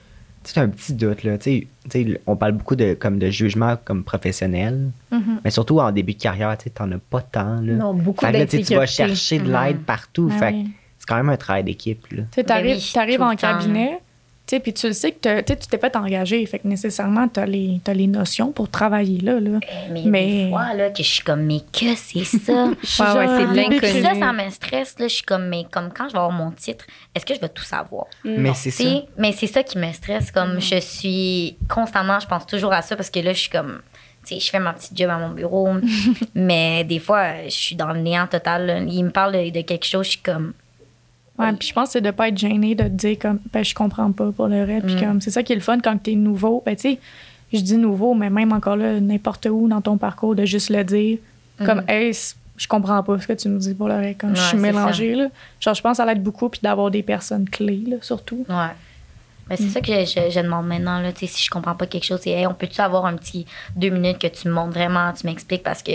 tu 0.44 0.52
sais, 0.52 0.60
un 0.60 0.68
petit 0.68 0.92
doute, 0.92 1.22
là. 1.24 1.38
Tu 1.38 1.44
sais, 1.44 1.66
tu 1.90 2.04
sais, 2.12 2.20
on 2.26 2.36
parle 2.36 2.52
beaucoup 2.52 2.76
de, 2.76 2.94
comme 2.94 3.18
de 3.18 3.30
jugement 3.30 3.76
comme 3.84 4.04
professionnel, 4.04 4.90
Mhm. 5.10 5.40
mais 5.44 5.50
surtout 5.50 5.80
en 5.80 5.90
début 5.92 6.14
de 6.14 6.20
carrière, 6.20 6.56
tu 6.58 6.70
t'en 6.70 6.90
as 6.92 6.98
pas 6.98 7.20
tant, 7.22 7.60
là. 7.60 7.72
Non, 7.72 7.94
beaucoup 7.94 8.24
Fait 8.24 8.32
que 8.32 8.38
là, 8.38 8.46
tu 8.46 8.74
vas 8.74 8.86
chercher 8.86 9.38
de 9.38 9.50
l'aide 9.50 9.78
partout. 9.80 10.28
Fait 10.30 10.50
que 10.52 10.56
oui. 10.56 10.70
c'est 10.98 11.06
quand 11.06 11.16
même 11.16 11.30
un 11.30 11.36
travail 11.36 11.64
d'équipe, 11.64 12.06
là. 12.12 12.22
Tu 12.32 12.42
sais, 12.42 12.42
Ben 12.44 13.22
en 13.22 13.36
cabinet, 13.36 13.98
tu 14.46 14.56
sais, 14.56 14.60
puis 14.60 14.74
tu 14.74 14.86
le 14.88 14.92
sais 14.92 15.12
que 15.12 15.18
t'as- 15.20 15.42
tu 15.42 15.56
tu 15.56 15.66
t'es 15.68 15.78
pas 15.78 15.90
engagé, 15.98 16.44
fait 16.44 16.58
que 16.58 16.68
nécessairement, 16.68 17.28
t'as 17.28 17.46
les, 17.46 17.80
t'as 17.82 17.94
les 17.94 18.06
notions 18.06 18.52
pour 18.52 18.68
travailler 18.68 19.18
là, 19.20 19.40
là. 19.40 19.58
Mais, 19.90 20.02
Mais- 20.04 20.44
des 20.44 20.50
fois, 20.50 20.74
là, 20.74 20.90
que 20.90 21.02
je 21.02 21.08
suis 21.08 21.22
comme, 21.24 21.42
mais 21.44 21.60
que 21.60 21.94
c'est 21.96 22.24
ça? 22.24 22.52
Ouais, 22.74 23.18
ouais, 23.18 23.26
c'est 23.26 23.46
l'inconnu. 23.54 24.02
Ça, 24.02 24.14
ça 24.14 24.32
me 24.34 24.50
stresse, 24.50 24.96
là. 24.98 25.08
Je 25.08 25.14
suis 25.14 25.22
comme, 25.24 25.48
mais 25.48 25.64
comme 25.70 25.90
quand 25.92 26.08
je 26.08 26.12
vais 26.12 26.18
avoir 26.18 26.30
mon 26.32 26.50
titre, 26.50 26.84
est-ce 27.14 27.24
que 27.24 27.34
je 27.34 27.40
vais 27.40 27.48
tout 27.48 27.64
savoir? 27.64 28.06
Mais 28.24 28.52
c'est 28.54 28.70
ça. 28.70 28.84
Tu 28.84 28.90
Mais 29.16 29.32
c'est 29.32 29.46
ça 29.46 29.62
qui 29.62 29.78
me 29.78 29.90
stresse. 29.92 30.30
Comme 30.30 30.60
je 30.60 30.78
suis 30.80 31.56
constamment, 31.68 32.20
je 32.20 32.26
pense 32.26 32.46
toujours 32.46 32.72
à 32.74 32.82
ça 32.82 32.96
parce 32.96 33.08
que 33.10 33.20
là, 33.20 33.32
je 33.32 33.40
suis 33.40 33.50
comme. 33.50 33.80
Tu 34.26 34.34
sais, 34.34 34.40
je 34.40 34.50
fais 34.50 34.58
ma 34.58 34.72
petite 34.72 34.96
job 34.96 35.10
à 35.10 35.18
mon 35.18 35.30
bureau, 35.30 35.68
mais 36.34 36.84
des 36.84 36.98
fois, 36.98 37.44
je 37.44 37.50
suis 37.50 37.76
dans 37.76 37.92
le 37.92 38.00
néant 38.00 38.26
total. 38.26 38.66
là. 38.66 38.78
Il 38.80 39.04
me 39.04 39.10
parle 39.10 39.32
de, 39.32 39.50
de 39.50 39.60
quelque 39.62 39.86
chose, 39.86 40.06
je 40.06 40.10
suis 40.12 40.20
comme. 40.20 40.52
Ouais, 41.38 41.52
puis 41.54 41.68
je 41.68 41.72
pense 41.74 41.88
que 41.88 41.92
c'est 41.94 42.00
de 42.00 42.10
pas 42.12 42.28
être 42.28 42.38
gêné 42.38 42.74
de 42.74 42.84
te 42.84 42.88
dire 42.88 43.18
comme, 43.18 43.40
ben, 43.52 43.64
je 43.64 43.74
comprends 43.74 44.10
pas 44.12 44.30
pour 44.30 44.46
le 44.48 44.62
reste. 44.64 44.86
Puis 44.86 44.94
Mm. 44.96 45.00
comme, 45.00 45.20
c'est 45.20 45.30
ça 45.32 45.42
qui 45.42 45.52
est 45.52 45.56
le 45.56 45.60
fun 45.62 45.78
quand 45.80 45.96
t'es 46.00 46.14
nouveau. 46.14 46.62
Ben, 46.64 46.76
tu 46.76 46.82
sais, 46.82 46.98
je 47.52 47.60
dis 47.60 47.76
nouveau, 47.76 48.14
mais 48.14 48.30
même 48.30 48.52
encore 48.52 48.76
là, 48.76 49.00
n'importe 49.00 49.46
où 49.50 49.66
dans 49.68 49.80
ton 49.80 49.96
parcours, 49.96 50.34
de 50.34 50.44
juste 50.44 50.70
le 50.70 50.84
dire. 50.84 51.18
Comme, 51.64 51.82
hey, 51.88 52.12
c- 52.14 52.34
je 52.56 52.66
comprends 52.68 53.02
pas 53.02 53.18
ce 53.20 53.26
que 53.26 53.32
tu 53.32 53.48
nous 53.48 53.58
dis 53.58 53.74
pour 53.74 53.88
le 53.88 53.94
reste. 53.94 54.20
Comme, 54.20 54.34
je 54.36 54.40
Mm. 54.40 54.44
Suis 54.48 54.58
mélangée, 54.58 55.14
là. 55.16 55.28
Genre, 55.60 55.74
je 55.74 55.82
pense 55.82 55.92
que 55.92 55.96
ça 55.96 56.06
l'aide 56.06 56.22
beaucoup, 56.22 56.48
puis 56.48 56.60
d'avoir 56.62 56.90
des 56.90 57.02
personnes 57.02 57.48
clés, 57.48 57.82
là, 57.88 57.96
surtout. 58.00 58.44
Ouais. 58.48 58.54
Ben, 59.48 59.56
c'est 59.58 59.68
ça 59.68 59.80
que 59.82 59.92
je, 59.92 60.30
je 60.30 60.40
demande 60.40 60.66
maintenant. 60.66 61.00
Là, 61.00 61.12
Tu 61.12 61.26
sais, 61.26 61.32
si 61.34 61.44
je 61.44 61.50
comprends 61.50 61.74
pas 61.74 61.86
quelque 61.86 62.04
chose, 62.04 62.20
c'est 62.22 62.30
hey, 62.30 62.46
on 62.46 62.54
peut-tu 62.54 62.80
avoir 62.80 63.04
un 63.04 63.14
petit 63.14 63.44
deux 63.76 63.90
minutes 63.90 64.18
que 64.18 64.26
tu 64.26 64.48
me 64.48 64.54
montres 64.54 64.72
vraiment, 64.72 65.12
tu 65.12 65.26
m'expliques 65.26 65.62
parce 65.62 65.82
que 65.82 65.92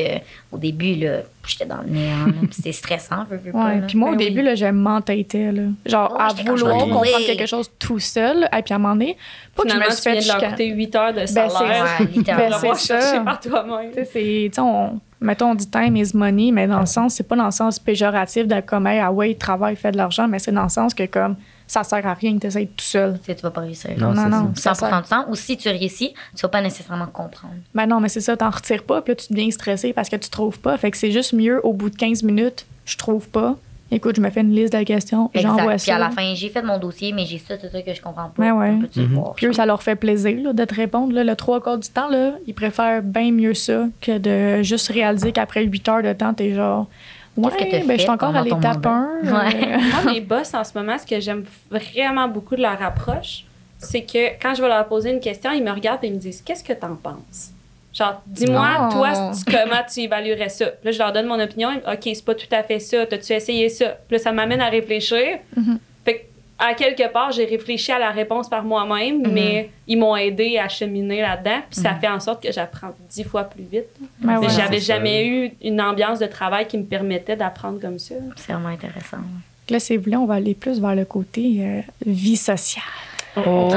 au 0.51 0.57
début, 0.59 0.93
là, 0.95 1.21
j'étais 1.47 1.65
dans 1.65 1.81
le 1.81 1.89
néant. 1.89 2.27
c'est 2.51 2.71
stressant, 2.71 3.25
veux, 3.27 3.37
veux 3.37 3.51
pas. 3.51 3.65
Ouais, 3.65 3.75
là. 3.81 3.87
puis 3.87 3.97
moi, 3.97 4.09
au 4.09 4.11
Ben 4.11 4.19
oui. 4.19 4.25
début, 4.25 4.41
là, 4.43 4.53
je 4.53 4.65
m'entêtais, 4.67 5.51
là. 5.51 5.63
Genre, 5.85 6.21
à 6.21 6.27
vouloir 6.33 6.77
comprendre 6.77 7.05
trouver. 7.05 7.25
quelque 7.25 7.47
chose 7.47 7.71
tout 7.79 7.97
seul, 7.99 8.47
et 8.55 8.61
puis 8.61 8.71
à 8.73 8.75
un 8.75 8.79
moment 8.79 8.93
donné, 8.93 9.17
pas 9.55 9.63
que 9.63 9.69
je 9.69 9.75
me 9.75 9.81
tu 9.81 9.87
viens 9.87 9.95
fait 9.95 10.09
de 10.11 10.15
leur 10.27 10.35
chicaner. 10.35 10.49
coûter 10.51 10.67
8 10.67 10.95
heures 10.95 11.13
de 11.13 11.19
Ben, 11.19 11.27
salaire. 11.27 11.85
c'est- 11.97 12.03
Ouais, 12.17 12.23
Ben, 12.23 12.53
c'est 12.75 13.01
ça. 13.01 13.19
par 13.21 13.39
toi-même. 13.39 13.89
Tu 13.91 13.95
sais, 13.95 14.05
c'est, 14.05 14.19
tu 14.49 14.49
sais, 14.53 14.61
on, 14.61 14.99
mettons, 15.21 15.51
on 15.51 15.55
dit 15.55 15.67
time 15.69 15.95
is 15.95 16.11
money, 16.13 16.51
mais 16.51 16.67
dans 16.67 16.81
le 16.81 16.85
sens, 16.85 17.15
c'est 17.15 17.27
pas 17.27 17.35
dans 17.35 17.45
le 17.45 17.51
sens 17.51 17.79
péjoratif 17.79 18.47
de 18.47 18.59
comme, 18.61 18.85
hey, 18.85 18.99
ah 18.99 19.11
ouais, 19.11 19.33
travaille, 19.33 19.75
fait 19.75 19.91
de 19.91 19.97
l'argent, 19.97 20.27
mais 20.27 20.37
c'est 20.37 20.51
dans 20.51 20.63
le 20.63 20.69
sens 20.69 20.93
que 20.93 21.07
comme, 21.07 21.35
ça 21.69 21.83
sert 21.83 22.05
à 22.05 22.13
rien 22.15 22.37
que 22.39 22.47
tu 22.47 22.67
tout 22.67 22.73
seul. 22.83 23.19
Tu 23.19 23.25
sais, 23.25 23.35
tu 23.35 23.43
vas 23.43 23.51
pas 23.51 23.61
réussir. 23.61 23.91
Non, 23.97 24.11
Non, 24.11 24.27
non, 24.27 24.51
ça. 24.55 24.73
ça 24.73 24.87
100% 24.87 24.89
sert. 24.89 25.01
du 25.03 25.09
temps. 25.09 25.25
Ou 25.29 25.35
si 25.35 25.55
tu 25.55 25.69
réussis, 25.69 26.13
tu 26.35 26.41
vas 26.41 26.49
pas 26.49 26.61
nécessairement 26.61 27.05
comprendre. 27.05 27.53
Ben 27.75 27.85
non, 27.85 27.99
mais 27.99 28.09
c'est 28.09 28.21
ça, 28.21 28.35
t'en 28.35 28.49
retires 28.49 28.83
pas, 28.83 29.01
puis 29.03 29.11
là, 29.11 29.15
tu 29.15 29.31
deviens 29.31 29.51
stressé 29.51 29.93
parce 29.93 30.09
que 30.09 30.15
tu 30.15 30.29
trouves 30.31 30.59
pas. 30.59 30.75
Fait 30.77 30.89
que 30.89 30.97
c'est 30.97 31.11
juste 31.11 31.33
mieux, 31.33 31.63
au 31.63 31.73
bout 31.73 31.91
de 31.91 31.95
15 31.95 32.23
minutes, 32.23 32.65
je 32.85 32.97
trouve 32.97 33.29
pas. 33.29 33.55
Écoute, 33.91 34.15
je 34.17 34.21
me 34.21 34.29
fais 34.31 34.41
une 34.41 34.53
liste 34.53 34.73
de 34.73 34.83
questions, 34.83 35.29
j'envoie 35.35 35.73
Exact. 35.73 35.77
Puis 35.77 35.85
ça. 35.85 35.95
à 35.95 35.99
la 35.99 36.09
fin, 36.11 36.33
j'ai 36.35 36.49
fait 36.49 36.61
mon 36.63 36.77
dossier, 36.79 37.11
mais 37.11 37.25
j'ai 37.25 37.37
ça, 37.39 37.55
c'est 37.59 37.71
ça 37.71 37.81
que 37.81 37.93
je 37.93 38.01
comprends 38.01 38.29
pas. 38.29 38.43
Ben 38.43 38.53
ouais. 38.53 38.71
Mhm. 38.71 39.15
voir? 39.15 39.33
Puis 39.35 39.45
eux, 39.47 39.53
ça 39.53 39.65
leur 39.67 39.81
fait 39.83 39.95
plaisir 39.95 40.37
là, 40.43 40.53
de 40.53 40.65
te 40.65 40.73
répondre. 40.75 41.13
Là, 41.13 41.23
le 41.23 41.35
trois 41.35 41.61
quarts 41.61 41.77
du 41.77 41.89
temps, 41.89 42.07
là, 42.09 42.33
ils 42.47 42.53
préfèrent 42.55 43.01
bien 43.03 43.31
mieux 43.31 43.53
ça 43.55 43.85
que 44.01 44.17
de 44.17 44.63
juste 44.63 44.89
réaliser 44.89 45.31
qu'après 45.31 45.63
8 45.65 45.87
heures 45.89 46.03
de 46.03 46.13
temps, 46.13 46.33
t'es 46.33 46.53
genre. 46.55 46.87
Ouais, 47.47 47.51
Qu'est-ce 47.57 47.65
que 47.65 47.71
t'as 47.71 47.77
ben, 47.79 47.81
je 47.83 47.87
fait 47.87 47.97
suis 47.99 48.09
encore 48.09 48.35
à 48.35 48.43
pendant 48.43 48.49
ton 48.49 48.55
l'étape 48.57 48.85
mandat? 48.85 49.07
1. 49.23 49.49
Ouais. 49.49 49.77
Moi, 50.03 50.13
mes 50.13 50.21
boss 50.21 50.53
en 50.53 50.63
ce 50.63 50.77
moment, 50.77 50.97
ce 50.97 51.05
que 51.05 51.19
j'aime 51.19 51.43
vraiment 51.71 52.27
beaucoup 52.27 52.55
de 52.55 52.61
leur 52.61 52.81
approche, 52.81 53.45
c'est 53.77 54.01
que 54.01 54.39
quand 54.41 54.53
je 54.55 54.61
vais 54.61 54.67
leur 54.67 54.85
poser 54.87 55.11
une 55.11 55.19
question, 55.19 55.51
ils 55.51 55.63
me 55.63 55.71
regardent 55.71 56.03
et 56.03 56.07
ils 56.07 56.13
me 56.13 56.19
disent 56.19 56.41
Qu'est-ce 56.41 56.63
que 56.63 56.73
t'en 56.73 56.95
penses? 56.95 57.51
Genre, 57.93 58.21
dis-moi, 58.27 58.89
toi, 58.91 59.09
tu- 59.33 59.51
comment 59.51 59.81
tu 59.91 60.01
évaluerais 60.01 60.49
ça? 60.49 60.67
Puis 60.67 60.85
là, 60.85 60.91
je 60.91 60.99
leur 60.99 61.11
donne 61.11 61.25
mon 61.25 61.39
opinion. 61.39 61.69
OK, 61.91 62.01
c'est 62.03 62.23
pas 62.23 62.35
tout 62.35 62.45
à 62.51 62.61
fait 62.61 62.79
ça. 62.79 63.05
T'as-tu 63.07 63.33
essayé 63.33 63.67
ça? 63.67 63.97
Puis 64.07 64.17
là, 64.17 64.19
ça 64.23 64.31
m'amène 64.31 64.61
à 64.61 64.69
réfléchir. 64.69 65.39
Mhm. 65.57 65.75
Que, 65.75 65.81
à 66.59 66.73
quelque 66.73 67.09
part, 67.11 67.31
j'ai 67.31 67.45
réfléchi 67.45 67.91
à 67.91 67.99
la 67.99 68.11
réponse 68.11 68.49
par 68.49 68.63
moi-même, 68.63 69.21
Mhm. 69.21 69.31
mais 69.33 69.69
ils 69.87 69.97
m'ont 69.97 70.15
aidé 70.15 70.57
à 70.59 70.67
cheminer 70.67 71.21
là-dedans. 71.21 71.61
Puis 71.71 71.79
ça 71.81 71.95
fait 71.95 72.07
en 72.09 72.19
sorte 72.19 72.43
que 72.43 72.51
j'apprends 72.51 72.89
dix 73.09 73.23
fois 73.23 73.45
plus 73.45 73.63
vite. 73.63 73.85
Ben 74.19 74.33
Mais 74.33 74.37
ouais. 74.47 74.49
J'avais 74.53 74.79
c'est 74.79 74.87
ça. 74.87 74.95
jamais 74.95 75.25
eu 75.27 75.51
une 75.63 75.79
ambiance 75.81 76.19
de 76.19 76.25
travail 76.25 76.67
qui 76.67 76.77
me 76.77 76.83
permettait 76.83 77.35
d'apprendre 77.35 77.79
comme 77.79 77.97
ça. 77.97 78.15
C'est 78.35 78.51
vraiment 78.53 78.69
intéressant. 78.69 79.17
Là, 79.69 79.79
si 79.79 79.95
vous 79.95 80.03
voulez, 80.03 80.17
on 80.17 80.25
va 80.25 80.35
aller 80.35 80.53
plus 80.55 80.81
vers 80.81 80.95
le 80.95 81.05
côté 81.05 81.57
euh, 81.61 81.81
vie 82.05 82.35
sociale. 82.35 82.83
Oh. 83.37 83.69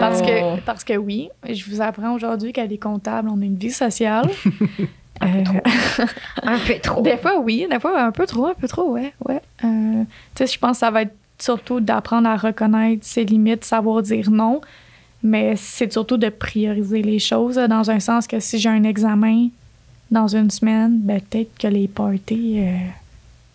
Parce 0.00 0.20
que, 0.20 0.60
parce 0.60 0.84
que 0.84 0.94
oui, 0.96 1.28
je 1.48 1.64
vous 1.70 1.80
apprends 1.80 2.12
aujourd'hui 2.14 2.52
qu'à 2.52 2.66
des 2.66 2.76
comptables, 2.78 3.28
on 3.32 3.40
a 3.40 3.44
une 3.44 3.56
vie 3.56 3.70
sociale. 3.70 4.28
Euh, 5.22 5.26
Un 6.42 6.58
peu 6.58 6.74
trop. 6.82 7.00
Des 7.00 7.16
fois, 7.16 7.38
oui. 7.38 7.66
Des 7.70 7.80
fois, 7.80 7.98
un 8.02 8.12
peu 8.12 8.26
trop, 8.26 8.48
un 8.48 8.54
peu 8.54 8.68
trop, 8.68 8.90
ouais. 8.92 9.14
ouais. 9.26 9.40
Euh, 9.64 10.02
tu 10.34 10.44
sais, 10.44 10.46
je 10.46 10.58
pense 10.58 10.72
que 10.72 10.76
ça 10.80 10.90
va 10.90 11.02
être 11.02 11.14
surtout 11.38 11.80
d'apprendre 11.80 12.28
à 12.28 12.36
reconnaître 12.36 13.04
ses 13.04 13.24
limites, 13.24 13.64
savoir 13.64 14.02
dire 14.02 14.30
non. 14.30 14.60
Mais 15.22 15.54
c'est 15.56 15.92
surtout 15.92 16.16
de 16.18 16.28
prioriser 16.28 17.02
les 17.02 17.18
choses, 17.18 17.56
là, 17.56 17.66
dans 17.68 17.90
un 17.90 17.98
sens 18.00 18.26
que 18.26 18.38
si 18.38 18.58
j'ai 18.58 18.68
un 18.68 18.84
examen 18.84 19.48
dans 20.10 20.28
une 20.28 20.50
semaine, 20.50 20.98
ben, 21.00 21.20
peut-être 21.20 21.56
que 21.58 21.66
les 21.66 21.88
parties 21.88 22.60
euh, 22.60 22.76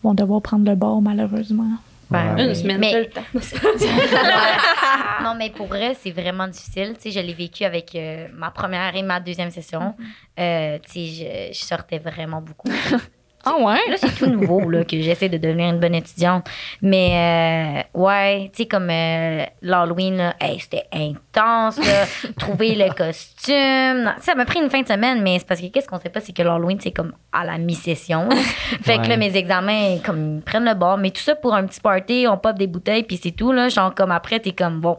vont 0.04 0.14
devoir 0.14 0.42
prendre 0.42 0.70
le 0.70 0.76
bord, 0.76 1.02
malheureusement. 1.02 1.66
Ben, 2.10 2.36
Ouais. 2.36 2.46
Une 2.50 2.56
semaine, 2.56 2.80
Mais- 2.82 3.00
le 3.00 3.06
temps. 3.10 3.24
non, 5.24 5.36
mais 5.38 5.50
pour 5.50 5.68
vrai, 5.68 5.96
c'est 5.98 6.12
vraiment 6.12 6.48
difficile. 6.48 6.96
Tu 7.02 7.10
sais, 7.10 7.12
je 7.22 7.26
l'ai 7.26 7.34
vécu 7.34 7.64
avec 7.64 7.96
euh, 7.96 8.28
ma 8.36 8.52
première 8.52 8.94
et 8.96 9.04
ma 9.04 9.20
deuxième 9.22 9.50
session. 9.52 9.96
Euh, 10.38 10.78
tu 10.86 10.92
sais, 10.92 11.50
je, 11.54 11.58
je 11.58 11.66
sortais 11.66 12.00
vraiment 12.00 12.42
beaucoup. 12.42 12.68
Ah 13.44 13.56
ouais? 13.60 13.80
Là, 13.90 13.96
c'est 13.98 14.14
tout 14.16 14.28
nouveau 14.28 14.70
là, 14.70 14.84
que 14.84 15.02
j'essaie 15.02 15.30
de 15.30 15.38
devenir 15.38 15.70
une 15.74 15.80
bonne 15.80 15.96
étudiante. 15.96 16.48
Mais 16.82 17.84
euh, 17.96 18.00
ouais, 18.00 18.52
tu 18.54 18.64
sais, 18.64 18.68
comme 18.68 18.90
euh, 18.90 19.46
l'Halloween, 19.62 20.34
hey, 20.40 20.60
c'était 20.60 20.86
intense. 20.94 21.78
Là, 21.80 22.06
trouver 22.40 22.76
le 22.76 22.94
costume. 22.94 24.04
Non, 24.04 24.12
Ça 24.20 24.36
m'a 24.36 24.46
pris 24.46 24.60
une 24.60 24.70
fin 24.70 24.82
de 24.82 24.88
semaine, 24.88 25.22
mais 25.22 25.40
c'est 25.40 25.48
parce 25.48 25.60
que 25.62 25.68
qu'est-ce 25.68 25.88
qu'on 25.88 26.00
sait 26.00 26.10
pas, 26.10 26.20
c'est 26.20 26.34
que 26.34 26.44
l'Halloween, 26.44 26.78
c'est 26.80 26.92
comme 26.92 27.14
à 27.32 27.44
la 27.44 27.58
mi-session. 27.58 28.30
fait 28.84 29.00
que 29.02 29.08
là, 29.08 29.18
mes 29.18 29.36
examens, 29.36 29.98
comme, 30.06 30.38
ils 30.38 30.42
prennent 30.44 30.66
le 30.66 30.76
bord. 30.76 30.98
Mais 30.98 31.10
tout 31.12 31.22
ça 31.22 31.36
pour 31.36 31.56
un 31.56 31.66
petit 31.66 31.82
party, 31.82 32.26
on 32.30 32.38
pop 32.38 32.58
des 32.58 32.68
bouteilles, 32.68 33.04
puis 33.04 33.20
c'est 33.22 33.32
tout. 33.32 33.52
Là, 33.52 33.70
genre, 33.70 33.96
comme 33.96 34.12
après, 34.12 34.40
t'es 34.40 34.52
comme, 34.52 34.80
bon, 34.82 34.98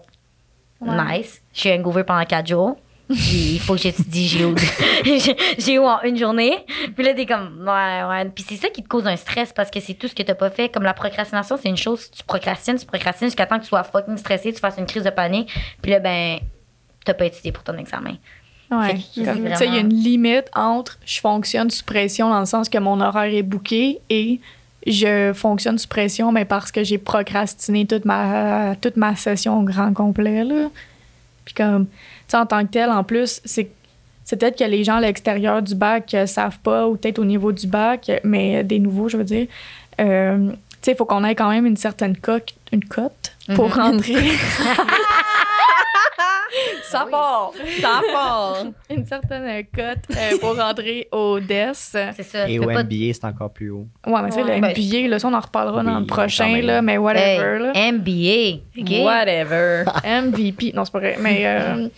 Ouais. 0.81 1.19
nice. 1.19 1.41
Je 1.55 1.61
suis 1.61 1.73
hangover 1.73 2.03
pendant 2.03 2.25
quatre 2.25 2.49
jours. 2.49 2.77
Il 3.15 3.61
faut 3.61 3.75
que 3.75 3.81
j'étudie 3.81 4.29
géo. 4.29 4.55
géo 5.59 5.87
en 5.87 6.01
une 6.03 6.17
journée. 6.17 6.57
Puis 6.95 7.05
là, 7.05 7.15
t'es 7.15 7.27
comme, 7.27 7.65
ouais, 7.67 8.03
ouais. 8.09 8.31
Puis 8.35 8.45
c'est 8.49 8.57
ça 8.57 8.69
qui 8.69 8.83
te 8.83 8.89
cause 8.89 9.07
un 9.07 9.17
stress 9.17 9.53
parce 9.53 9.71
que 9.71 9.81
c'est 9.81 9.95
tout 9.95 10.09
ce 10.09 10.15
que 10.15 10.23
t'as 10.23 10.35
pas 10.35 10.51
fait. 10.51 10.69
Comme 10.69 10.83
la 10.85 10.95
procrastination, 10.95 11.57
c'est 11.61 11.69
une 11.69 11.77
chose, 11.77 12.11
tu 12.11 12.23
procrastines, 12.25 12.77
tu 12.77 12.87
procrastines 12.87 13.29
jusqu'à 13.29 13.47
temps 13.47 13.59
que 13.59 13.63
tu 13.63 13.69
sois 13.69 13.85
fucking 13.85 14.17
stressé, 14.17 14.53
tu 14.53 14.61
fasses 14.61 14.77
une 14.79 14.87
crise 14.87 15.05
de 15.05 15.11
panique. 15.11 15.53
Puis 15.81 15.91
là, 15.91 15.99
ben, 15.99 16.39
t'as 17.05 17.15
pas 17.15 17.27
étudié 17.27 17.53
pour 17.53 17.63
ton 17.63 17.77
examen. 17.77 18.17
Ouais. 18.71 18.97
Vraiment- 19.17 19.51
tu 19.51 19.57
sais, 19.57 19.67
il 19.67 19.75
y 19.75 19.77
a 19.77 19.81
une 19.81 19.93
limite 19.93 20.47
entre 20.55 20.99
je 21.05 21.21
fonctionne 21.21 21.71
sous 21.71 21.85
pression 21.85 22.31
dans 22.31 22.41
le 22.41 22.47
sens 22.47 22.69
que 22.71 22.79
mon 22.79 23.01
horaire 23.03 23.33
est 23.35 23.43
booké 23.43 24.01
et 24.09 24.41
je 24.87 25.33
fonctionne 25.35 25.79
sous 25.79 25.89
pression, 25.89 26.33
mais 26.33 26.45
parce 26.47 26.73
que 26.73 26.83
j'ai 26.83 26.97
procrastiné 26.99 27.87
toute 27.87 28.05
ma, 28.07 28.75
toute 28.81 28.97
ma 28.97 29.15
session 29.15 29.61
au 29.61 29.63
grand 29.63 29.93
complet. 29.93 30.43
Là. 30.43 30.71
Puis 31.45 31.55
comme, 31.55 31.87
en 32.35 32.47
tant 32.47 32.65
que 32.65 32.71
tel, 32.71 32.91
en 32.91 33.05
plus, 33.05 33.41
c'est 33.45 33.69
c'est 34.25 34.37
peut-être 34.39 34.57
que 34.59 34.65
les 34.65 34.85
gens 34.85 34.97
à 34.97 35.01
l'extérieur 35.01 35.61
du 35.63 35.75
bac 35.75 36.15
euh, 36.15 36.27
savent 36.27 36.59
pas, 36.61 36.87
ou 36.87 36.97
peut-être 36.97 37.19
au 37.19 37.25
niveau 37.25 37.51
du 37.53 37.67
bac, 37.67 38.11
mais 38.23 38.63
des 38.63 38.79
nouveaux, 38.79 39.09
je 39.09 39.17
veux 39.17 39.25
dire. 39.25 39.47
Euh, 40.01 40.49
tu 40.51 40.57
sais, 40.83 40.93
il 40.93 40.97
faut 40.97 41.05
qu'on 41.05 41.25
ait 41.25 41.35
quand 41.35 41.51
même 41.51 41.67
une 41.67 41.77
certaine 41.77 42.17
cote, 42.17 42.55
une 42.73 42.85
cote 42.85 43.33
pour 43.57 43.67
Mhm. 43.69 43.73
rentrer. 43.83 44.15
Ça 46.85 47.07
part! 47.11 47.53
Ça 47.81 48.01
part. 48.13 48.65
une 48.91 49.07
certaine 49.07 49.65
cote 49.75 49.99
euh, 50.17 50.39
pour 50.39 50.57
rentrer 50.57 51.09
au 51.13 51.41
DES. 51.41 51.73
C'est 51.75 52.23
ça. 52.23 52.49
Et 52.49 52.59
au 52.59 52.65
MBA, 52.69 53.13
c'est 53.15 53.25
encore 53.25 53.53
plus 53.53 53.71
haut. 53.71 53.87
Ouais, 54.07 54.21
mais 54.23 54.31
c'est 54.31 54.43
Ouais. 54.43 54.57
le 54.57 54.61
Ben, 54.61 54.71
MBA, 54.73 55.09
là, 55.09 55.19
ça, 55.19 55.29
on 55.29 55.33
en 55.35 55.41
reparlera 55.41 55.83
dans 55.83 55.95
Oui, 55.95 56.01
le 56.01 56.07
prochain, 56.07 56.61
là, 56.61 56.83
mais 56.83 56.99
whatever. 56.99 57.59
là. 57.59 57.73
Hey, 57.75 57.93
MBA. 57.93 58.83
OK? 58.83 59.05
Whatever. 59.05 59.85
MVP. 60.05 60.73
Non, 60.75 60.85
c'est 60.85 60.93
pas 60.93 60.99
vrai. 60.99 61.17
Mais. 61.21 61.43
euh, 61.47 61.89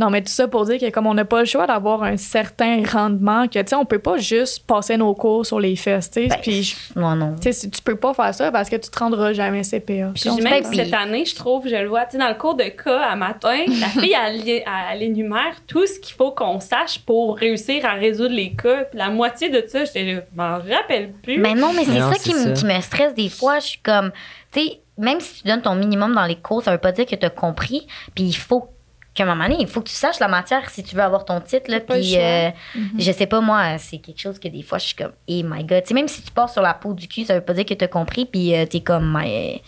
non, 0.00 0.08
mais 0.10 0.22
tout 0.22 0.32
ça 0.32 0.48
pour 0.48 0.64
dire 0.64 0.80
que 0.80 0.88
comme 0.90 1.06
on 1.06 1.12
n'a 1.14 1.24
pas 1.26 1.40
le 1.40 1.44
choix 1.44 1.66
d'avoir 1.66 2.02
un 2.02 2.16
certain 2.16 2.82
rendement, 2.90 3.46
que 3.46 3.58
tu 3.58 3.68
sais, 3.68 3.76
on 3.76 3.84
peut 3.84 3.98
pas 3.98 4.16
juste 4.16 4.66
passer 4.66 4.96
nos 4.96 5.14
cours 5.14 5.44
sur 5.44 5.60
les 5.60 5.76
fesses, 5.76 6.10
tu 6.10 6.22
sais. 6.22 6.28
Ben, 6.28 6.38
Puis, 6.42 6.74
non, 6.96 7.14
non. 7.14 7.34
tu 7.36 7.42
sais, 7.42 7.52
si- 7.52 7.70
tu 7.70 7.82
peux 7.82 7.96
pas 7.96 8.14
faire 8.14 8.34
ça 8.34 8.50
parce 8.50 8.70
que 8.70 8.76
tu 8.76 8.88
te 8.90 8.98
rendras 8.98 9.32
jamais 9.34 9.62
CPA. 9.62 10.12
Puis 10.14 10.30
même 10.42 10.64
si 10.64 10.74
cette 10.76 10.94
année, 10.94 11.24
je 11.26 11.34
trouve, 11.36 11.68
je 11.68 11.76
le 11.76 11.88
vois, 11.88 12.06
tu 12.06 12.12
sais, 12.12 12.18
dans 12.18 12.28
le 12.28 12.34
cours 12.34 12.54
de 12.54 12.64
cas 12.64 13.00
à 13.00 13.14
matin, 13.14 13.58
la 13.68 13.86
fille, 14.00 14.14
elle, 14.26 14.62
elle 14.92 15.02
énumère 15.02 15.54
tout 15.66 15.86
ce 15.86 16.00
qu'il 16.00 16.14
faut 16.16 16.30
qu'on 16.32 16.58
sache 16.60 16.98
pour 17.00 17.36
réussir 17.36 17.84
à 17.84 17.92
résoudre 17.92 18.34
les 18.34 18.52
cas. 18.54 18.84
Puis 18.84 18.98
la 18.98 19.10
moitié 19.10 19.50
de 19.50 19.62
ça, 19.68 19.84
je 19.84 20.20
m'en 20.34 20.54
rappelle 20.58 21.12
plus. 21.22 21.38
Mais 21.38 21.54
non, 21.54 21.72
mais 21.76 21.84
c'est 21.84 22.00
ça, 22.00 22.14
qui, 22.14 22.32
ça. 22.32 22.52
qui 22.52 22.64
me 22.64 22.80
stresse 22.80 23.14
des 23.14 23.28
fois. 23.28 23.58
Je 23.58 23.66
suis 23.66 23.80
comme, 23.80 24.12
tu 24.50 24.60
sais, 24.60 24.80
même 24.96 25.20
si 25.20 25.42
tu 25.42 25.48
donnes 25.48 25.62
ton 25.62 25.74
minimum 25.74 26.14
dans 26.14 26.26
les 26.26 26.36
cours, 26.36 26.62
ça 26.62 26.72
veut 26.72 26.78
pas 26.78 26.92
dire 26.92 27.06
que 27.06 27.14
tu 27.16 27.26
as 27.26 27.30
compris. 27.30 27.86
Puis 28.14 28.24
il 28.24 28.32
faut 28.36 28.68
qu'à 29.14 29.24
un 29.24 29.26
moment 29.26 29.44
donné, 29.48 29.56
il 29.60 29.66
faut 29.66 29.80
que 29.80 29.88
tu 29.88 29.94
saches 29.94 30.20
la 30.20 30.28
matière 30.28 30.68
si 30.70 30.82
tu 30.82 30.94
veux 30.94 31.02
avoir 31.02 31.24
ton 31.24 31.40
titre. 31.40 31.70
Là, 31.70 31.80
pas 31.80 31.94
le 31.96 32.00
puis 32.00 32.12
choix. 32.12 32.20
euh, 32.22 32.50
Mhm. 32.76 32.90
je 32.98 33.12
sais 33.12 33.26
pas, 33.26 33.40
moi, 33.40 33.78
c'est 33.78 33.98
quelque 33.98 34.20
chose 34.20 34.38
que 34.38 34.48
des 34.48 34.62
fois, 34.62 34.78
je 34.78 34.86
suis 34.86 34.94
comme, 34.96 35.12
hey 35.28 35.42
my 35.42 35.64
god. 35.64 35.82
Tu 35.82 35.88
sais, 35.88 35.94
même 35.94 36.08
si 36.08 36.22
tu 36.22 36.30
pars 36.30 36.48
sur 36.48 36.62
la 36.62 36.74
peau 36.74 36.94
du 36.94 37.08
cul, 37.08 37.24
ça 37.24 37.34
veut 37.34 37.40
pas 37.44 37.52
dire 37.54 37.64
que 37.66 37.74
tu 37.74 37.84
as 37.84 37.88
compris. 37.88 38.24
Puis 38.26 38.54
euh, 38.54 38.66
t'es 38.66 38.80
comme, 38.80 39.12
my- 39.18 39.60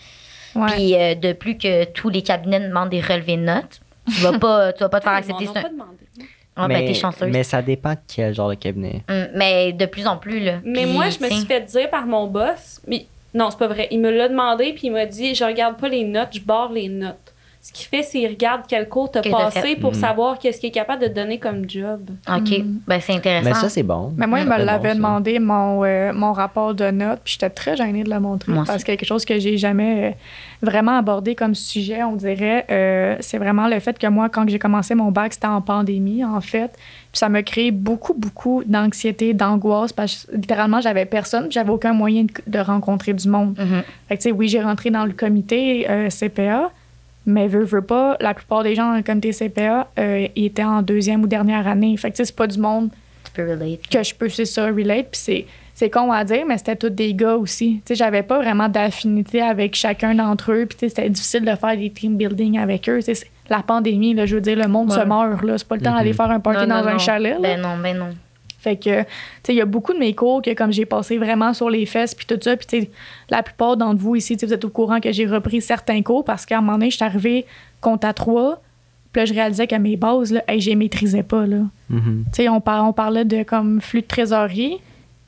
Ouais. 0.55 0.67
Puis 0.75 0.95
euh, 0.95 1.15
de 1.15 1.33
plus 1.33 1.57
que 1.57 1.85
tous 1.85 2.09
les 2.09 2.21
cabinets 2.21 2.59
demandent 2.59 2.89
des 2.91 3.01
relevés 3.01 3.37
de 3.37 3.41
notes, 3.41 3.81
tu 4.07 4.21
vas 4.21 4.37
pas, 4.37 4.71
tu 4.71 4.83
vas 4.83 4.89
pas 4.89 4.99
te 4.99 5.05
faire 5.05 5.13
Ils 5.27 5.31
accepter. 5.31 5.47
un- 5.47 5.61
pas 5.63 5.69
demandé. 5.69 5.97
Ben, 6.55 6.85
t'es 6.85 6.93
chanceuse. 6.93 7.31
mais 7.31 7.41
ça 7.43 7.63
dépend 7.63 7.93
de 7.93 7.97
quel 8.07 8.31
genre 8.35 8.49
de 8.49 8.53
cabinet. 8.53 9.01
Hum, 9.09 9.27
mais 9.33 9.73
de 9.73 9.87
plus 9.87 10.05
en 10.05 10.17
plus, 10.17 10.39
là. 10.41 10.59
Mais 10.63 10.83
Puis, 10.83 10.93
moi, 10.93 11.09
je 11.09 11.17
me 11.19 11.27
tu 11.27 11.33
suis 11.37 11.45
fait 11.47 11.61
dire 11.61 11.89
par 11.89 12.05
mon 12.05 12.27
boss, 12.27 12.79
mais 12.87 13.07
non, 13.33 13.49
c'est 13.49 13.57
pas 13.57 13.67
vrai. 13.67 13.87
Il 13.89 13.99
me 14.01 14.11
l'a 14.11 14.29
demandé, 14.29 14.73
puis 14.73 14.83
il 14.89 14.91
m'a 14.91 15.07
dit 15.07 15.33
je 15.33 15.43
regarde 15.43 15.77
pas 15.77 15.89
les 15.89 16.03
notes, 16.03 16.29
je 16.33 16.39
barre 16.41 16.71
les 16.71 16.89
notes. 16.89 17.22
Ce 17.65 17.71
qu'il 17.71 17.87
fait, 17.87 18.03
c'est 18.03 18.19
qu'il 18.19 18.27
regarde 18.27 18.63
quel 18.67 18.89
cours 18.89 19.09
t'as 19.09 19.21
passé 19.21 19.77
pour 19.77 19.93
Mhm. 19.93 19.97
savoir 19.99 20.37
qu'est-ce 20.37 20.59
qu'il 20.59 20.67
est 20.67 20.73
capable 20.73 21.01
de 21.01 21.07
te 21.07 21.13
donner 21.13 21.39
comme 21.39 21.63
job. 21.69 22.01
OK, 22.27 22.59
Mm. 22.59 22.79
ben 22.85 22.99
c'est 22.99 23.13
intéressant. 23.13 23.47
Mais 23.47 23.55
ça, 23.55 23.69
c'est 23.69 23.83
bon. 23.83 24.11
Mais 24.17 24.27
moi, 24.27 24.41
il 24.41 24.45
Mm. 24.45 24.49
me 24.49 24.57
l'avait 24.65 24.89
bon, 24.89 24.95
demandé, 24.97 25.39
mon, 25.39 25.81
euh, 25.85 26.11
mon 26.11 26.33
rapport 26.33 26.73
de 26.73 26.91
notes, 26.91 27.21
puis 27.23 27.33
j'étais 27.35 27.49
très 27.49 27.77
gênée 27.77 28.03
de 28.03 28.09
le 28.09 28.19
montrer. 28.19 28.51
Moi 28.51 28.63
aussi. 28.63 28.71
parce 28.71 28.83
que 28.83 28.87
quelque 28.91 29.05
chose 29.05 29.23
que 29.23 29.39
j'ai 29.39 29.55
jamais 29.55 30.09
euh, 30.09 30.11
vraiment 30.61 30.97
abordé 30.97 31.35
comme 31.35 31.55
sujet, 31.55 32.03
on 32.03 32.17
dirait, 32.17 32.65
euh, 32.69 33.15
c'est 33.21 33.37
vraiment 33.37 33.69
le 33.69 33.79
fait 33.79 33.97
que 33.97 34.07
moi, 34.07 34.27
quand 34.27 34.45
j'ai 34.49 34.59
commencé 34.59 34.93
mon 34.93 35.09
bac, 35.11 35.31
c'était 35.33 35.47
en 35.47 35.61
pandémie, 35.61 36.25
en 36.25 36.41
fait. 36.41 36.71
Puis 37.13 37.19
ça 37.19 37.29
m'a 37.29 37.43
créé 37.43 37.71
beaucoup, 37.71 38.13
beaucoup 38.13 38.63
d'anxiété, 38.65 39.33
d'angoisse, 39.33 39.93
parce 39.93 40.25
que 40.25 40.35
littéralement, 40.35 40.81
j'avais 40.81 41.05
personne, 41.05 41.43
puis 41.43 41.51
j'avais 41.53 41.69
aucun 41.71 41.93
moyen 41.93 42.23
de, 42.23 42.31
de 42.45 42.59
rencontrer 42.59 43.13
du 43.13 43.29
monde. 43.29 43.55
Mhm. 43.57 43.83
Fait 44.09 44.17
que, 44.17 44.21
tu 44.21 44.29
sais, 44.29 44.31
oui, 44.33 44.49
j'ai 44.49 44.61
rentré 44.61 44.89
dans 44.89 45.05
le 45.05 45.13
comité 45.13 45.85
euh, 45.89 46.09
CPA, 46.09 46.69
Mais 47.25 47.47
veux, 47.47 47.63
veux 47.63 47.81
pas, 47.81 48.17
la 48.19 48.33
plupart 48.33 48.63
des 48.63 48.75
gens 48.75 49.01
comme 49.05 49.21
TCPA, 49.21 49.87
euh, 49.97 50.27
ils 50.35 50.45
étaient 50.45 50.63
en 50.63 50.81
deuxième 50.81 51.23
ou 51.23 51.27
dernière 51.27 51.67
année. 51.67 51.95
Fait 51.97 52.09
que, 52.11 52.15
tu 52.15 52.17
sais, 52.17 52.25
c'est 52.25 52.35
pas 52.35 52.47
du 52.47 52.59
monde 52.59 52.89
Tu 53.23 53.31
peux 53.31 53.49
relate. 53.49 53.87
que 53.89 54.03
je 54.03 54.13
peux, 54.13 54.27
c'est 54.29 54.45
ça, 54.45 54.65
relate. 54.67 55.07
Puis 55.11 55.21
c'est, 55.23 55.45
c'est 55.73 55.89
con 55.89 56.11
à 56.11 56.23
dire, 56.25 56.43
mais 56.47 56.57
c'était 56.57 56.75
tous 56.75 56.89
des 56.89 57.13
gars 57.13 57.35
aussi. 57.35 57.75
Tu 57.85 57.89
sais, 57.89 57.95
j'avais 57.95 58.23
pas 58.23 58.39
vraiment 58.39 58.67
d'affinité 58.67 59.41
avec 59.41 59.73
chacun 59.75 60.13
d'entre 60.15 60.51
eux. 60.51 60.65
Puis, 60.65 60.77
tu 60.77 60.79
sais, 60.79 60.89
c'était 60.89 61.09
difficile 61.09 61.45
de 61.45 61.55
faire 61.55 61.77
des 61.77 61.89
team 61.91 62.17
building 62.17 62.57
avec 62.59 62.89
eux. 62.89 62.97
Tu 62.97 63.03
sais, 63.03 63.15
c'est- 63.15 63.27
la 63.49 63.61
pandémie, 63.61 64.13
là, 64.13 64.25
je 64.25 64.35
veux 64.35 64.41
dire, 64.41 64.57
le 64.57 64.67
monde 64.67 64.89
Ouais. 64.91 64.97
se 64.99 65.05
meurt, 65.05 65.43
là. 65.43 65.57
C'est 65.57 65.67
pas 65.67 65.75
le 65.75 65.81
temps 65.81 65.93
d'aller 65.95 66.13
faire 66.13 66.29
un 66.31 66.39
party 66.39 66.61
Non, 66.61 66.67
dans 66.77 66.81
non, 66.83 66.87
un 66.89 66.93
non. 66.93 66.97
chalet, 66.99 67.33
là. 67.33 67.39
Ben 67.41 67.61
non, 67.61 67.77
ben 67.81 67.97
non. 67.97 68.09
Fait 68.63 68.77
que, 68.77 69.01
tu 69.01 69.07
sais, 69.43 69.53
il 69.53 69.57
y 69.57 69.61
a 69.61 69.65
beaucoup 69.65 69.91
de 69.93 69.99
mes 69.99 70.13
cours 70.15 70.41
que, 70.41 70.53
comme 70.53 70.71
j'ai 70.71 70.85
passé 70.85 71.17
vraiment 71.17 71.53
sur 71.53 71.69
les 71.69 71.85
fesses, 71.85 72.15
puis 72.15 72.25
tout 72.25 72.39
ça, 72.41 72.55
puis 72.55 72.65
tu 72.65 72.79
sais, 72.81 72.91
la 73.29 73.43
plupart 73.43 73.75
d'entre 73.75 73.99
vous 73.99 74.15
ici, 74.15 74.37
vous 74.41 74.53
êtes 74.53 74.63
au 74.63 74.69
courant 74.69 74.99
que 75.01 75.11
j'ai 75.11 75.25
repris 75.25 75.61
certains 75.61 76.01
cours 76.01 76.23
parce 76.23 76.45
qu'à 76.45 76.59
un 76.59 76.61
moment 76.61 76.73
donné, 76.77 76.89
je 76.89 76.95
suis 76.95 77.03
arrivée 77.05 77.45
compte 77.81 78.05
à 78.05 78.13
trois, 78.13 78.61
puis 79.11 79.21
là, 79.21 79.25
je 79.25 79.33
réalisais 79.33 79.67
que 79.67 79.75
mes 79.75 79.97
bases, 79.97 80.31
là, 80.31 80.41
hey, 80.47 80.61
je 80.61 80.69
les 80.69 80.75
maîtrisais 80.77 81.23
pas, 81.23 81.45
là. 81.45 81.57
Mhm. 81.89 82.23
Tu 82.27 82.35
sais, 82.43 82.49
on, 82.49 82.61
par- 82.61 82.87
on 82.87 82.93
parlait 82.93 83.25
de 83.25 83.43
comme 83.43 83.81
flux 83.81 84.01
de 84.01 84.07
trésorerie, 84.07 84.77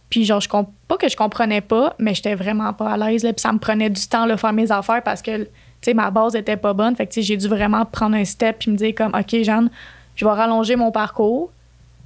puis 0.10 0.24
genre, 0.24 0.40
je 0.40 0.48
comp- 0.48 0.70
pas 0.88 0.96
que 0.98 1.10
je 1.10 1.18
comprenais 1.18 1.60
pas, 1.62 1.94
mais 2.00 2.14
j'étais 2.14 2.36
vraiment 2.36 2.72
pas 2.72 2.92
à 2.92 2.98
l'aise, 2.98 3.24
là, 3.24 3.34
puis 3.34 3.42
ça 3.42 3.52
me 3.52 3.60
prenait 3.60 3.90
du 3.90 4.08
temps, 4.08 4.26
là, 4.26 4.38
faire 4.38 4.54
mes 4.54 4.72
affaires 4.72 5.04
parce 5.04 5.22
que, 5.22 5.44
tu 5.44 5.48
sais, 5.82 5.94
ma 5.94 6.10
base 6.10 6.36
était 6.38 6.56
pas 6.58 6.72
bonne, 6.74 6.96
fait 6.96 7.06
que, 7.06 7.12
tu 7.12 7.22
sais, 7.22 7.28
j'ai 7.28 7.36
dû 7.38 7.50
vraiment 7.50 7.84
prendre 7.86 8.16
un 8.16 8.24
step, 8.24 8.60
puis 8.60 8.72
me 8.72 8.78
dire 8.78 8.96
comme, 8.96 9.14
OK, 9.14 9.44
Jeanne, 9.44 9.70
je 10.16 10.24
vais 10.24 10.32
rallonger 10.32 10.78
mon 10.78 10.92
parcours. 10.92 11.52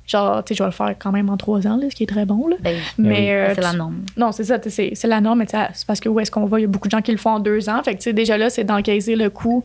Genre, 0.10 0.44
tu 0.44 0.50
sais, 0.50 0.58
je 0.58 0.64
vais 0.64 0.70
le 0.70 0.74
faire 0.74 0.96
quand 0.98 1.12
même 1.12 1.30
en 1.30 1.38
trois 1.38 1.68
ans, 1.68 1.78
là, 1.78 1.86
ce 1.88 1.96
qui 1.96 2.02
est 2.02 2.08
très 2.08 2.26
bon, 2.26 2.48
là. 2.48 2.56
Ben, 2.62 2.76
Mais 2.98 3.32
euh, 3.32 3.54
c'est 3.54 3.62
la 3.62 3.74
norme. 3.74 4.02
non, 4.18 4.32
c'est 4.32 4.44
ça, 4.44 4.58
c'est 4.60 4.92
c'est 4.96 5.08
la 5.08 5.22
norme, 5.22 5.38
mais 5.38 5.46
tu 5.46 5.52
sais, 5.52 5.68
c'est 5.74 5.86
parce 5.86 6.00
que 6.00 6.10
où 6.10 6.20
est-ce 6.20 6.32
qu'on 6.32 6.46
va, 6.46 6.60
il 6.60 6.64
y 6.64 6.66
a 6.66 6.68
beaucoup 6.68 6.88
de 6.88 6.92
gens 6.92 7.02
qui 7.02 7.12
le 7.12 7.20
font 7.20 7.30
en 7.30 7.40
deux 7.40 7.70
ans. 7.70 7.84
Fait 7.84 7.94
que, 7.94 7.98
tu 8.00 8.06
sais, 8.06 8.14
déjà 8.14 8.36
là, 8.36 8.50
c'est 8.50 8.64
d'encaisser 8.64 9.16
le 9.16 9.30
coût 9.30 9.64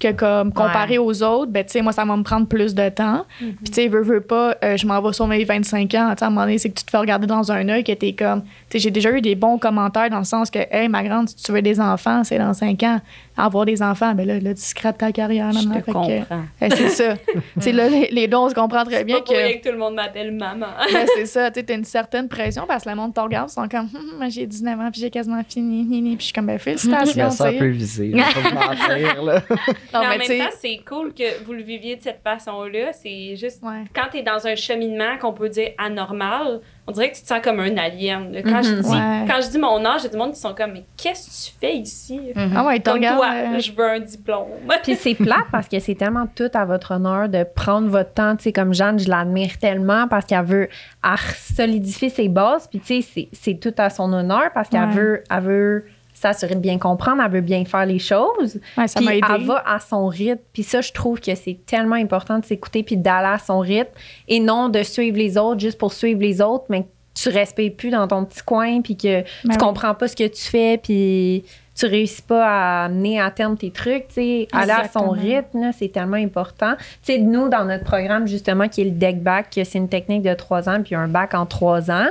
que, 0.00 0.10
comme, 0.10 0.52
comparé 0.52 0.98
aux 0.98 1.22
autres, 1.22 1.52
ben, 1.52 1.64
tu 1.64 1.70
sais, 1.70 1.82
moi, 1.82 1.92
ça 1.92 2.04
va 2.04 2.16
me 2.16 2.24
prendre 2.24 2.48
plus 2.48 2.74
de 2.74 2.88
temps. 2.88 3.24
Puis, 3.38 3.54
tu 3.66 3.72
sais, 3.72 3.86
veux, 3.86 4.02
veux 4.02 4.20
pas, 4.20 4.56
euh, 4.64 4.76
je 4.76 4.84
m'en 4.84 5.00
vais 5.00 5.12
sur 5.12 5.28
mes 5.28 5.44
25 5.44 5.94
ans. 5.94 6.10
Tu 6.10 6.18
sais, 6.18 6.24
à 6.24 6.26
un 6.26 6.30
moment 6.30 6.42
donné, 6.42 6.58
c'est 6.58 6.70
que 6.70 6.78
tu 6.78 6.84
te 6.84 6.90
fais 6.90 6.98
regarder 6.98 7.28
dans 7.28 7.52
un 7.52 7.68
œil 7.68 7.84
que 7.84 7.92
t'es 7.92 8.14
comme, 8.14 8.42
tu 8.42 8.48
sais, 8.70 8.78
j'ai 8.80 8.90
déjà 8.90 9.12
eu 9.12 9.20
des 9.20 9.36
bons 9.36 9.58
commentaires 9.58 10.10
dans 10.10 10.18
le 10.18 10.24
sens 10.24 10.50
que, 10.50 10.58
hey, 10.72 10.88
ma 10.88 11.04
grande, 11.04 11.28
si 11.28 11.36
tu 11.36 11.52
veux 11.52 11.62
des 11.62 11.80
enfants, 11.80 12.24
c'est 12.24 12.38
dans 12.38 12.52
5 12.52 12.82
ans. 12.82 13.00
Avoir 13.36 13.64
des 13.66 13.82
enfants, 13.82 14.14
ben 14.14 14.26
là, 14.26 14.38
là 14.38 14.54
tu 14.54 14.60
scrapes 14.62 14.98
ta 14.98 15.10
carrière. 15.10 15.50
Je 15.52 15.66
maman. 15.66 15.80
te 15.80 15.84
comprends. 15.86 16.24
euh, 16.62 16.68
c'est 16.70 16.88
ça. 16.90 17.14
tu 17.26 17.40
sais, 17.60 17.72
là, 17.72 17.88
les, 17.88 18.08
les 18.12 18.28
deux, 18.28 18.36
on 18.36 18.48
se 18.48 18.54
comprend 18.54 18.84
très 18.84 19.02
bien 19.04 19.16
Pas 19.16 19.22
pour 19.22 19.34
que. 19.34 19.38
rien 19.38 19.58
que 19.58 19.64
tout 19.66 19.72
le 19.72 19.78
monde 19.78 19.94
m'appelle 19.94 20.30
maman. 20.32 20.66
Ouais, 20.94 21.06
c'est 21.16 21.26
ça, 21.26 21.50
tu 21.50 21.60
as 21.68 21.74
une 21.74 21.84
certaine 21.84 22.28
pression 22.28 22.64
parce 22.68 22.84
que 22.84 22.90
le 22.90 22.96
monde 22.96 23.12
te 23.12 23.20
regarde, 23.20 23.48
ils 23.50 23.52
sont 23.52 23.66
comme, 23.68 23.88
Hum, 23.94 24.00
hum, 24.12 24.18
moi 24.18 24.28
j'ai 24.28 24.46
19 24.46 24.78
ans, 24.80 24.90
puis 24.92 25.00
j'ai 25.00 25.10
quasiment 25.10 25.42
fini, 25.48 25.84
ni, 25.84 26.00
ni. 26.00 26.10
puis 26.16 26.20
je 26.20 26.24
suis 26.26 26.32
comme, 26.32 26.46
ben 26.46 26.58
Je 26.58 26.62
félicitations, 26.62 27.24
me 27.24 27.30
tu 27.30 27.36
sens 27.36 27.40
un 27.40 27.52
peu 27.58 27.66
visé. 27.68 28.12
Je 28.12 28.16
vais 28.40 28.50
pas 28.54 28.66
mentir, 28.68 29.22
là. 29.24 29.42
Non, 29.50 29.56
mais 29.92 29.98
en 29.98 30.08
mais 30.10 30.18
même 30.28 30.38
temps, 30.38 30.56
c'est 30.60 30.80
cool 30.88 31.12
que 31.12 31.44
vous 31.44 31.52
le 31.54 31.62
viviez 31.62 31.96
de 31.96 32.02
cette 32.02 32.22
façon-là. 32.22 32.92
C'est 32.92 33.36
juste 33.36 33.62
ouais. 33.62 33.82
quand 33.94 34.08
tu 34.12 34.18
es 34.18 34.22
dans 34.22 34.46
un 34.46 34.54
cheminement 34.54 35.18
qu'on 35.20 35.32
peut 35.32 35.48
dire 35.48 35.70
anormal, 35.78 36.60
on 36.86 36.92
dirait 36.92 37.10
que 37.10 37.16
tu 37.16 37.22
te 37.22 37.26
sens 37.28 37.40
comme 37.42 37.60
un 37.60 37.76
alien. 37.78 38.30
là. 38.32 38.42
Quand, 38.42 38.62
je 38.62 38.70
Mhm. 38.74 38.80
dis, 38.82 38.88
Ouais. 38.90 39.24
quand 39.26 39.40
je 39.42 39.48
dis 39.50 39.58
mon 39.58 39.84
âge, 39.86 40.02
il 40.02 40.04
y 40.04 40.06
a 40.08 40.10
du 40.10 40.16
monde 40.18 40.32
qui 40.32 40.40
sont 40.40 40.54
comme 40.54 40.72
Mais 40.72 40.84
qu'est-ce 40.96 41.26
que 41.26 41.50
tu 41.52 41.58
fais 41.60 41.76
ici? 41.76 42.20
Mhm. 42.36 42.52
Ah 42.56 42.66
ouais, 42.66 42.80
Comme 42.80 42.94
regardes. 42.94 43.16
toi, 43.16 43.30
euh, 43.32 43.58
je 43.58 43.72
veux 43.72 43.88
un 43.90 44.00
diplôme. 44.00 44.48
Puis 44.82 44.94
c'est 44.96 45.14
plate 45.14 45.46
parce 45.50 45.68
que 45.68 45.78
c'est 45.78 45.94
tellement 45.94 46.26
tout 46.34 46.50
à 46.52 46.64
votre 46.64 46.90
honneur 46.92 47.28
de 47.28 47.44
prendre 47.44 47.88
votre 47.88 48.12
temps. 48.12 48.36
Tu 48.36 48.44
sais, 48.44 48.52
comme 48.52 48.74
Jeanne, 48.74 48.98
je 48.98 49.08
l'admire 49.08 49.56
tellement 49.58 50.08
parce 50.08 50.26
qu'elle 50.26 50.44
veut 50.44 50.68
elle 51.02 51.18
solidifier 51.36 52.08
ses 52.10 52.28
bases. 52.28 52.66
Puis 52.68 52.80
tu 52.80 53.00
sais, 53.02 53.08
c'est- 53.14 53.28
c'est 53.32 53.54
tout 53.54 53.74
à 53.78 53.88
son 53.90 54.12
honneur 54.12 54.50
parce 54.52 54.68
qu'elle 54.68 54.88
Ouais. 54.88 54.94
veut, 54.94 55.24
elle 55.30 55.40
veut 55.42 55.84
s'assurer 56.32 56.54
de 56.54 56.60
bien 56.60 56.78
comprendre, 56.78 57.22
elle 57.24 57.30
veut 57.30 57.40
bien 57.40 57.64
faire 57.64 57.86
les 57.86 57.98
choses. 57.98 58.60
ouais, 58.78 58.88
ça 58.88 59.00
Puis 59.00 59.08
elle 59.08 59.44
va 59.44 59.62
à 59.66 59.78
son 59.80 60.06
rythme. 60.06 60.40
Puis 60.52 60.62
ça, 60.62 60.80
je 60.80 60.92
trouve 60.92 61.20
que 61.20 61.34
c'est 61.34 61.58
tellement 61.66 61.96
important 61.96 62.38
de 62.38 62.44
s'écouter 62.44 62.82
puis 62.82 62.96
d'aller 62.96 63.34
à 63.34 63.38
son 63.38 63.58
rythme 63.60 63.92
et 64.28 64.40
non 64.40 64.68
de 64.68 64.82
suivre 64.82 65.16
les 65.18 65.36
autres 65.38 65.60
juste 65.60 65.78
pour 65.78 65.92
suivre 65.92 66.20
les 66.20 66.40
autres, 66.40 66.64
mais 66.68 66.82
que 66.82 66.88
tu 67.14 67.28
respires 67.28 67.72
plus 67.76 67.90
dans 67.90 68.08
ton 68.08 68.24
petit 68.24 68.42
coin 68.42 68.80
puis 68.80 68.96
que 68.96 69.20
Ben 69.20 69.24
tu 69.44 69.48
oui. 69.50 69.56
comprends 69.58 69.94
pas 69.94 70.08
ce 70.08 70.16
que 70.16 70.26
tu 70.26 70.42
fais 70.42 70.78
puis 70.78 71.44
tu 71.76 71.86
réussis 71.86 72.22
pas 72.22 72.44
à 72.46 72.84
amener 72.84 73.20
à 73.20 73.30
terme 73.32 73.56
tes 73.56 73.70
trucs, 73.72 74.06
tu 74.08 74.14
sais, 74.14 74.48
aller 74.52 74.70
à 74.70 74.88
son 74.88 75.10
rythme, 75.10 75.72
c'est 75.76 75.88
tellement 75.88 76.16
important. 76.16 76.74
Tu 77.04 77.14
sais, 77.14 77.18
nous, 77.18 77.48
dans 77.48 77.64
notre 77.64 77.82
programme, 77.82 78.28
justement, 78.28 78.68
qui 78.68 78.82
est 78.82 78.84
le 78.84 78.90
deck 78.92 79.20
back, 79.22 79.46
c'est 79.52 79.74
une 79.78 79.88
technique 79.88 80.22
de 80.22 80.34
trois 80.34 80.68
ans 80.68 80.80
puis 80.84 80.94
un 80.94 81.08
bac 81.08 81.34
en 81.34 81.46
trois 81.46 81.90
ans, 81.90 82.06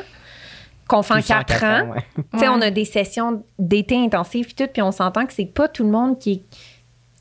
qu'on 0.96 1.04
fait 1.04 1.14
en 1.14 1.22
quatre 1.22 1.46
quatre 1.48 1.64
ans. 1.64 1.92
ouais. 1.92 2.40
Ouais. 2.42 2.48
on 2.50 2.62
a 2.62 2.70
des 2.72 2.86
sessions 2.86 3.44
d'été 3.60 3.96
intensives 3.98 4.46
puis 4.46 4.56
tout, 4.56 4.68
puis 4.72 4.82
on 4.82 4.92
s'entend 4.92 5.26
que 5.26 5.34
c'est 5.34 5.46
pas 5.46 5.68
tout 5.68 5.84
le 5.84 5.90
monde 5.90 6.20
qui 6.20 6.32
est 6.34 6.42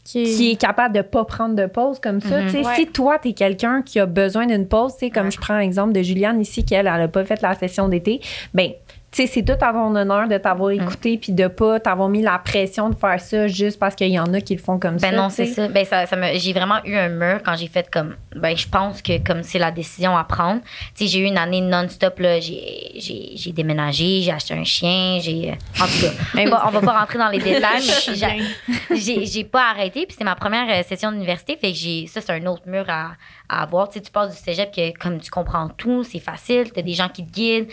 Qui 0.04 0.22
est- 0.22 0.36
qui 0.36 0.50
est 0.50 0.56
capable 0.56 0.96
de 0.96 1.02
pas 1.02 1.24
prendre 1.24 1.54
de 1.54 1.66
pause 1.66 2.00
comme 2.00 2.20
ça. 2.20 2.40
Mhm. 2.40 2.46
Tu 2.46 2.50
sais, 2.62 2.66
Ouais. 2.66 2.74
Si 2.74 2.86
toi, 2.88 3.18
tu 3.20 3.28
es 3.28 3.32
quelqu'un 3.34 3.82
qui 3.82 4.00
a 4.00 4.06
besoin 4.06 4.46
d'une 4.46 4.66
pause, 4.66 4.94
tu 4.94 4.98
sais, 5.06 5.10
comme 5.10 5.30
je 5.30 5.38
prends 5.38 5.58
l'exemple 5.58 5.92
de 5.92 6.02
Juliane 6.02 6.40
ici, 6.40 6.64
qui 6.64 6.74
elle, 6.74 6.88
elle 6.92 7.02
a 7.02 7.06
pas 7.08 7.24
fait 7.24 7.40
la 7.40 7.54
session 7.54 7.88
d'été, 7.88 8.20
ben 8.52 8.72
sais, 9.12 9.26
c'est 9.26 9.42
tout 9.42 9.52
à 9.52 9.72
ton 9.72 9.94
honneur 9.94 10.28
de 10.28 10.38
t'avoir 10.38 10.70
écouté 10.70 11.18
puis 11.18 11.32
de 11.32 11.46
pas 11.46 11.80
t'avoir 11.80 12.08
mis 12.08 12.22
la 12.22 12.38
pression 12.38 12.88
de 12.88 12.94
faire 12.94 13.20
ça 13.20 13.46
juste 13.46 13.78
parce 13.78 13.94
qu'il 13.94 14.08
y 14.08 14.18
en 14.18 14.32
a 14.32 14.40
qui 14.40 14.54
le 14.54 14.62
font 14.62 14.78
comme 14.78 14.98
ça. 14.98 15.10
Ben 15.10 15.16
non, 15.16 15.28
c'est 15.28 15.46
ça. 15.46 15.68
Ben 15.68 15.84
ça, 15.84 16.06
ça 16.06 16.16
me, 16.16 16.38
j'ai 16.38 16.52
vraiment 16.52 16.82
eu 16.84 16.96
un 16.96 17.08
mur 17.08 17.40
quand 17.44 17.56
j'ai 17.56 17.68
fait 17.68 17.90
comme, 17.90 18.16
ben 18.34 18.56
je 18.56 18.66
pense 18.68 19.02
que 19.02 19.18
comme 19.18 19.42
c'est 19.42 19.58
la 19.58 19.70
décision 19.70 20.16
à 20.16 20.24
prendre. 20.24 20.60
Tu 20.96 21.04
sais, 21.04 21.06
j'ai 21.06 21.20
eu 21.20 21.24
une 21.24 21.38
année 21.38 21.60
non-stop 21.60 22.18
là. 22.20 22.40
J'ai, 22.40 23.52
déménagé, 23.52 24.22
j'ai 24.22 24.32
acheté 24.32 24.54
un 24.54 24.64
chien, 24.64 25.18
j'ai, 25.20 25.52
en 25.78 25.84
tout 25.84 26.06
cas, 26.06 26.12
on 26.40 26.48
va, 26.48 26.68
on 26.68 26.70
va 26.70 26.80
pas 26.80 26.98
rentrer 27.00 27.18
dans 27.18 27.28
les 27.28 27.38
détails, 27.38 27.82
mais 28.08 28.96
j'ai 29.26 29.44
pas 29.44 29.70
arrêté. 29.70 30.06
Puis 30.06 30.16
c'est 30.18 30.24
ma 30.24 30.34
première 30.34 30.66
euh, 30.70 30.82
session 30.82 31.12
d'université, 31.12 31.56
fait 31.56 31.72
que 31.72 31.76
j'ai, 31.76 32.06
ça 32.06 32.20
c'est 32.20 32.32
un 32.32 32.46
autre 32.46 32.62
mur 32.66 32.84
à, 32.88 33.12
à 33.52 33.62
avoir. 33.62 33.88
Tu 33.88 33.94
sais, 33.94 34.00
tu 34.00 34.10
passes 34.10 34.30
du 34.34 34.36
cégep 34.42 34.74
que 34.74 34.96
comme 34.98 35.20
tu 35.20 35.30
comprends 35.30 35.68
tout, 35.68 36.02
c'est 36.04 36.18
facile, 36.18 36.70
t'as 36.72 36.82
des 36.82 36.94
gens 36.94 37.08
qui 37.08 37.24
te 37.26 37.30
guident, 37.32 37.68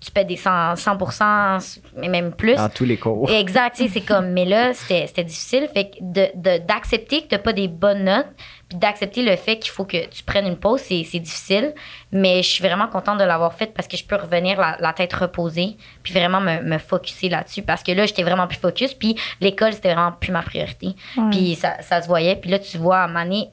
tu 0.00 0.10
paies 0.10 0.24
des 0.24 0.36
100, 0.36 0.74
100% 0.74 1.80
mais 1.96 2.08
même 2.08 2.32
plus. 2.32 2.54
Dans 2.56 2.68
tous 2.68 2.84
les 2.84 2.96
cours. 2.96 3.30
Exact, 3.30 3.76
tu 3.76 3.84
sais, 3.84 3.88
c'est 3.88 4.00
comme, 4.00 4.30
mais 4.30 4.44
là, 4.44 4.74
c'était 4.74 5.06
c'était 5.06 5.24
difficile. 5.24 5.68
Fait 5.72 5.90
que 5.90 5.96
de- 6.00 6.30
de- 6.34 6.58
d'accepter 6.58 7.22
que 7.22 7.28
tu 7.28 7.34
n'as 7.34 7.38
pas 7.40 7.52
des 7.52 7.68
bonnes 7.68 8.04
notes, 8.04 8.26
puis 8.68 8.78
d'accepter 8.78 9.22
le 9.22 9.36
fait 9.36 9.58
qu'il 9.58 9.70
faut 9.70 9.84
que 9.84 10.06
tu 10.08 10.22
prennes 10.22 10.46
une 10.46 10.56
pause, 10.56 10.80
c'est 10.80 11.04
c'est 11.04 11.18
difficile. 11.20 11.74
Mais 12.10 12.42
je 12.42 12.48
suis 12.48 12.64
vraiment 12.64 12.88
contente 12.88 13.18
de 13.18 13.24
l'avoir 13.24 13.54
fait 13.54 13.72
parce 13.72 13.86
que 13.88 13.96
je 13.96 14.04
peux 14.04 14.16
revenir 14.16 14.58
la, 14.60 14.76
la 14.80 14.92
tête 14.92 15.12
reposée, 15.12 15.76
puis 16.02 16.12
vraiment 16.12 16.40
me, 16.40 16.60
me 16.62 16.78
focuser 16.78 17.28
là-dessus. 17.28 17.62
Parce 17.62 17.82
que 17.82 17.92
là, 17.92 18.06
j'étais 18.06 18.22
vraiment 18.22 18.46
plus 18.46 18.58
focus, 18.58 18.94
puis 18.94 19.16
l'école, 19.40 19.72
c'était 19.72 19.94
vraiment 19.94 20.12
plus 20.12 20.32
ma 20.32 20.42
priorité. 20.42 20.88
Puis 21.30 21.54
ça, 21.54 21.80
ça 21.82 22.02
se 22.02 22.06
voyait. 22.08 22.36
Puis 22.36 22.50
là, 22.50 22.58
tu 22.58 22.76
vois, 22.78 23.00
à 23.02 23.08
Mané, 23.08 23.48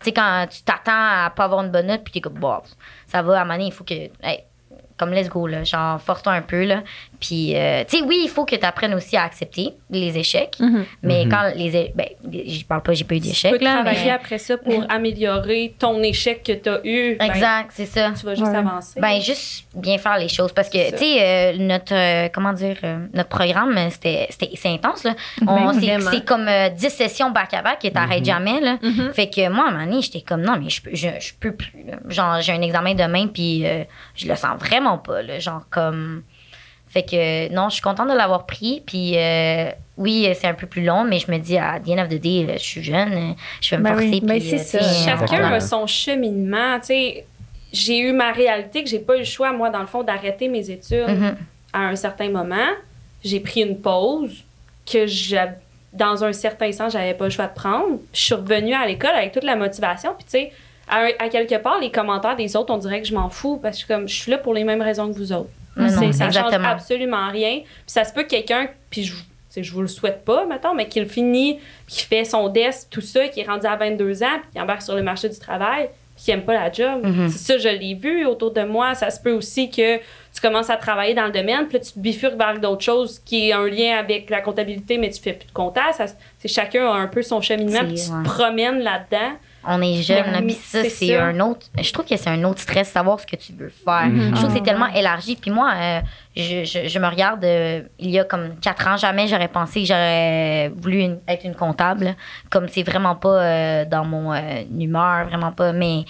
tu 0.00 0.06
sais, 0.06 0.12
quand 0.12 0.46
tu 0.50 0.62
t'attends 0.62 0.92
à 1.26 1.30
pas 1.34 1.44
avoir 1.44 1.62
une 1.62 1.70
bonne 1.70 1.86
note, 1.86 2.02
puis 2.02 2.12
t'es 2.12 2.20
comme, 2.20 2.34
bon, 2.34 2.60
ça 3.06 3.22
va, 3.22 3.40
à 3.40 3.44
Mané, 3.44 3.66
il 3.66 3.72
faut 3.72 3.84
que. 3.84 3.94
hey, 4.22 4.44
comme 4.96 5.10
let's 5.10 5.28
go, 5.28 5.46
là. 5.46 5.62
Genre, 5.64 6.00
force-toi 6.00 6.32
un 6.32 6.42
peu, 6.42 6.64
là. 6.64 6.82
Puis, 7.20 7.54
euh, 7.54 7.84
tu 7.88 7.98
sais, 7.98 8.02
oui, 8.04 8.20
il 8.24 8.28
faut 8.30 8.44
que 8.44 8.56
tu 8.56 8.64
apprennes 8.64 8.94
aussi 8.94 9.16
à 9.16 9.24
accepter 9.24 9.70
les 9.90 10.16
échecs. 10.18 10.56
Mhm. 10.58 10.84
Mais 11.02 11.24
Mhm. 11.24 11.30
quand 11.30 11.52
les. 11.54 11.92
Ben, 11.94 12.06
je 12.32 12.64
parle 12.64 12.82
pas, 12.82 12.92
j'ai 12.94 13.04
pas 13.04 13.14
eu 13.14 13.18
Tu 13.20 13.24
peux 13.24 13.28
d'échecs, 13.28 13.60
là. 13.62 13.74
travailler 13.74 14.04
mais- 14.06 14.10
après 14.10 14.38
ça 14.38 14.56
pour 14.56 14.84
améliorer 14.88 15.74
ton 15.78 16.02
échec 16.02 16.42
que 16.42 16.52
tu 16.52 16.68
as 16.68 16.80
eu. 16.84 17.16
Ben, 17.18 17.26
Exact, 17.26 17.70
c'est 17.72 17.86
ça. 17.86 18.12
tu 18.18 18.24
vas 18.24 18.34
juste 18.34 18.50
Ouais. 18.50 18.56
avancer. 18.56 19.00
Ben, 19.00 19.20
juste 19.20 19.66
bien 19.74 19.98
faire 19.98 20.18
les 20.18 20.28
choses. 20.28 20.52
Parce 20.52 20.68
que, 20.70 20.90
tu 20.92 20.96
sais, 20.98 21.16
euh, 21.20 21.56
notre, 21.58 21.94
euh, 21.94 22.28
comment 22.32 22.52
dire, 22.52 22.76
euh, 22.84 23.06
notre 23.12 23.28
programme, 23.28 23.76
c'était, 23.90 24.26
c'était, 24.30 24.50
c'est 24.56 24.68
intense, 24.68 25.04
là. 25.04 25.14
Ben, 25.42 25.72
c'est, 26.10 26.24
comme 26.24 26.48
euh, 26.48 26.68
10 26.70 26.90
sessions 26.90 27.30
back-à-back 27.30 27.84
et 27.84 27.90
t'arrêtes 27.90 28.24
jamais, 28.24 28.60
là. 28.60 28.78
Mhm. 28.82 29.12
Fait 29.12 29.28
que 29.28 29.48
moi, 29.48 29.64
à 29.66 29.68
un 29.68 29.72
moment 29.72 29.84
donné, 29.84 30.02
j'étais 30.02 30.20
comme, 30.22 30.42
non, 30.42 30.56
mais 30.62 30.70
je 30.70 30.82
peux, 30.82 30.90
je, 30.94 31.08
je 31.20 31.32
peux 31.38 31.52
plus, 31.52 31.84
là. 31.86 31.98
Genre, 32.08 32.40
j'ai 32.40 32.52
un 32.52 32.62
examen 32.62 32.94
demain, 32.94 33.26
puis 33.26 33.66
euh, 33.66 33.84
je 34.14 34.26
le 34.28 34.36
sens 34.36 34.58
vraiment 34.58 34.98
pas, 34.98 35.22
là. 35.22 35.38
Genre, 35.38 35.62
comme. 35.70 36.22
Fait 36.90 37.04
que, 37.04 37.52
non, 37.54 37.68
je 37.68 37.74
suis 37.74 37.82
contente 37.82 38.08
de 38.10 38.14
l'avoir 38.16 38.46
pris, 38.46 38.82
puis 38.84 39.12
euh, 39.16 39.70
oui, 39.96 40.28
c'est 40.34 40.48
un 40.48 40.54
peu 40.54 40.66
plus 40.66 40.82
long, 40.84 41.04
mais 41.04 41.20
je 41.20 41.30
me 41.30 41.38
dis, 41.38 41.56
à 41.56 41.78
the 41.78 41.88
end 41.90 41.98
of 42.02 42.08
the 42.08 42.20
day, 42.20 42.44
là, 42.44 42.54
je 42.56 42.64
suis 42.64 42.82
jeune, 42.82 43.36
je 43.60 43.70
vais 43.70 43.78
me 43.78 43.84
Ben 43.84 43.90
forcer, 43.92 44.06
oui, 44.08 44.18
puis. 44.18 44.26
ben 44.26 44.40
c'est 44.40 44.76
euh, 44.78 44.82
ça. 44.82 45.04
Chacun 45.18 45.44
a 45.52 45.60
son 45.60 45.86
cheminement. 45.86 46.80
Tu 46.80 46.86
sais, 46.86 47.24
j'ai 47.72 47.98
eu 48.00 48.12
ma 48.12 48.32
réalité 48.32 48.82
que 48.82 48.90
j'ai 48.90 48.98
pas 48.98 49.14
eu 49.14 49.20
le 49.20 49.24
choix, 49.24 49.52
moi, 49.52 49.70
dans 49.70 49.78
le 49.80 49.86
fond, 49.86 50.02
d'arrêter 50.02 50.48
mes 50.48 50.68
études 50.68 51.06
Mhm. 51.08 51.36
à 51.72 51.78
un 51.80 51.94
certain 51.94 52.28
moment. 52.28 52.56
J'ai 53.22 53.38
pris 53.38 53.60
une 53.62 53.78
pause 53.78 54.42
que 54.90 55.06
j'avais 55.06 55.52
dans 55.92 56.22
un 56.24 56.32
certain 56.32 56.70
sens, 56.72 56.92
j'avais 56.92 57.14
pas 57.14 57.24
le 57.24 57.30
choix 57.30 57.46
de 57.46 57.54
prendre. 57.54 57.98
Puis 58.12 58.20
Je 58.20 58.20
suis 58.20 58.34
revenue 58.34 58.74
à 58.74 58.86
l'école 58.86 59.10
avec 59.14 59.32
toute 59.32 59.42
la 59.44 59.54
motivation. 59.56 60.12
Puis, 60.16 60.24
tu 60.24 60.30
sais, 60.30 60.52
à, 60.88 61.06
à 61.18 61.28
quelque 61.28 61.56
part, 61.56 61.78
les 61.80 61.90
commentaires 61.92 62.36
des 62.36 62.56
autres, 62.56 62.72
on 62.72 62.78
dirait 62.78 63.00
que 63.02 63.06
je 63.08 63.14
m'en 63.14 63.28
fous 63.28 63.58
parce 63.62 63.76
que 63.76 63.80
je 63.80 63.84
suis 63.86 63.94
comme, 63.94 64.08
je 64.08 64.14
suis 64.14 64.30
là 64.32 64.38
pour 64.38 64.54
les 64.54 64.64
mêmes 64.64 64.82
raisons 64.82 65.08
que 65.12 65.16
vous 65.16 65.32
autres. 65.32 65.50
Non, 65.80 66.12
C'est- 66.12 66.12
ça 66.12 66.30
change 66.30 66.52
absolument 66.52 67.28
rien. 67.30 67.60
Puis 67.60 67.66
ça 67.86 68.04
se 68.04 68.12
peut 68.12 68.22
que 68.22 68.28
quelqu'un, 68.28 68.68
puis 68.90 69.04
je, 69.04 69.14
je 69.62 69.72
vous 69.72 69.82
le 69.82 69.88
souhaite 69.88 70.24
pas, 70.24 70.46
mettons, 70.46 70.74
mais 70.74 70.88
qu'il 70.88 71.06
finit, 71.06 71.54
puis 71.86 71.96
qu'il 71.96 72.06
fait 72.06 72.24
son 72.24 72.48
desk, 72.48 72.88
tout 72.90 73.00
ça, 73.00 73.28
qui 73.28 73.40
est 73.40 73.44
rendu 73.46 73.66
à 73.66 73.76
22 73.76 74.22
ans, 74.22 74.38
puis 74.42 74.50
qui 74.54 74.60
embarque 74.60 74.82
sur 74.82 74.94
le 74.94 75.02
marché 75.02 75.28
du 75.28 75.38
travail, 75.38 75.88
qui 76.16 76.30
aiment 76.30 76.42
pas 76.44 76.52
la 76.54 76.70
job. 76.70 77.00
Mhm. 77.02 77.28
C'est 77.30 77.38
ça, 77.38 77.58
je 77.58 77.68
l'ai 77.68 77.94
vu 77.94 78.26
autour 78.26 78.50
de 78.50 78.62
moi. 78.62 78.94
Ça 78.94 79.08
se 79.10 79.18
peut 79.20 79.32
aussi 79.32 79.70
que 79.70 79.96
tu 79.96 80.40
commences 80.42 80.68
à 80.68 80.76
travailler 80.76 81.14
dans 81.14 81.24
le 81.24 81.32
domaine, 81.32 81.66
puis 81.66 81.78
là, 81.78 81.84
tu 81.84 81.92
te 81.92 81.98
bifurques 81.98 82.36
vers 82.36 82.60
d'autres 82.60 82.82
choses 82.84 83.20
qui 83.24 83.48
est 83.48 83.52
un 83.52 83.66
lien 83.66 83.96
avec 83.98 84.28
la 84.28 84.40
comptabilité, 84.42 84.98
mais 84.98 85.08
tu 85.10 85.20
fais 85.20 85.32
plus 85.32 85.46
de 85.46 85.52
compta. 85.52 85.80
Ça, 85.92 86.04
chacun 86.44 86.86
a 86.86 86.92
un 86.94 87.06
peu 87.06 87.22
son 87.22 87.40
cheminement, 87.40 87.84
puis 87.84 87.94
tu 87.94 88.12
ouais. 88.12 88.22
te 88.22 88.28
promènes 88.28 88.80
là-dedans. 88.80 89.32
On 89.66 89.82
est 89.82 90.02
jeune, 90.02 90.32
là, 90.32 90.40
puis 90.40 90.54
ça, 90.54 90.82
c'est 90.88 91.16
un 91.18 91.38
autre. 91.40 91.66
Je 91.78 91.92
trouve 91.92 92.06
que 92.06 92.16
c'est 92.16 92.30
un 92.30 92.42
autre 92.44 92.60
stress, 92.60 92.88
savoir 92.90 93.20
ce 93.20 93.26
que 93.26 93.36
tu 93.36 93.52
veux 93.52 93.68
faire. 93.68 94.06
Mhm. 94.06 94.30
Je 94.30 94.34
trouve 94.36 94.46
que 94.46 94.52
c'est 94.54 94.60
Ah, 94.62 94.64
tellement 94.64 94.86
ouais. 94.90 94.98
élargi. 95.00 95.36
Puis 95.36 95.50
moi, 95.50 95.72
euh, 95.76 96.00
je, 96.34 96.64
je, 96.64 96.88
je 96.88 96.98
me 96.98 97.06
regarde, 97.06 97.44
euh, 97.44 97.82
il 97.98 98.10
y 98.10 98.18
a 98.18 98.24
comme 98.24 98.56
quatre 98.60 98.88
ans, 98.88 98.96
jamais 98.96 99.28
j'aurais 99.28 99.48
pensé 99.48 99.80
que 99.82 99.86
j'aurais 99.86 100.70
voulu 100.74 101.00
une- 101.00 101.18
être 101.28 101.44
une 101.44 101.54
comptable. 101.54 102.14
Comme 102.50 102.68
c'est 102.68 102.82
vraiment 102.82 103.14
pas 103.16 103.28
euh, 103.42 103.84
dans 103.84 104.04
mon 104.04 104.32
euh, 104.32 104.62
humeur, 104.78 105.26
vraiment 105.26 105.52
pas. 105.52 105.72
Mais, 105.74 106.04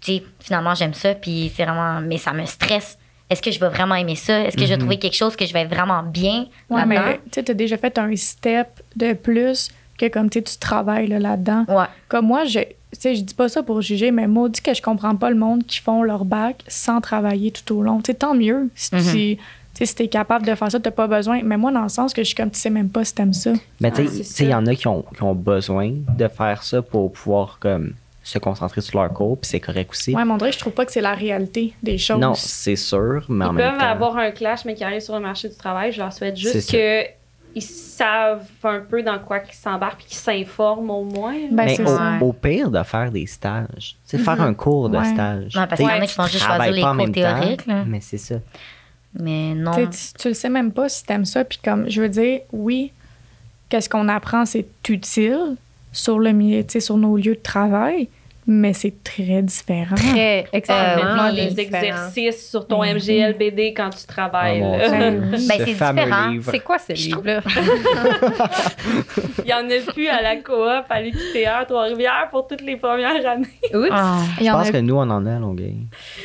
tu 0.00 0.18
sais, 0.18 0.22
finalement, 0.40 0.74
j'aime 0.74 0.94
ça, 0.94 1.14
puis 1.14 1.52
c'est 1.54 1.64
vraiment. 1.64 2.00
Mais 2.00 2.18
ça 2.18 2.32
me 2.32 2.44
stresse. 2.46 2.98
Est-ce 3.28 3.42
que 3.42 3.50
je 3.50 3.58
vais 3.58 3.68
vraiment 3.68 3.96
aimer 3.96 4.14
ça? 4.14 4.38
Est-ce 4.42 4.56
que 4.56 4.62
je 4.62 4.68
vais 4.68 4.74
Mhm. 4.74 4.80
trouver 4.82 4.98
quelque 5.00 5.16
chose 5.16 5.34
que 5.34 5.44
je 5.44 5.52
vais 5.52 5.62
être 5.62 5.74
vraiment 5.74 6.04
bien 6.04 6.46
Ouais, 6.70 6.86
mais 6.86 6.96
tu 7.24 7.30
sais, 7.32 7.42
t'as 7.42 7.54
déjà 7.54 7.76
fait 7.76 7.98
un 7.98 8.14
step 8.14 8.68
de 8.94 9.14
plus 9.14 9.70
que 9.98 10.06
comme 10.08 10.30
tu 10.30 10.38
sais, 10.38 10.44
tu 10.44 10.58
travailles 10.58 11.08
là, 11.08 11.18
là-dedans. 11.18 11.64
Ouais. 11.68 11.86
Comme 12.08 12.26
moi, 12.26 12.44
je, 12.44 12.60
tu 12.92 13.00
sais, 13.00 13.14
je 13.14 13.22
dis 13.22 13.34
pas 13.34 13.48
ça 13.48 13.62
pour 13.62 13.80
juger, 13.82 14.10
mais 14.10 14.26
maudit 14.26 14.60
que 14.60 14.72
je 14.74 14.80
comprends 14.82 15.14
pas 15.16 15.30
le 15.30 15.36
monde 15.36 15.64
qui 15.66 15.80
font 15.80 16.02
leur 16.02 16.24
bac 16.24 16.62
sans 16.68 17.00
travailler 17.00 17.50
tout 17.50 17.74
au 17.76 17.82
long. 17.82 17.98
Tu 17.98 18.12
sais, 18.12 18.14
tant 18.14 18.34
mieux. 18.34 18.68
Si 18.74 18.94
Mhm. 18.94 19.36
tu 19.74 19.84
si 19.86 19.94
t'es 19.94 20.08
capable 20.08 20.46
de 20.46 20.54
faire 20.54 20.70
ça, 20.70 20.80
t'as 20.80 20.90
pas 20.90 21.06
besoin. 21.06 21.42
Mais 21.44 21.58
moi, 21.58 21.70
dans 21.70 21.82
le 21.82 21.90
sens 21.90 22.14
que 22.14 22.22
je 22.22 22.28
suis 22.28 22.34
comme, 22.34 22.50
tu 22.50 22.58
sais 22.58 22.70
même 22.70 22.88
pas 22.88 23.04
si 23.04 23.14
t'aimes 23.14 23.34
ça. 23.34 23.52
Mais 23.80 23.90
tu 23.92 24.02
Ah, 24.02 24.08
sais, 24.10 24.22
sais, 24.22 24.44
il 24.44 24.50
y 24.50 24.54
en 24.54 24.64
a 24.66 24.74
qui 24.74 24.88
ont, 24.88 25.04
qui 25.14 25.22
ont 25.22 25.34
besoin 25.34 25.92
de 26.16 26.28
faire 26.28 26.62
ça 26.62 26.80
pour 26.80 27.12
pouvoir 27.12 27.58
comme 27.60 27.92
se 28.22 28.38
concentrer 28.38 28.80
sur 28.80 29.00
leur 29.00 29.12
cours, 29.12 29.36
puis 29.38 29.48
c'est 29.50 29.60
correct 29.60 29.90
aussi. 29.92 30.14
Ouais, 30.14 30.24
mais 30.24 30.32
on 30.32 30.36
dirait 30.38 30.50
que 30.50 30.54
je 30.56 30.60
trouve 30.60 30.72
pas 30.72 30.86
que 30.86 30.92
c'est 30.92 31.00
la 31.02 31.14
réalité 31.14 31.74
des 31.82 31.98
choses. 31.98 32.18
non, 32.20 32.32
c'est 32.34 32.74
sûr, 32.74 33.24
mais 33.28 33.44
en 33.44 33.50
Ils 33.52 33.56
même 33.56 33.72
peuvent 33.72 33.80
avoir 33.86 34.16
un 34.16 34.30
clash, 34.30 34.64
mais 34.64 34.74
qui 34.74 34.82
arrivent 34.82 35.00
sur 35.02 35.14
le 35.14 35.20
marché 35.20 35.48
du 35.50 35.54
travail. 35.56 35.92
Je 35.92 35.98
leur 35.98 36.12
souhaite 36.12 36.36
juste 36.38 36.72
que 36.72 37.02
ils 37.56 37.62
savent 37.62 38.46
un 38.64 38.80
peu 38.80 39.02
dans 39.02 39.18
quoi 39.18 39.40
qu'ils 39.40 39.54
s'embarquent 39.54 39.96
puis 39.96 40.06
qu'ils 40.08 40.18
s'informent 40.18 40.90
au 40.90 41.04
moins. 41.04 41.32
Ben, 41.50 41.64
mais 41.64 41.74
c'est 41.76 41.82
au, 41.84 41.96
ça. 41.96 42.18
au 42.20 42.32
pire, 42.34 42.70
de 42.70 42.82
faire 42.82 43.10
des 43.10 43.24
stages. 43.26 43.96
C'est 44.04 44.18
faire 44.18 44.40
un 44.42 44.52
cours 44.52 44.90
de 44.90 44.98
Ouais. 44.98 45.04
stage. 45.12 45.56
Ouais, 45.56 45.66
parce 45.66 45.80
Tu 45.80 45.86
qu'il 45.86 45.96
y 45.96 45.98
en 45.98 46.02
a 46.02 46.06
qui 46.06 46.12
font 46.14 46.26
juste 46.26 46.44
travailles 46.44 46.68
choisir 46.68 46.92
les 46.92 46.96
cours 46.96 47.06
temps, 47.06 47.12
théoriques, 47.40 47.66
là. 47.66 47.84
Mais 47.86 48.00
c'est 48.02 48.18
ça. 48.18 48.34
Mais 49.18 49.54
non. 49.54 49.70
Tu 49.72 49.80
sais, 49.90 50.12
tu, 50.12 50.22
tu 50.22 50.28
le 50.28 50.34
sais 50.34 50.50
même 50.50 50.70
pas 50.70 50.90
si 50.90 51.02
t'aimes 51.04 51.24
ça. 51.24 51.44
Puis 51.44 51.58
comme, 51.64 51.88
je 51.88 52.02
veux 52.02 52.10
dire, 52.10 52.40
oui, 52.52 52.92
qu'est-ce 53.70 53.88
qu'on 53.88 54.08
apprend, 54.08 54.44
c'est 54.44 54.66
utile 54.88 55.56
sur 55.92 56.18
le 56.18 56.32
milieu, 56.32 56.62
tu 56.62 56.72
sais, 56.72 56.80
sur 56.80 56.98
nos 56.98 57.16
lieux 57.16 57.36
de 57.36 57.42
travail, 57.42 58.10
mais 58.46 58.72
c'est 58.72 59.02
très 59.02 59.42
différent. 59.42 59.94
Très, 59.96 60.46
extrêmement 60.52 61.16
Faire 61.16 61.30
oui. 61.32 61.46
des 61.54 61.64
différent. 61.64 61.82
exercices 61.82 62.48
sur 62.50 62.66
ton 62.66 62.82
Mhm. 62.84 62.94
MGLBD 62.96 63.74
quand 63.76 63.90
tu 63.90 64.06
travailles. 64.06 64.62
Oh. 64.64 64.76
Dieu. 64.76 65.20
Ben, 65.30 65.38
Ce 65.38 65.46
c'est 65.58 65.64
différent. 65.64 66.32
C'est 66.42 66.60
quoi 66.60 66.78
ce 66.78 66.92
livre-là? 66.92 67.40
Il 69.44 69.50
y 69.50 69.52
en 69.54 69.58
a 69.68 69.92
plus 69.92 70.08
à 70.08 70.22
la 70.22 70.36
coop, 70.36 70.84
à 70.88 71.00
l'UQTR, 71.00 71.66
Trois-Rivières 71.68 72.28
pour 72.30 72.46
toutes 72.46 72.62
les 72.62 72.76
premières 72.76 73.24
années. 73.26 73.46
Oups. 73.74 73.88
Ah. 73.90 74.18
Je 74.40 74.48
en 74.48 74.52
pense 74.58 74.68
a, 74.68 74.72
que 74.72 74.76
nous, 74.78 74.94
on 74.94 75.00
en 75.10 75.24
a 75.26 75.36
à 75.36 75.38
Longueuil. 75.38 75.76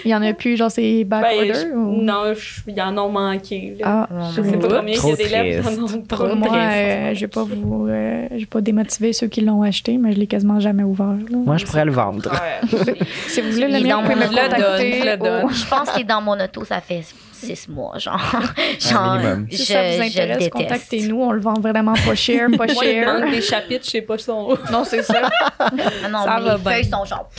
il 0.05 0.11
y 0.11 0.15
en 0.15 0.21
a 0.21 0.33
plus, 0.33 0.57
genre, 0.57 0.71
c'est 0.71 1.03
back 1.03 1.23
Ben, 1.23 1.37
order 1.39 1.53
je- 1.53 1.75
ou- 1.75 2.01
Non, 2.01 2.33
je- 2.33 2.61
il 2.67 2.75
y 2.75 2.81
en 2.81 2.97
a 2.97 3.07
manqué. 3.07 3.75
là. 3.79 4.07
Ah, 4.11 4.29
je 4.35 4.41
sais 4.41 4.57
pas 4.57 4.67
combien 4.67 4.81
il 4.87 4.93
y 4.93 4.97
Trop 4.97 5.13
a 5.13 5.15
d'élèves, 5.15 5.63
triste. 5.63 5.77
ils 5.77 5.83
en 5.83 5.97
ont 5.97 6.01
Pour 6.01 6.17
trop. 6.19 6.35
moi, 6.35 6.49
euh, 6.55 7.13
je 7.13 7.19
vais 7.21 7.27
pas 7.27 7.43
vous, 7.43 7.87
euh, 7.89 8.27
je 8.31 8.37
vais 8.37 8.45
pas 8.45 8.61
démotiver 8.61 9.13
ceux 9.13 9.27
qui 9.27 9.41
l'ont 9.41 9.61
acheté, 9.61 9.97
mais 9.97 10.11
je 10.13 10.19
l'ai 10.19 10.27
quasiment 10.27 10.59
jamais 10.59 10.83
ouvert. 10.83 11.07
là. 11.29 11.37
Moi, 11.45 11.57
je 11.57 11.65
pourrais 11.65 11.85
le 11.85 11.91
vendre. 11.91 12.10
Ouais. 12.17 12.95
si 13.27 13.41
vous 13.41 13.51
voulez 13.51 13.67
le 13.67 13.79
mien, 13.79 13.95
dans 13.97 14.01
vous 14.03 14.09
pouvez 14.11 14.25
mon- 14.25 14.31
me 14.31 14.37
contacter. 14.49 15.01
je 15.01 15.15
donne. 15.15 15.51
pense 15.69 15.91
qu'il 15.91 16.01
est 16.01 16.05
dans 16.05 16.21
mon 16.21 16.39
auto, 16.39 16.65
ça 16.65 16.81
fait 16.81 17.03
six 17.31 17.67
mois, 17.69 17.97
genre. 17.97 18.19
genre 18.79 19.15
minimum. 19.15 19.47
je, 19.51 19.57
Si 19.57 19.65
ça 19.65 19.81
vous 19.81 20.01
intéresse, 20.01 20.37
déteste. 20.37 20.49
contactez-nous. 20.51 21.21
On 21.21 21.31
le 21.31 21.41
vend 21.41 21.53
vraiment 21.59 21.93
pas 21.93 22.15
cher, 22.15 22.47
pas 22.57 22.65
Moi, 22.65 22.85
il 22.85 22.91
cher. 22.91 23.13
manque 23.19 23.31
des 23.31 23.41
chapitres, 23.41 23.85
je 23.85 23.89
sais 23.91 24.01
pas 24.01 24.17
son 24.17 24.57
Non, 24.71 24.83
c'est 24.83 25.03
ça. 25.03 25.21
Ah 25.59 25.69
non, 26.09 26.23
Ça 26.23 26.37
mais 26.39 26.45
va 26.45 26.53
les 26.55 26.59
bien. 26.61 26.71
feuilles 26.71 26.85
sont 26.89 27.05
genre. 27.05 27.29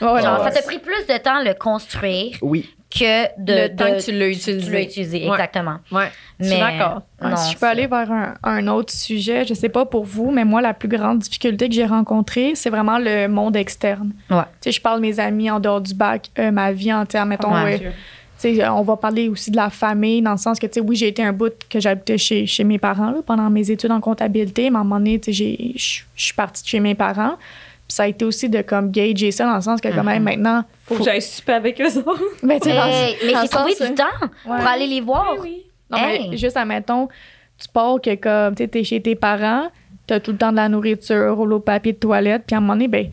Ouais, 0.00 0.22
genre, 0.22 0.38
ouais. 0.42 0.44
ça 0.44 0.50
t'a 0.50 0.62
pris 0.62 0.78
plus 0.78 1.06
de 1.06 1.18
temps 1.18 1.42
le 1.42 1.52
construire 1.54 2.36
Oui. 2.40 2.70
Que 2.90 3.40
de. 3.40 3.52
Le 3.68 3.76
temps 3.76 3.84
de- 3.90 3.96
que 3.98 4.02
tu 4.04 4.12
l'as 4.12 4.26
tu 4.26 4.32
utilisé. 4.32 4.70
l'as 4.72 4.82
utilisé, 4.82 5.18
Ouais. 5.24 5.28
exactement. 5.30 5.76
Ouais, 5.92 6.10
je 6.40 6.46
suis 6.46 6.58
d'accord. 6.58 7.02
Ouais, 7.22 7.36
si 7.36 7.52
je 7.52 7.58
peux 7.58 7.66
aller 7.66 7.86
vers 7.86 8.10
un, 8.10 8.34
un 8.42 8.66
autre 8.68 8.92
sujet, 8.92 9.44
je 9.44 9.54
sais 9.54 9.68
pas 9.68 9.86
pour 9.86 10.04
vous, 10.04 10.30
mais 10.30 10.44
moi, 10.44 10.60
la 10.60 10.74
plus 10.74 10.88
grande 10.88 11.20
difficulté 11.20 11.68
que 11.68 11.74
j'ai 11.74 11.86
rencontrée, 11.86 12.52
c'est 12.54 12.70
vraiment 12.70 12.98
le 12.98 13.28
monde 13.28 13.54
externe. 13.56 14.10
Ouais. 14.30 14.42
Tu 14.60 14.70
sais, 14.70 14.72
je 14.72 14.80
parle 14.80 14.96
de 15.00 15.06
mes 15.06 15.20
amis 15.20 15.50
en 15.50 15.60
dehors 15.60 15.80
du 15.80 15.94
bac, 15.94 16.30
euh, 16.38 16.50
ma 16.50 16.72
vie 16.72 16.92
entière, 16.92 17.26
mettons. 17.26 17.52
Ouais. 17.52 17.80
euh, 17.84 17.90
tu 18.42 18.56
sais, 18.56 18.68
on 18.68 18.82
va 18.82 18.96
parler 18.96 19.28
aussi 19.28 19.50
de 19.50 19.56
la 19.56 19.68
famille, 19.70 20.22
dans 20.22 20.32
le 20.32 20.38
sens 20.38 20.58
que, 20.58 20.66
tu 20.66 20.72
sais, 20.74 20.80
oui, 20.80 20.96
j'ai 20.96 21.08
été 21.08 21.22
un 21.22 21.32
bout 21.34 21.52
que 21.68 21.78
j'habitais 21.78 22.16
chez, 22.18 22.46
chez 22.46 22.64
mes 22.64 22.78
parents 22.78 23.10
là, 23.10 23.18
pendant 23.24 23.50
mes 23.50 23.70
études 23.70 23.92
en 23.92 24.00
comptabilité, 24.00 24.70
mais 24.70 24.78
à 24.78 24.80
un 24.80 24.84
moment 24.84 24.96
donné, 24.96 25.20
tu 25.20 25.26
sais, 25.26 25.32
j'ai- 25.32 25.72
je 25.76 26.00
je 26.16 26.24
suis 26.24 26.34
partie 26.34 26.62
de 26.62 26.68
chez 26.68 26.80
mes 26.80 26.94
parents. 26.94 27.34
Puis 27.90 27.96
ça 27.96 28.04
a 28.04 28.06
été 28.06 28.24
aussi 28.24 28.48
de 28.48 28.62
comme 28.62 28.92
gager 28.92 29.32
ça 29.32 29.46
dans 29.46 29.56
le 29.56 29.60
sens 29.62 29.80
que 29.80 29.88
quand 29.88 30.04
même 30.04 30.22
maintenant 30.22 30.62
Faut 30.86 30.94
que 30.94 31.02
j'aille 31.02 31.20
super 31.20 31.56
avec 31.56 31.80
eux 31.80 31.98
autres. 31.98 32.22
ben, 32.44 32.60
tu 32.60 32.68
mais 32.68 32.74
c'est 33.20 33.42
le 33.42 33.48
trouver 33.48 33.74
sens, 33.74 33.88
du 33.88 33.94
temps 33.96 34.04
Ouais. 34.46 34.58
pour 34.58 34.66
aller 34.68 34.86
les 34.86 35.00
voir. 35.00 35.34
oui. 35.42 35.64
Non, 35.90 35.98
mais 36.00 36.36
juste, 36.36 36.56
admettons, 36.56 37.08
tu 37.58 37.66
pars 37.68 38.00
que 38.00 38.14
comme, 38.14 38.54
tu 38.54 38.62
sais, 38.62 38.68
t'es 38.68 38.84
chez 38.84 39.00
tes 39.02 39.16
parents, 39.16 39.72
t'as 40.06 40.20
tout 40.20 40.30
le 40.30 40.38
temps 40.38 40.52
de 40.52 40.56
la 40.56 40.68
nourriture, 40.68 41.34
rouleau 41.34 41.58
papier 41.58 41.94
de 41.94 41.98
toilette, 41.98 42.44
puis 42.46 42.54
à 42.54 42.58
un 42.58 42.60
moment 42.60 42.74
donné, 42.74 42.86
ben, 42.86 43.06
tu 43.06 43.10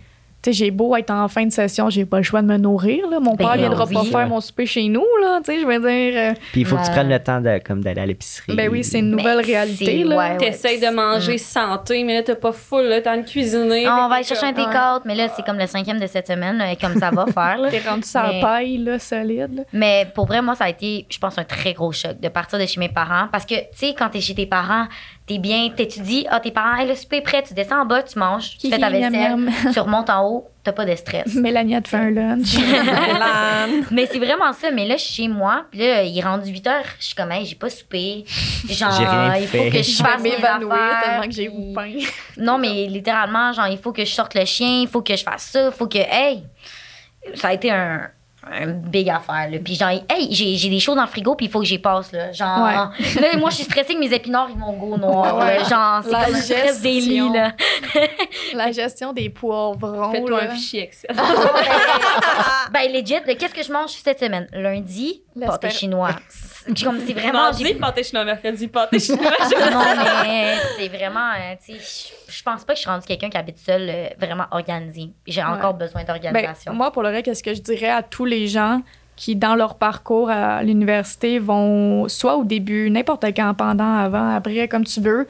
j'ai 0.53 0.71
beau 0.71 0.95
être 0.95 1.11
en 1.11 1.27
fin 1.27 1.45
de 1.45 1.51
session, 1.51 1.89
j'ai 1.89 2.05
pas 2.05 2.17
le 2.17 2.23
choix 2.23 2.41
de 2.41 2.47
me 2.47 2.57
nourrir, 2.57 3.07
là. 3.09 3.19
Mon 3.19 3.35
Ben 3.35 3.45
père 3.45 3.57
viendra 3.57 3.85
pas 3.87 4.03
faire 4.03 4.27
mon 4.27 4.39
souper 4.41 4.65
chez 4.65 4.87
nous, 4.87 5.05
là, 5.21 5.39
tu 5.43 5.51
sais, 5.53 5.59
je 5.61 5.65
veux 5.65 5.79
dire... 5.79 6.13
euh, 6.15 6.33
Puis 6.51 6.61
il 6.61 6.65
faut 6.67 6.75
que 6.77 6.85
tu 6.85 6.91
prennes 6.91 7.09
le 7.09 7.19
temps 7.19 7.41
de, 7.41 7.59
comme 7.65 7.83
d'aller 7.83 8.01
à 8.01 8.05
l'épicerie. 8.05 8.55
ben 8.55 8.69
oui, 8.69 8.83
c'est 8.83 8.99
une 8.99 9.11
nouvelle 9.11 9.37
Mais 9.37 9.43
réalité, 9.43 10.05
ouais, 10.05 10.15
ouais. 10.15 10.37
T'essayes 10.37 10.79
de 10.79 10.93
manger 10.93 11.37
santé, 11.37 12.03
mais 12.03 12.15
là, 12.15 12.23
t'as 12.23 12.35
pas 12.35 12.51
full 12.51 12.87
le 12.87 13.01
temps 13.01 13.17
de 13.17 13.23
cuisiner. 13.23 13.85
Ah, 13.87 14.03
on 14.05 14.09
va 14.09 14.15
aller 14.15 14.23
chercher 14.23 14.45
un 14.47 14.53
comme- 14.53 14.65
take-out, 14.65 15.01
mais 15.05 15.15
là, 15.15 15.27
c'est 15.35 15.45
comme 15.45 15.57
le 15.57 15.67
cinquième 15.67 15.99
de 15.99 16.07
cette 16.07 16.27
semaine, 16.27 16.57
là, 16.57 16.75
comme 16.75 16.95
ça 16.99 17.09
va 17.11 17.25
faire. 17.33 17.57
là. 17.57 17.69
T'es 17.69 17.79
rendu 17.87 18.03
sa 18.03 18.27
Mais- 18.27 18.41
paille, 18.41 18.77
là, 18.77 18.99
solide, 18.99 19.55
là. 19.57 19.63
Mais 19.73 20.07
pour 20.15 20.25
vrai, 20.27 20.41
moi, 20.41 20.55
ça 20.55 20.65
a 20.65 20.69
été, 20.69 21.05
je 21.09 21.17
pense, 21.19 21.37
un 21.37 21.43
très 21.43 21.73
gros 21.73 21.91
choc 21.91 22.19
de 22.19 22.27
partir 22.29 22.59
de 22.59 22.65
chez 22.65 22.79
mes 22.79 22.89
parents. 22.89 23.27
Parce 23.31 23.45
que, 23.45 23.55
tu 23.55 23.65
sais, 23.73 23.95
quand 23.97 24.09
t'es 24.09 24.21
chez 24.21 24.35
tes 24.35 24.45
parents, 24.45 24.85
t'es 25.28 25.39
bien, 25.39 25.69
t'étudies, 25.69 26.25
ah, 26.30 26.39
tes 26.39 26.51
parents, 26.51 26.78
hey, 26.78 26.88
le 26.88 26.95
souper 26.95 27.17
est 27.17 27.21
prêt, 27.21 27.43
tu 27.43 27.53
descends 27.53 27.82
en 27.82 27.86
bas, 27.86 28.01
tu 28.01 28.17
manges, 28.17 28.57
tu 28.57 28.69
fais 28.69 28.80
ta 28.80 28.89
vaisselle, 28.89 29.11
miam. 29.11 29.51
tu 29.73 29.80
remontes 29.80 30.09
en 30.09 30.25
haut, 30.25 30.49
t'as 30.63 30.71
pas 30.71 30.86
de 30.86 30.95
stress. 30.95 31.36
Mélanie 31.36 31.75
a 31.75 31.82
te 31.82 31.89
fait 31.89 31.97
un 31.97 32.09
lunch. 32.11 32.55
Mais 33.91 34.05
c'est 34.05 34.19
vraiment 34.19 34.53
ça. 34.53 34.71
Mais 34.71 34.88
là, 34.88 34.95
je 34.95 35.03
suis 35.03 35.23
chez 35.23 35.28
moi, 35.28 35.65
puis 35.69 35.82
là, 35.82 36.03
il 36.03 36.17
est 36.17 36.21
rendu 36.21 36.49
8 36.49 36.67
heures, 36.67 36.86
je 36.97 37.05
suis 37.07 37.15
comme, 37.15 37.32
hey, 37.32 37.45
j'ai 37.45 37.55
pas 37.55 37.69
soupé. 37.69 38.23
Genre, 38.69 38.91
J'ai 38.91 39.05
rien 39.05 39.36
il 39.36 39.47
faut 39.47 39.57
fait. 39.57 39.69
que 39.69 39.84
je 39.84 40.01
fasse 40.01 40.21
mes 40.21 40.36
affaires, 40.36 40.59
tellement 40.59 41.23
que 41.23 41.32
j'ai. 41.32 41.51
Non, 42.38 42.57
mais 42.57 42.88
littéralement, 42.88 43.51
genre, 43.51 43.67
il 43.67 43.78
faut 43.78 43.91
que 43.91 44.05
je 44.05 44.11
sorte 44.11 44.34
le 44.34 44.45
chien, 44.45 44.82
il 44.82 44.88
faut 44.88 45.01
que 45.01 45.15
je 45.15 45.23
fasse 45.23 45.43
ça, 45.43 45.65
il 45.65 45.71
faut 45.71 45.88
que. 45.88 45.97
Hey! 45.97 46.43
Ça 47.36 47.49
a 47.49 47.53
été 47.53 47.69
un, 47.69 48.09
un 48.51 48.67
big 48.67 49.09
affaire, 49.09 49.49
là. 49.49 49.57
Puis, 49.63 49.75
genre, 49.75 49.89
hey, 50.09 50.27
j'ai 50.31 50.55
j'ai 50.55 50.69
des 50.69 50.79
choses 50.79 50.95
dans 50.95 51.01
le 51.03 51.07
frigo, 51.07 51.35
puis 51.35 51.45
il 51.47 51.51
faut 51.51 51.59
que 51.59 51.65
j'y 51.65 51.79
passe, 51.79 52.11
là. 52.11 52.31
Genre, 52.31 52.47
là, 53.21 53.37
moi, 53.37 53.49
je 53.49 53.55
suis 53.55 53.63
stressée 53.65 53.93
que 53.93 53.99
mes 53.99 54.13
épinards, 54.13 54.49
ils 54.53 54.59
vont 54.59 54.73
go 54.73 54.97
noir, 54.97 55.37
Ouais. 55.37 55.57
là. 55.59 55.63
Genre, 55.63 56.01
c'est 56.03 56.11
La 56.11 56.25
comme 56.25 56.35
stress 56.35 56.81
gestion. 56.83 57.33
là. 57.33 57.51
La 58.53 58.71
gestion 58.71 59.13
des 59.13 59.29
poivrons, 59.29 60.11
Fais-toi 60.11 60.41
là. 60.43 60.51
un 60.51 60.55
fichier 60.55 60.83
Excel. 60.83 61.15
ben, 62.71 62.91
legit, 62.91 63.15
qu'est-ce 63.37 63.53
que 63.53 63.63
je 63.63 63.71
mange 63.71 63.91
cette 63.91 64.19
semaine? 64.19 64.47
Lundi, 64.53 65.21
pâté 65.39 65.69
chinois. 65.69 66.11
C'est 66.76 66.84
comme, 66.86 66.99
c'est 67.05 67.13
vraiment. 67.13 67.34
Mardi, 67.43 67.63
j'ai- 67.65 67.74
pâté 67.76 68.03
chinois, 68.03 68.26
mercredi, 68.26 68.68
pâté 68.68 68.99
chinois. 68.99 69.22
non, 69.72 69.82
mais 70.24 70.55
c'est 70.78 70.88
vraiment, 70.89 71.30
euh, 71.39 71.55
tu 71.65 71.74
sais, 71.80 72.13
je- 72.30 72.43
pense 72.43 72.63
pas 72.65 72.74
que 72.74 72.78
je 72.78 72.82
suis 72.82 72.89
rendue 72.89 73.05
quelqu'un 73.05 73.30
qui 73.30 73.38
habite 73.38 73.57
seul, 73.57 73.89
euh, 73.89 74.07
vraiment 74.20 74.45
organisé. 74.51 75.09
J'ai 75.26 75.43
encore 75.43 75.74
besoin 75.74 76.03
Ben, 76.03 76.13
d'organisation. 76.13 76.74
moi, 76.74 76.91
pour 76.91 77.03
le 77.03 77.09
reste, 77.09 77.26
qu'est-ce 77.26 77.43
que 77.43 77.53
je 77.53 77.61
dirais 77.61 77.89
à 77.89 78.03
tous 78.03 78.26
les 78.26 78.47
gens 78.47 78.82
qui, 79.15 79.36
dans 79.36 79.55
leur 79.55 79.76
parcours 79.76 80.30
à 80.30 80.61
l'université, 80.63 81.39
vont 81.39 82.07
soit 82.07 82.36
au 82.38 82.43
début, 82.43 82.89
n'importe 82.89 83.26
quand, 83.36 83.53
pendant, 83.55 83.97
avant, 83.97 84.36
après, 84.36 84.68
comme 84.68 84.84
tu 84.86 85.01
veux, 85.01 85.28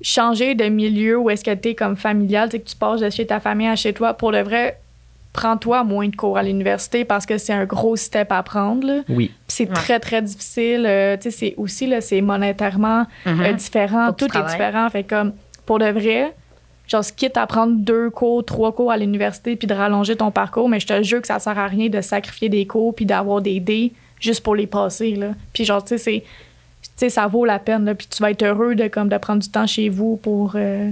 changer 0.00 0.54
de 0.54 0.64
milieu 0.64 1.18
où 1.18 1.30
est-ce 1.30 1.44
que 1.44 1.54
tu 1.54 1.70
es 1.70 1.74
comme 1.74 1.96
familial, 1.96 2.48
tu 2.48 2.58
que 2.58 2.64
tu 2.68 2.76
passes 2.76 3.00
de 3.00 3.10
chez 3.10 3.26
ta 3.26 3.40
famille 3.40 3.68
à 3.68 3.76
chez 3.76 3.92
toi. 3.92 4.14
Pour 4.14 4.32
le 4.32 4.42
vrai, 4.42 4.78
prends-toi 5.34 5.84
moins 5.84 6.08
de 6.08 6.16
cours 6.16 6.38
à 6.38 6.42
l'université 6.42 7.04
parce 7.04 7.26
que 7.26 7.36
c'est 7.36 7.52
un 7.52 7.66
gros 7.66 7.96
step 7.96 8.32
à 8.32 8.42
prendre. 8.42 8.86
là. 8.86 9.00
Oui. 9.10 9.26
Puis 9.26 9.34
c'est 9.48 9.68
Ouais. 9.68 9.74
très, 9.74 10.00
très 10.00 10.22
difficile. 10.22 10.86
euh, 10.86 11.16
tu 11.18 11.24
sais, 11.24 11.30
c'est 11.30 11.54
aussi, 11.58 11.86
là, 11.86 12.00
c'est 12.00 12.22
monétairement 12.22 13.04
Mhm. 13.26 13.40
euh, 13.42 13.52
différent. 13.52 14.06
Faut 14.06 14.12
Tout 14.26 14.38
est 14.38 14.46
différent. 14.46 14.88
Fait 14.88 15.02
comme, 15.04 15.32
pour 15.66 15.78
de 15.78 15.86
vrai, 15.90 16.32
genre, 16.88 17.02
quitte 17.16 17.36
à 17.36 17.46
prendre 17.46 17.74
deux 17.76 18.08
cours, 18.10 18.44
trois 18.44 18.72
cours 18.72 18.90
à 18.92 18.96
l'université 18.96 19.56
puis 19.56 19.66
de 19.66 19.74
rallonger 19.74 20.16
ton 20.16 20.30
parcours, 20.30 20.68
mais 20.68 20.80
je 20.80 20.86
te 20.86 21.02
jure 21.02 21.20
que 21.20 21.26
ça 21.26 21.38
sert 21.38 21.58
à 21.58 21.66
rien 21.66 21.88
de 21.90 22.00
sacrifier 22.00 22.48
des 22.48 22.66
cours 22.66 22.94
puis 22.94 23.04
d'avoir 23.04 23.40
des 23.42 23.60
dés 23.60 23.92
juste 24.20 24.42
pour 24.42 24.54
les 24.54 24.66
passer, 24.66 25.16
là. 25.16 25.28
Puis 25.52 25.64
genre, 25.64 25.82
tu 25.84 25.88
sais, 25.90 25.98
c'est... 25.98 26.20
Tu 26.82 26.90
sais, 26.96 27.08
ça 27.08 27.26
vaut 27.26 27.44
la 27.44 27.58
peine, 27.58 27.86
là. 27.86 27.94
Puis 27.96 28.06
tu 28.08 28.22
vas 28.22 28.30
être 28.30 28.42
heureux 28.44 28.74
de, 28.76 28.86
comme, 28.86 29.08
de 29.08 29.16
prendre 29.18 29.42
du 29.42 29.48
temps 29.50 29.66
chez 29.66 29.88
vous 29.88 30.16
pour... 30.22 30.52
euh, 30.54 30.90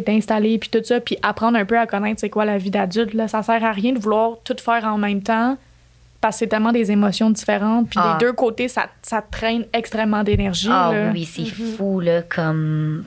t'installer, 0.00 0.56
puis 0.58 0.70
tout 0.70 0.82
ça, 0.82 1.00
puis 1.00 1.18
apprendre 1.22 1.58
un 1.58 1.64
peu 1.66 1.78
à 1.78 1.86
connaître 1.86 2.20
c'est 2.20 2.30
quoi 2.30 2.44
la 2.46 2.56
vie 2.56 2.70
d'adulte. 2.70 3.12
Là. 3.12 3.28
Ça 3.28 3.42
sert 3.42 3.62
à 3.62 3.72
rien 3.72 3.92
de 3.92 3.98
vouloir 3.98 4.38
tout 4.44 4.56
faire 4.58 4.84
en 4.86 4.96
même 4.96 5.22
temps 5.22 5.58
parce 6.22 6.36
que 6.36 6.38
c'est 6.40 6.46
tellement 6.46 6.72
des 6.72 6.90
émotions 6.92 7.30
différentes. 7.30 7.90
Puis 7.90 7.98
Ah. 8.00 8.16
des 8.18 8.24
deux 8.24 8.32
côtés, 8.32 8.68
ça, 8.68 8.86
ça 9.02 9.20
traîne 9.20 9.66
extrêmement 9.72 10.22
d'énergie. 10.22 10.68
Ah 10.70 10.90
là. 10.94 11.10
oui, 11.12 11.24
c'est 11.24 11.44
fou, 11.44 12.00
là, 12.00 12.22
comme... 12.22 13.04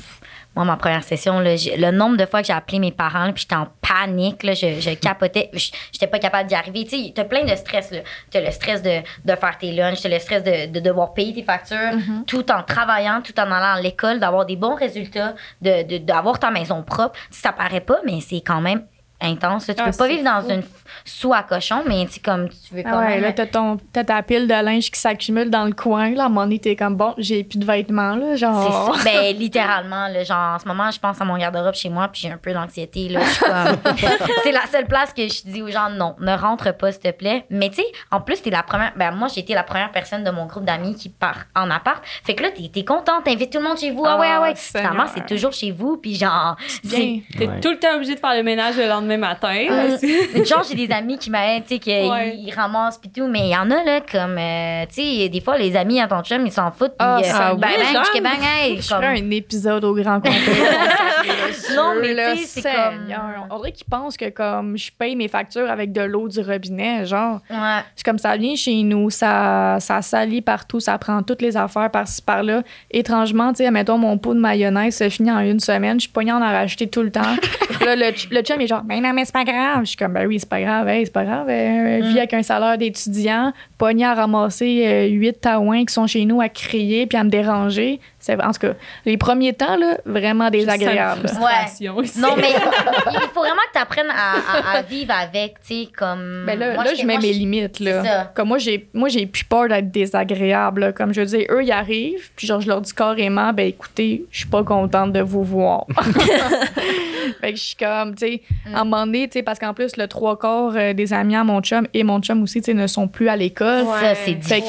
Moi, 0.56 0.64
ma 0.66 0.78
première 0.78 1.04
session, 1.04 1.40
là, 1.40 1.56
le 1.56 1.92
nombre 1.92 2.16
de 2.18 2.26
fois 2.26 2.42
que 2.42 2.48
j'ai 2.48 2.54
appelé 2.54 2.80
mes 2.80 2.92
parents, 2.92 3.26
là, 3.26 3.34
puis 3.34 3.42
j'étais 3.42 3.56
en 3.56 3.68
panique, 3.82 4.44
là, 4.44 4.54
je, 4.54 4.80
je 4.80 4.92
capotais, 4.96 5.50
j'étais 5.92 6.08
pas 6.08 6.20
capable 6.20 6.48
d'y 6.48 6.56
arriver. 6.56 6.86
Tu 6.86 6.98
sais, 7.06 7.12
t'as 7.14 7.26
plein 7.26 7.44
de 7.44 7.56
stress, 7.56 7.92
là. 7.92 8.00
T'as 8.32 8.42
le 8.42 8.52
stress 8.52 8.82
de, 8.82 9.00
de 9.26 9.36
faire 9.36 9.58
tes 9.60 9.72
lunchs, 9.74 10.02
t'as 10.02 10.10
le 10.10 10.20
stress 10.20 10.44
de, 10.44 10.72
de 10.72 10.80
devoir 10.80 11.14
payer 11.14 11.34
tes 11.34 11.44
factures, 11.44 11.92
tout 12.26 12.50
en 12.52 12.64
travaillant, 12.64 13.22
tout 13.22 13.38
en 13.40 13.44
allant 13.52 13.76
à 13.76 13.82
l'école, 13.82 14.20
d'avoir 14.20 14.46
des 14.46 14.56
bons 14.56 14.76
résultats, 14.76 15.36
de- 15.62 15.98
d'avoir 15.98 16.40
ta 16.40 16.52
maison 16.52 16.84
propre. 16.84 17.20
Ça 17.32 17.52
paraît 17.52 17.82
pas, 17.82 18.00
mais 18.06 18.22
c'est 18.22 18.42
quand 18.42 18.62
même 18.62 18.86
intense. 19.22 19.68
là. 19.68 19.74
Tu 19.74 19.82
Ah, 19.82 19.86
peux 19.92 19.98
pas 19.98 20.06
c'est 20.08 20.10
vivre 20.16 20.24
dans 20.24 20.42
fou. 20.42 20.50
une 20.52 20.64
soie 21.04 21.38
à 21.38 21.44
cochon, 21.44 21.84
mais 21.88 22.06
tu 22.06 22.14
sais, 22.14 22.20
comme 22.20 22.50
tu 22.50 22.76
veux 22.76 22.84
quand 22.84 22.92
Ah 22.94 23.00
ouais, 23.00 23.08
même... 23.16 23.22
là, 23.22 23.32
t'as, 23.34 23.46
ton, 23.48 23.78
t'as 23.94 24.04
ta 24.04 24.22
pile 24.24 24.48
de 24.48 24.54
linge 24.54 24.92
qui 24.92 25.00
s'accumule 25.00 25.50
dans 25.50 25.66
le 25.66 25.72
coin. 25.74 26.12
Là, 26.12 26.24
à 26.24 26.26
un 26.26 26.30
moment 26.30 26.42
donné, 26.44 26.60
t'es 26.60 26.76
comme, 26.76 26.96
bon, 26.96 27.14
j'ai 27.18 27.44
plus 27.44 27.58
de 27.60 27.66
vêtements, 27.66 28.16
là, 28.16 28.26
C'est 28.32 28.38
genre... 28.38 28.96
ça. 28.98 29.04
Ben, 29.12 29.36
littéralement, 29.36 30.08
là, 30.08 30.24
genre, 30.24 30.56
en 30.56 30.60
ce 30.60 30.68
moment, 30.68 30.92
je 30.92 31.00
pense 31.00 31.20
à 31.22 31.26
mon 31.26 31.38
garde-robe 31.38 31.74
chez 31.76 31.90
moi, 31.90 32.08
puis 32.10 32.22
j'ai 32.22 32.32
un 32.32 32.38
peu 32.38 32.54
d'anxiété, 32.54 33.10
là. 33.10 33.22
Je 33.24 33.30
suis 33.30 33.46
comme... 33.46 33.94
c'est 34.44 34.52
la 34.52 34.66
seule 34.68 34.86
place 34.86 35.14
que 35.14 35.24
je 35.28 35.44
dis 35.50 35.62
aux 35.62 35.70
gens, 35.70 35.90
non, 35.90 36.16
ne 36.20 36.36
rentre 36.36 36.76
pas, 36.76 36.92
s'il 36.92 37.02
te 37.02 37.12
plaît. 37.12 37.46
Mais 37.50 37.70
tu 37.70 37.76
sais, 37.78 37.86
en 38.12 38.22
plus, 38.22 38.42
t'es 38.42 38.50
la 38.50 38.64
première... 38.64 38.94
Ben, 38.96 39.12
moi, 39.12 39.28
j'ai 39.34 39.42
été 39.42 39.54
la 39.54 39.64
première 39.64 39.92
personne 39.92 40.24
de 40.24 40.32
mon 40.32 40.46
groupe 40.46 40.66
d'amis 40.66 40.96
qui 40.96 41.10
part 41.10 41.46
en 41.56 41.70
appart. 41.72 42.04
Fait 42.24 42.36
que 42.36 42.44
là, 42.44 42.50
t'es, 42.52 42.70
t'es 42.74 42.84
contente, 42.86 43.24
t'invites 43.24 43.52
tout 43.52 43.60
le 43.60 43.64
monde 43.66 43.78
chez 43.78 43.92
vous. 43.92 44.04
Ah, 44.06 44.18
ouais, 44.20 44.28
ah 44.30 44.42
ouais. 44.42 44.54
Finalement, 44.56 45.06
c'est 45.14 45.26
toujours 45.26 45.54
chez 45.54 45.72
vous, 45.72 45.98
puis 45.98 46.16
genre... 46.16 46.56
c'est- 46.84 46.98
Bien. 46.98 47.20
T'es 47.38 47.48
Ouais. 47.48 47.60
tout 47.60 47.70
le 47.72 47.78
temps 47.80 47.96
obligé 47.96 48.16
de 48.16 48.20
faire 48.20 48.34
le 48.36 48.44
ménage 48.44 48.76
le 48.78 48.88
lendemain 48.88 49.05
matin. 49.18 49.54
Mm. 49.70 50.44
Genre, 50.46 50.64
j'ai 50.70 50.76
des 50.76 50.92
amis 50.94 51.18
qui 51.18 51.30
m'aident, 51.30 51.64
tu 51.64 51.76
sais, 51.76 51.80
qu'ils 51.80 52.10
Ouais. 52.10 52.38
ramassent 52.56 52.98
pis 52.98 53.10
tout, 53.10 53.28
mais 53.28 53.42
il 53.48 53.50
y 53.52 53.56
en 53.56 53.70
a, 53.72 53.84
là, 53.84 54.02
comme, 54.02 54.38
euh, 54.38 54.86
tu 54.94 55.02
sais, 55.02 55.30
des 55.30 55.42
fois, 55.42 55.58
les 55.58 55.76
amis 55.76 56.00
à 56.02 56.08
ton 56.08 56.22
chum, 56.24 56.46
ils 56.46 56.52
s'en 56.52 56.72
foutent, 56.72 56.92
pis 56.92 56.96
Ah, 57.00 57.20
euh, 57.20 57.24
ça, 57.24 57.54
bang, 57.54 57.70
oui, 57.78 57.84
bang, 57.84 57.94
genre. 57.94 58.06
tchik, 58.06 58.24
bang, 58.24 58.40
hey, 58.42 58.82
Je 58.82 58.90
comme- 58.90 58.98
ferais 59.02 59.20
un 59.20 59.32
épisode 59.32 59.84
au 59.86 59.94
grand 59.94 60.16
complet. 60.22 60.32
Non, 61.76 61.94
mais 62.00 62.14
Là, 62.14 62.34
tu 62.36 62.44
sais, 62.44 62.62
c'est 62.62 62.72
comme... 62.72 63.14
On 63.50 63.58
dirait 63.58 63.72
qu'ils 63.72 63.86
pensent 63.88 64.18
que 64.18 64.30
comme 64.30 64.78
je 64.78 64.92
paye 64.98 65.16
mes 65.16 65.28
factures 65.28 65.70
avec 65.70 65.92
de 65.92 66.02
l'eau 66.02 66.28
du 66.28 66.40
robinet, 66.40 67.06
genre. 67.06 67.40
Ouais. 67.50 67.80
C'est 67.96 68.06
comme 68.06 68.18
ça 68.20 68.36
vient 68.38 68.56
chez 68.56 68.82
nous, 68.84 69.10
ça, 69.10 69.78
ça 69.80 70.02
salit 70.02 70.42
partout, 70.42 70.80
ça 70.80 70.98
prend 70.98 71.22
toutes 71.24 71.42
les 71.42 71.58
affaires 71.58 71.90
par-ci 71.92 72.22
par-là. 72.22 72.62
Étrangement, 72.92 73.52
tu 73.54 73.64
sais, 73.64 73.72
mettons, 73.72 73.98
mon 73.98 74.18
pot 74.18 74.34
de 74.34 74.40
mayonnaise 74.40 74.96
se 74.98 75.10
finit 75.10 75.32
en 75.32 75.40
une 75.40 75.60
semaine, 75.60 75.96
je 76.00 76.04
suis 76.06 76.12
pognée 76.12 76.32
en 76.32 76.38
en 76.42 76.52
racheter 76.52 76.88
tout 76.88 77.02
le 77.02 77.12
temps. 77.12 77.36
Puis 77.70 77.86
là, 77.86 77.96
le, 77.96 78.12
le 78.32 78.42
chum 78.42 78.62
est 78.62 78.68
genre, 78.68 78.84
mais 78.96 79.08
non, 79.08 79.14
mais 79.14 79.26
c'est 79.26 79.34
pas 79.34 79.44
grave. 79.44 79.82
Je 79.82 79.86
suis 79.90 79.98
comme, 79.98 80.14
ben 80.14 80.26
oui, 80.28 80.40
c'est 80.40 80.50
pas 80.50 80.62
grave, 80.62 80.88
hey, 80.88 81.06
c'est 81.06 81.12
pas 81.14 81.24
grave. 81.26 81.48
Euh, 81.50 82.00
Vis 82.04 82.18
avec 82.18 82.34
un 82.34 82.44
salaire 82.44 82.78
d'étudiant, 82.78 83.52
pognée 83.78 84.06
à 84.06 84.14
ramasser 84.14 84.84
euh, 84.86 85.06
huit 85.08 85.40
taouins 85.42 85.86
qui 85.86 85.94
sont 85.94 86.08
chez 86.08 86.26
nous 86.26 86.42
à 86.42 86.50
crier 86.50 87.06
puis 87.08 87.18
à 87.18 87.24
me 87.24 87.30
déranger. 87.30 88.00
C'est, 88.20 88.42
en 88.44 88.52
tout 88.52 88.60
cas, 88.62 88.74
les 89.06 89.18
premiers 89.18 89.54
temps, 89.54 89.78
là, 89.78 89.98
vraiment 90.06 90.50
désagréable. 90.50 91.28
Aussi. 91.28 92.20
Non, 92.20 92.30
mais 92.36 92.50
il 93.12 93.20
faut 93.34 93.42
vraiment 93.42 93.62
que 93.68 93.74
tu 93.74 93.80
apprennes 93.80 94.10
à, 94.10 94.74
à- 94.74 94.78
à 94.78 94.82
vivre 94.82 95.14
avec, 95.14 95.56
tu 95.66 95.84
sais, 95.84 95.88
comme... 95.96 96.44
Ben 96.48 96.58
là, 96.58 96.74
Moi, 96.74 96.84
là 96.86 96.96
je 96.96 97.06
mets 97.06 97.14
moi, 97.14 97.22
mes 97.22 97.34
je- 97.34 97.38
limites. 97.40 97.76
c'est 97.78 97.84
Là. 97.84 98.04
ça. 98.04 98.32
Comme 98.36 98.48
moi, 98.48 98.58
j'ai 98.58 98.88
moi 98.96 99.10
j'ai 99.10 99.28
plus 99.28 99.44
peur 99.44 99.68
d'être 99.68 99.92
désagréable. 99.92 100.82
là. 100.82 100.92
Comme 100.92 101.14
je 101.14 101.22
veux 101.22 101.28
dire, 101.28 101.46
eux, 101.52 101.64
ils 101.64 101.72
arrivent, 101.72 102.32
puis 102.36 102.48
genre, 102.48 102.62
je 102.62 102.68
leur 102.68 102.82
dis 102.82 102.94
carrément, 102.94 103.54
ben 103.54 103.68
écoutez, 103.68 104.26
je 104.32 104.40
suis 104.40 104.48
pas 104.48 104.64
contente 104.64 105.14
de 105.14 105.22
vous 105.22 105.44
voir. 105.44 105.86
fait 107.42 107.52
que 107.54 107.58
je 107.58 107.64
suis 107.64 107.76
comme, 107.76 108.16
tu 108.16 108.26
sais, 108.28 108.42
Mm. 108.68 108.76
À 108.86 108.88
un 108.88 108.90
moment 108.92 109.06
donné, 109.06 109.28
tu 109.28 109.40
sais, 109.40 109.44
parce 109.44 109.60
qu'en 109.60 109.74
plus, 109.74 109.98
le 109.98 110.08
trois 110.08 110.38
quarts 110.38 110.74
euh, 110.76 110.94
des 110.94 111.12
amis 111.14 111.36
à 111.36 111.44
mon 111.44 111.62
chum 111.62 111.88
et 111.94 112.04
mon 112.04 112.20
chum 112.22 112.44
aussi, 112.44 112.62
tu 112.62 112.66
sais, 112.66 112.74
ne 112.74 112.88
sont 112.88 113.08
plus 113.08 113.28
à 113.30 113.36
l'école. 113.36 113.86
Ça, 113.86 114.16
c'est 114.16 114.42
Fait 114.42 114.62
que- 114.62 114.66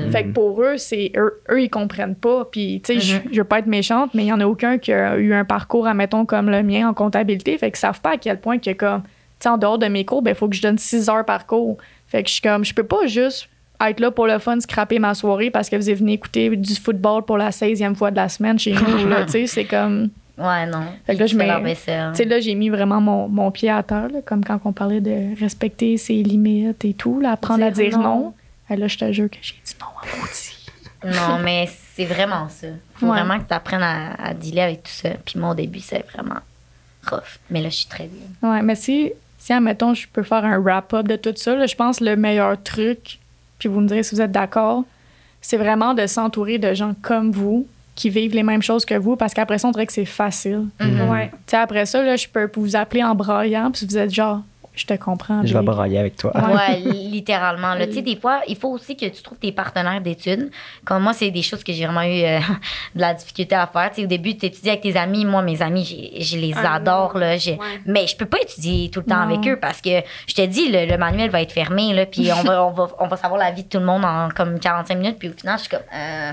difficile. 0.00 0.10
Fait 0.12 0.24
que 0.24 0.28
pour 0.32 0.62
eux, 0.62 0.76
c'est 0.76 1.12
eux, 1.16 1.40
eux, 1.50 1.62
ils 1.62 1.68
comprennent 1.70 2.14
pas. 2.16 2.44
Puis, 2.50 2.80
tu 2.84 3.00
sais, 3.00 3.14
Mhm. 3.16 3.22
je 3.32 3.36
veux 3.38 3.44
pas 3.44 3.58
être 3.58 3.66
méchante, 3.66 4.10
mais 4.14 4.24
il 4.24 4.28
y 4.28 4.32
en 4.32 4.40
a 4.40 4.46
aucun 4.46 4.78
qui 4.78 4.92
a 4.92 5.16
eu 5.18 5.32
un 5.34 5.44
parcours, 5.44 5.86
admettons, 5.86 6.24
comme 6.26 6.50
le 6.50 6.62
mien 6.62 6.88
en 6.88 6.94
comptabilité. 6.94 7.56
Fait 7.58 7.70
qu'ils 7.70 7.78
savent 7.78 8.00
pas 8.00 8.12
à 8.12 8.16
quel 8.16 8.40
point 8.40 8.58
que, 8.58 8.72
comme, 8.72 9.02
tu 9.02 9.08
sais, 9.40 9.48
en 9.48 9.58
dehors 9.58 9.78
de 9.78 9.86
mes 9.86 10.04
cours, 10.04 10.22
ben, 10.22 10.30
il 10.30 10.36
faut 10.36 10.48
que 10.48 10.56
je 10.56 10.62
donne 10.62 10.78
6 10.78 11.08
heures 11.08 11.24
par 11.24 11.46
cours. 11.46 11.76
Fait 12.06 12.22
que 12.22 12.28
je 12.28 12.34
suis 12.34 12.42
comme, 12.42 12.64
je 12.64 12.72
peux 12.74 12.84
pas 12.84 13.06
juste 13.06 13.48
être 13.86 14.00
là 14.00 14.10
pour 14.10 14.26
le 14.26 14.38
fun, 14.38 14.58
scraper 14.60 14.98
ma 14.98 15.12
soirée 15.12 15.50
parce 15.50 15.68
que 15.68 15.76
vous 15.76 15.94
venez 15.98 16.14
écouter 16.14 16.48
du 16.56 16.74
football 16.76 17.24
pour 17.24 17.36
la 17.36 17.50
16e 17.50 17.94
fois 17.94 18.10
de 18.10 18.16
la 18.16 18.28
semaine 18.30 18.58
chez 18.58 18.72
nous, 18.72 19.06
là. 19.08 19.24
Tu 19.26 19.32
sais, 19.32 19.46
c'est 19.46 19.64
comme. 19.64 20.08
Ouais, 20.38 20.66
non. 20.66 20.84
Fait 21.06 21.14
que 21.14 21.20
là, 21.20 21.26
je 21.26 21.36
mets- 21.36 21.74
sais, 21.74 22.24
là, 22.26 22.40
j'ai 22.40 22.54
mis 22.54 22.68
vraiment 22.68 23.00
mon, 23.00 23.26
mon 23.28 23.50
pied 23.50 23.70
à 23.70 23.82
terre, 23.82 24.08
là, 24.10 24.20
comme 24.24 24.44
quand 24.44 24.60
on 24.64 24.72
parlait 24.72 25.00
de 25.00 25.38
respecter 25.40 25.96
ses 25.96 26.22
limites 26.22 26.84
et 26.84 26.92
tout, 26.92 27.20
là, 27.20 27.32
apprendre 27.32 27.64
à 27.64 27.70
Dire 27.70 27.98
non. 27.98 28.02
non. 28.02 28.34
Et 28.68 28.76
là, 28.76 28.86
je 28.88 28.98
te 28.98 29.10
jure 29.12 29.30
que 29.30 29.36
j'ai 29.40 29.54
dit 29.64 29.74
non 29.80 29.86
à 29.86 30.16
maudit. 30.20 30.52
Non, 31.04 31.38
mais 31.42 31.68
c'est 31.94 32.04
vraiment 32.04 32.48
ça. 32.48 32.66
Faut 32.96 33.06
Ouais. 33.06 33.12
vraiment 33.12 33.38
que 33.38 33.46
tu 33.48 33.54
apprennes 33.54 33.82
à, 33.82 34.12
à 34.22 34.34
dealer 34.34 34.60
avec 34.64 34.82
tout 34.82 34.90
ça. 34.90 35.10
Puis 35.24 35.38
moi, 35.38 35.50
au 35.50 35.54
début, 35.54 35.78
c'est 35.80 36.04
vraiment 36.12 36.40
rough. 37.08 37.38
Mais 37.50 37.62
là, 37.62 37.68
je 37.68 37.76
suis 37.76 37.86
très 37.86 38.08
bien. 38.08 38.50
Ouais, 38.50 38.60
mais 38.62 38.74
si, 38.74 39.12
si 39.38 39.52
admettons, 39.52 39.94
je 39.94 40.06
peux 40.12 40.22
faire 40.24 40.44
un 40.44 40.58
wrap-up 40.58 41.06
de 41.06 41.16
tout 41.16 41.32
ça, 41.36 41.54
là, 41.54 41.66
je 41.66 41.76
pense 41.76 42.00
que 42.00 42.04
le 42.04 42.16
meilleur 42.16 42.60
truc, 42.62 43.18
puis 43.58 43.68
vous 43.68 43.80
me 43.80 43.86
direz 43.88 44.02
si 44.02 44.14
vous 44.14 44.20
êtes 44.20 44.32
d'accord, 44.32 44.84
c'est 45.40 45.56
vraiment 45.56 45.94
de 45.94 46.06
s'entourer 46.06 46.58
de 46.58 46.74
gens 46.74 46.94
comme 47.02 47.30
vous 47.30 47.66
qui 47.96 48.10
vivent 48.10 48.34
les 48.34 48.44
mêmes 48.44 48.62
choses 48.62 48.84
que 48.84 48.94
vous, 48.94 49.16
parce 49.16 49.34
qu'après 49.34 49.58
ça, 49.58 49.66
on 49.66 49.72
dirait 49.72 49.86
que 49.86 49.92
c'est 49.92 50.04
facile. 50.04 50.66
Mhm. 50.80 51.08
Ouais. 51.10 51.28
Tu 51.30 51.36
sais, 51.48 51.56
après 51.56 51.84
ça, 51.86 52.02
là, 52.02 52.14
je 52.14 52.28
peux 52.28 52.48
vous 52.54 52.76
appeler 52.76 53.02
en 53.02 53.14
braillant, 53.16 53.70
puis 53.72 53.86
vous 53.86 53.96
êtes 53.98 54.14
genre, 54.14 54.42
je 54.74 54.84
te 54.84 54.92
comprends. 54.92 55.40
Je 55.46 55.54
vais 55.56 55.62
brailler 55.64 55.98
avec 55.98 56.16
toi. 56.16 56.32
Ouais, 56.36 56.76
littéralement. 56.80 57.72
Là, 57.74 57.86
tu 57.86 57.94
sais, 57.94 58.02
des 58.02 58.16
fois, 58.16 58.42
il 58.46 58.56
faut 58.56 58.68
aussi 58.68 58.94
que 58.94 59.06
tu 59.06 59.22
trouves 59.22 59.38
tes 59.38 59.50
partenaires 59.50 60.02
d'études. 60.02 60.50
Comme 60.84 61.02
moi, 61.04 61.14
c'est 61.14 61.30
des 61.30 61.40
choses 61.40 61.64
que 61.64 61.72
j'ai 61.72 61.86
vraiment 61.86 62.02
eu 62.02 62.22
euh, 62.22 62.38
de 62.94 63.00
la 63.00 63.14
difficulté 63.14 63.54
à 63.54 63.66
faire. 63.66 63.88
Tu 63.88 63.96
sais, 63.96 64.04
au 64.04 64.06
début, 64.06 64.36
tu 64.36 64.44
étudies 64.44 64.68
avec 64.68 64.82
tes 64.82 64.94
amis. 64.98 65.24
Moi, 65.24 65.40
mes 65.40 65.62
amis, 65.62 65.82
j'ai- 65.86 66.20
je 66.22 66.36
les 66.36 66.52
Ah, 66.54 66.74
adore. 66.74 67.16
Là, 67.16 67.38
j'ai- 67.38 67.52
Ouais. 67.52 67.80
Mais 67.86 68.06
je 68.06 68.14
peux 68.18 68.26
pas 68.26 68.38
étudier 68.42 68.90
tout 68.90 69.00
le 69.00 69.06
temps 69.06 69.24
Non. 69.26 69.34
avec 69.34 69.48
eux 69.50 69.58
parce 69.58 69.80
que 69.80 70.02
je 70.26 70.34
te 70.34 70.44
dis, 70.44 70.70
le, 70.70 70.84
le 70.84 70.98
manuel 70.98 71.30
va 71.30 71.40
être 71.40 71.52
fermé. 71.52 71.94
Là, 71.94 72.04
puis 72.04 72.28
on 72.38 72.42
va, 72.42 72.62
on, 72.66 72.72
va, 72.72 72.88
on 72.98 73.06
va 73.06 73.16
savoir 73.16 73.40
la 73.40 73.50
vie 73.52 73.62
de 73.64 73.68
tout 73.70 73.78
le 73.78 73.86
monde 73.86 74.04
en 74.04 74.28
comme 74.28 74.60
45 74.60 74.94
minutes. 74.96 75.18
Puis 75.18 75.30
au 75.30 75.32
final, 75.32 75.56
je 75.56 75.62
suis 75.62 75.70
comme, 75.70 75.80
euh, 75.94 76.32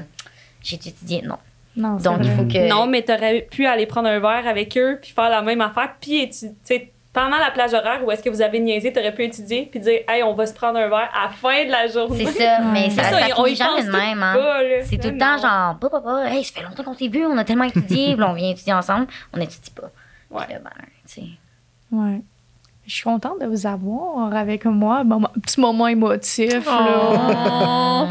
j'ai 0.62 0.76
étudié. 0.76 1.22
Non. 1.22 1.38
Non, 1.76 1.98
c'est 1.98 2.04
Donc, 2.06 2.20
il 2.24 2.32
faut 2.32 2.44
que. 2.46 2.68
Non, 2.70 2.86
mais 2.88 3.02
t'aurais 3.02 3.48
pu 3.50 3.66
aller 3.66 3.86
prendre 3.86 4.08
un 4.08 4.20
verre 4.20 4.48
avec 4.48 4.78
eux 4.78 5.00
puis 5.02 5.12
faire 5.12 5.30
la 5.30 5.42
même 5.42 5.62
affaire. 5.62 5.96
Puis, 6.00 6.30
tu 6.30 6.48
sais, 6.64 6.92
pendant 7.12 7.38
la 7.38 7.52
plage 7.52 7.74
horaire 7.74 8.02
où 8.06 8.12
est-ce 8.12 8.24
que 8.24 8.30
vous 8.30 8.42
avez 8.42 8.60
niaisé, 8.60 8.92
t'aurais 8.92 9.14
pu 9.14 9.24
étudier 9.24 9.68
puis 9.70 9.80
dire, 9.80 10.00
hey, 10.08 10.24
on 10.24 10.34
va 10.34 10.46
se 10.48 10.54
prendre 10.54 10.78
un 10.80 10.88
verre 10.90 11.10
à 11.14 11.26
la 11.26 11.30
fin 11.30 11.66
de 11.66 11.72
la 11.72 11.88
journée. 11.88 12.26
C'est 12.26 12.44
ça, 12.44 12.60
mais 12.62 12.90
ça, 12.90 13.04
C'est 13.04 13.10
ça, 13.12 13.18
on 13.38 13.44
finit 13.46 13.52
y 13.54 13.56
jamais 13.56 13.84
de 13.84 13.92
même. 13.92 14.24
Hein. 14.24 14.36
C'est 14.84 14.98
tout 14.98 15.10
le 15.10 15.18
temps 15.18 15.36
non. 15.36 15.42
genre, 15.42 15.78
papa, 15.80 16.00
papa, 16.02 16.30
hey, 16.30 16.44
ça 16.44 16.54
fait 16.60 16.66
longtemps 16.66 16.84
qu'on 16.84 16.96
s'est 16.96 17.08
vu, 17.08 17.26
on 17.26 17.38
a 17.38 17.44
tellement 17.44 17.66
étudié, 17.66 18.16
puis 18.16 18.24
on 18.24 18.34
vient 18.34 18.50
étudier 18.52 18.74
ensemble, 18.74 19.08
on 19.34 19.38
n'étudie 19.38 19.72
pas. 19.72 19.90
Ouais. 20.32 20.48
Là, 20.54 20.60
ben, 20.64 20.72
tu 21.08 21.22
sais. 21.22 21.28
Ouais. 21.92 22.22
Je 22.86 22.94
suis 22.94 23.04
contente 23.04 23.40
de 23.40 23.46
vous 23.46 23.66
avoir 23.68 24.34
avec 24.34 24.66
moi. 24.66 25.04
Bon, 25.04 25.22
petit 25.42 25.60
moment 25.60 25.88
émotif. 25.88 26.68
Oh. 26.68 26.70
Là. 26.70 28.08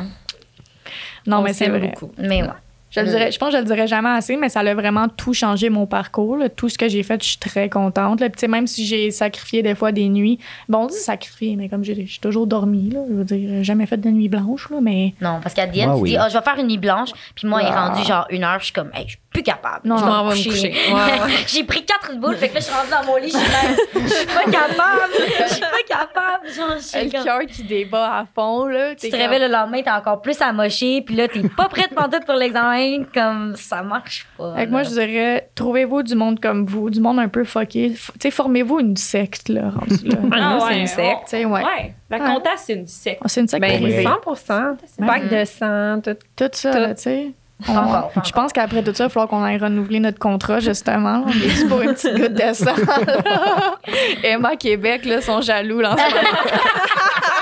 Non, 1.27 1.39
On 1.39 1.43
mais 1.43 1.53
c'est 1.53 1.69
vrai. 1.69 1.81
beaucoup. 1.81 2.11
Mais 2.19 2.43
ouais. 2.43 2.49
Je, 2.95 3.01
le 3.01 3.07
dirais, 3.07 3.33
je 3.33 3.39
pense 3.39 3.49
que 3.51 3.57
je 3.57 3.61
le 3.63 3.67
dirais 3.67 3.87
jamais 3.87 4.11
assez, 4.11 4.37
mais 4.37 4.49
ça 4.49 4.61
a 4.61 4.75
vraiment 4.75 5.09
tout 5.09 5.33
changé 5.35 5.71
mon 5.71 5.87
parcours. 5.87 6.37
là. 6.37 6.49
Tout 6.49 6.69
ce 6.69 6.77
que 6.79 6.89
j'ai 6.89 7.03
fait, 7.03 7.23
je 7.23 7.29
suis 7.31 7.39
très 7.39 7.69
contente. 7.69 8.21
là. 8.21 8.29
Puis, 8.29 8.47
même 8.49 8.67
si 8.67 8.87
j'ai 8.87 9.11
sacrifié 9.11 9.63
des 9.63 9.75
fois 9.75 9.93
des 9.93 10.09
nuits, 10.09 10.39
bon, 10.69 10.81
on 10.85 10.87
dit 10.87 10.95
sacrifier, 10.95 11.57
mais 11.57 11.69
comme 11.69 11.83
j'ai 11.85 11.95
j'ai 12.07 12.21
toujours 12.21 12.47
dormi, 12.47 12.91
là, 12.91 13.01
je 13.09 13.15
veux 13.15 13.25
dire, 13.25 13.49
j'ai 13.49 13.65
jamais 13.65 13.87
fait 13.87 13.97
de 13.97 14.09
nuit 14.11 14.29
blanche, 14.29 14.69
là, 14.71 14.77
mais 14.81 15.15
Non, 15.21 15.41
parce 15.43 15.55
qu'à 15.55 15.67
Diane, 15.67 15.89
Moi, 15.89 15.97
tu 15.97 16.03
oui. 16.03 16.11
dis, 16.11 16.17
ah, 16.17 16.29
je 16.29 16.37
vais 16.37 16.45
faire 16.45 16.59
une 16.59 16.67
nuit 16.69 16.79
blanche, 16.79 17.11
puis 17.35 17.47
moi, 17.49 17.63
il 17.63 17.67
est 17.67 17.73
Ah. 17.75 17.89
rendu 17.89 18.05
genre 18.05 18.27
une 18.31 18.45
heure, 18.45 18.59
je 18.61 18.65
suis 18.65 18.73
comme, 18.73 18.91
hey, 18.95 19.05
je 19.07 19.11
suis 19.13 19.19
plus 19.33 19.43
capable. 19.43 19.89
Non, 19.89 19.97
je 19.97 20.05
non, 20.05 20.29
vais 20.29 20.35
me 20.37 20.45
coucher. 20.45 20.73
Ouais, 20.73 20.93
ouais. 20.95 21.33
J'ai 21.47 21.65
pris 21.65 21.85
quatre 21.87 22.15
boules, 22.21 22.37
fait 22.37 22.49
que 22.51 22.55
là, 22.55 22.61
je 22.61 22.65
suis 22.67 22.75
rendue 22.75 22.91
dans 22.91 23.07
mon 23.07 23.17
lit, 23.17 23.31
je 23.33 23.39
suis 23.39 23.39
même, 23.39 24.07
je 24.07 24.13
suis 24.15 24.27
pas 24.27 24.45
capable, 24.45 25.13
je 25.49 25.53
suis 25.55 25.61
pas 25.61 25.69
capable. 25.89 26.49
Genre, 26.55 26.77
je 26.77 26.83
suis 26.83 27.05
le 27.05 27.11
comme- 27.11 27.25
cœur 27.25 27.41
qui 27.49 27.63
débat 27.63 28.19
à 28.19 28.25
fond, 28.35 28.67
là. 28.67 28.95
Tu 28.95 29.09
te 29.09 29.17
réveilles 29.17 29.41
le 29.41 29.49
lendemain, 29.49 29.81
t'es 29.83 29.91
encore 29.91 30.21
plus 30.21 30.39
amoché, 30.43 31.01
puis 31.01 31.15
là, 31.17 31.29
t'es 31.29 31.41
pas 31.57 31.69
prête 31.69 31.95
pantoute 31.95 32.27
pour 32.27 32.35
l'examen, 32.35 32.82
comme 33.15 33.55
ça 33.57 33.83
marche 33.83 34.27
pas. 34.39 34.55
Fait 34.57 34.67
que 34.67 34.71
moi, 34.71 34.83
je 34.83 34.91
dirais, 34.91 35.49
trouvez-vous 35.55 36.03
du 36.03 36.15
monde 36.15 36.41
comme 36.41 36.67
vous, 36.67 36.91
du 36.91 37.01
monde 37.01 37.19
un 37.19 37.29
peu 37.29 37.45
fucké. 37.45 37.91
F- 37.91 38.11
Tu 38.15 38.21
sais, 38.23 38.31
formez-vous 38.31 38.81
une 38.81 38.97
secte, 38.97 39.49
là, 39.49 39.71
rendu 39.71 40.07
là. 40.09 40.17
Ah, 40.33 40.55
nous, 40.55 40.61
c'est 40.61 40.67
ouais, 40.67 40.81
une 40.81 40.87
secte. 40.87 41.19
Tu 41.25 41.31
sais, 41.31 41.45
ouais. 41.45 41.63
Ouais. 41.65 41.95
La 42.11 42.19
Ouais. 42.19 42.27
compta, 42.35 42.51
c'est 42.57 42.75
une 42.75 42.87
secte. 42.87 43.21
Ah, 43.25 43.29
C'est 43.29 43.41
une 43.41 43.49
secte 43.49 43.61
Ben, 43.63 43.81
privée. 43.83 44.05
100 44.05 44.77
Bac 44.99 45.29
de 45.29 45.45
sang, 45.45 46.01
tout. 46.03 46.17
Tout 46.37 46.49
ça, 46.53 46.95
tu 46.95 47.03
sais. 47.03 47.31
On- 47.69 47.77
encore, 47.77 48.11
Je 48.25 48.33
pense 48.33 48.53
qu'après 48.53 48.83
tout 48.83 48.93
ça, 48.93 49.05
il 49.05 49.07
va 49.07 49.09
falloir 49.11 49.29
qu'on 49.29 49.45
aille 49.45 49.57
renouveler 49.59 50.01
notre 50.01 50.19
contrat, 50.19 50.59
justement. 50.59 51.23
On 51.27 51.31
est 51.31 51.69
pour 51.69 51.81
une 51.81 51.95
petite 51.95 52.17
goutte 52.17 52.35
de 52.35 52.53
sang. 52.53 52.75
Emma 54.25 54.57
Québec, 54.57 55.05
là, 55.05 55.21
sont 55.21 55.41
jaloux, 55.41 55.81
là, 55.81 55.93
en 55.93 55.97
ce 55.97 56.03
moment. 56.03 56.19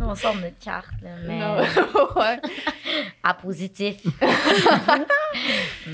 On 0.00 0.14
sort 0.14 0.34
notre 0.36 0.58
carte, 0.64 0.86
là, 1.02 1.10
mais 1.26 1.38
Non. 1.38 1.56
ouais. 2.20 2.40
à 3.24 3.34
positif. 3.34 3.96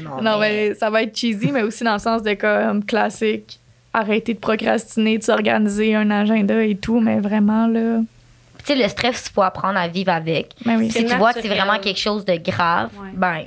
non, 0.03 0.21
Non, 0.23 0.39
mais 0.39 0.75
ça 0.75 0.91
va 0.91 1.03
être 1.03 1.17
cheesy, 1.17 1.51
mais 1.53 1.63
aussi 1.63 1.85
dans 1.85 1.95
le 1.95 1.99
sens 1.99 2.23
de 2.23 2.35
comme 2.35 2.85
classique. 2.85 3.59
Arrêter 3.93 4.35
de 4.35 4.39
procrastiner, 4.41 5.19
de 5.19 5.23
s'organiser 5.23 5.95
un 5.95 6.11
agenda 6.11 6.63
et 6.65 6.75
tout, 6.77 6.99
mais 7.01 7.21
vraiment, 7.21 7.67
là. 7.69 8.01
Tu 8.59 8.73
sais, 8.73 8.83
le 8.83 8.89
stress, 8.89 9.27
il 9.29 9.33
faut 9.33 9.43
apprendre 9.43 9.79
à 9.79 9.87
vivre 9.89 10.11
avec. 10.11 10.53
Ben 10.65 10.79
oui. 10.79 10.91
Si 10.91 11.05
tu 11.05 11.15
vois 11.17 11.33
que 11.33 11.41
c'est 11.43 11.49
vraiment 11.49 11.79
quelque 11.79 12.01
chose 12.01 12.25
de 12.25 12.35
grave, 12.37 12.91
Ouais. 13.01 13.11
ben, 13.15 13.45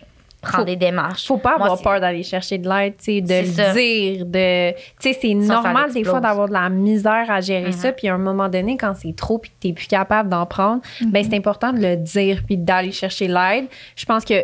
prends 0.48 0.58
Faut- 0.60 0.64
des 0.66 0.76
démarches. 0.76 1.26
Faut 1.28 1.38
pas 1.38 1.56
avoir 1.56 1.82
peur 1.82 2.00
d'aller 2.00 2.24
chercher 2.24 2.58
de 2.58 2.68
l'aide, 2.70 2.96
de 3.06 3.42
le 3.42 3.46
ça. 3.48 3.74
dire, 3.74 4.26
de, 4.26 4.72
tu 4.72 4.78
sais, 5.00 5.18
c'est 5.22 5.34
normal 5.34 5.92
des 5.92 6.04
fois 6.04 6.20
d'avoir 6.20 6.48
de 6.48 6.54
la 6.54 6.70
misère 6.70 7.26
à 7.30 7.42
gérer 7.42 7.68
Mhm. 7.68 7.72
ça, 7.74 7.92
puis 7.92 8.08
à 8.08 8.16
un 8.16 8.18
moment 8.18 8.50
donné, 8.50 8.78
quand 8.78 8.94
c'est 8.96 9.16
trop, 9.16 9.38
puis 9.38 9.50
que 9.52 9.56
t'es 9.60 9.74
plus 9.74 9.88
capable 9.88 10.30
d'en 10.30 10.46
prendre, 10.46 10.82
ben 11.08 11.24
c'est 11.24 11.36
important 11.36 11.74
de 11.74 11.80
le 11.80 11.96
dire 11.98 12.42
puis 12.46 12.58
d'aller 12.58 12.92
chercher 12.92 13.28
l'aide. 13.28 13.66
Je 13.96 14.06
pense 14.06 14.24
que 14.26 14.36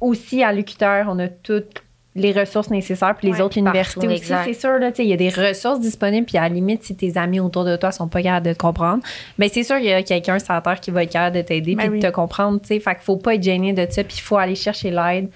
aussi 0.00 0.42
à 0.42 0.52
l'UQTR, 0.52 1.06
on 1.08 1.18
a 1.18 1.28
toutes 1.28 1.82
les 2.16 2.32
ressources 2.32 2.70
nécessaires, 2.70 3.14
puis 3.16 3.26
les 3.26 3.34
Ouais, 3.34 3.40
autres 3.42 3.58
universités 3.58 4.06
partout, 4.06 4.12
aussi, 4.12 4.32
c'est 4.44 4.52
sûr, 4.60 4.70
il 4.98 5.06
y 5.06 5.12
a 5.12 5.16
des 5.16 5.30
ressources 5.30 5.80
disponibles, 5.80 6.26
puis 6.26 6.38
à 6.38 6.42
la 6.42 6.48
limite, 6.48 6.84
si 6.84 6.94
tes 6.94 7.16
amis 7.18 7.40
autour 7.40 7.64
de 7.64 7.76
toi 7.76 7.90
sont 7.90 8.06
pas 8.06 8.22
capables 8.22 8.46
de 8.46 8.52
te 8.52 8.58
comprendre, 8.58 9.02
ben 9.36 9.48
c'est 9.52 9.64
sûr 9.64 9.76
qu'il 9.76 9.86
y 9.86 9.92
a 9.92 10.02
quelqu'un 10.02 10.38
sur 10.38 10.52
la 10.54 10.60
terre 10.60 10.78
qui 10.80 10.90
va 10.92 11.02
être 11.02 11.10
capable 11.10 11.36
de 11.36 11.42
t'aider, 11.42 11.74
Ben 11.74 11.82
puis 11.84 11.90
oui. 11.94 12.00
de 12.00 12.06
te 12.06 12.12
comprendre, 12.12 12.60
tu 12.60 12.68
sais, 12.68 12.78
fait 12.80 12.94
qu'il 12.94 13.02
faut 13.04 13.16
pas 13.16 13.34
être 13.34 13.42
gêné 13.42 13.72
de 13.72 13.86
ça, 13.90 14.04
puis 14.04 14.16
il 14.18 14.22
faut 14.22 14.36
aller 14.36 14.54
chercher 14.54 14.90
l'aide 14.90 15.28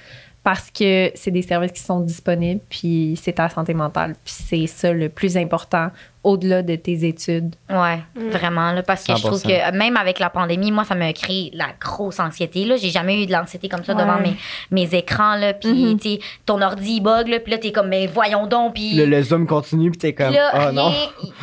parce 0.45 0.71
que 0.71 1.11
c'est 1.15 1.33
des 1.33 1.43
services 1.43 1.73
qui 1.73 1.83
sont 1.83 2.01
disponibles, 2.01 2.61
puis 2.71 3.19
c'est 3.21 3.33
ta 3.33 3.49
santé 3.49 3.75
mentale, 3.75 4.15
puis 4.25 4.35
c'est 4.47 4.67
ça 4.69 4.93
le 4.93 5.09
plus 5.09 5.37
important 5.37 5.89
au-delà 6.29 6.63
de 6.63 6.77
tes 6.77 7.07
études. 7.07 7.55
Ouais, 7.71 8.01
Mm. 8.15 8.29
vraiment. 8.31 8.73
Là, 8.73 8.83
parce 8.83 9.05
que 9.05 9.15
je 9.17 9.23
trouve 9.23 9.39
100%. 9.41 9.49
que 9.73 9.77
même 9.77 9.97
avec 9.97 10.19
la 10.19 10.31
pandémie, 10.31 10.71
moi, 10.73 10.85
ça 10.85 10.95
m'a 10.95 11.13
créé 11.13 11.51
la 11.55 11.69
grosse 11.81 12.21
anxiété. 12.21 12.65
Là. 12.65 12.77
J'ai 12.77 12.91
jamais 12.91 13.23
eu 13.23 13.27
de 13.27 13.33
l'anxiété 13.33 13.69
comme 13.69 13.85
ça 13.85 13.95
Ouais. 13.95 14.03
devant 14.03 14.19
mes, 14.21 14.37
mes 14.71 14.95
écrans. 14.97 15.37
Là, 15.37 15.55
puis, 15.55 15.97
tu 16.01 16.11
sais, 16.11 16.19
ton 16.47 16.61
ordi, 16.63 16.97
il 16.97 17.01
bug. 17.01 17.29
Là, 17.29 17.41
puis 17.41 17.53
là, 17.53 17.59
t'es 17.59 17.73
comme, 17.73 17.89
mais 17.89 18.07
voyons 18.07 18.47
donc. 18.47 18.75
Puis 18.75 18.95
Le, 18.95 19.07
le 19.07 19.23
zoom 19.23 19.47
continue, 19.47 19.91
puis 19.91 19.99
t'es 19.99 20.13
comme, 20.13 20.33
là, 20.33 20.51
oh 20.55 20.59
rien, 20.59 20.73
non. 20.73 20.93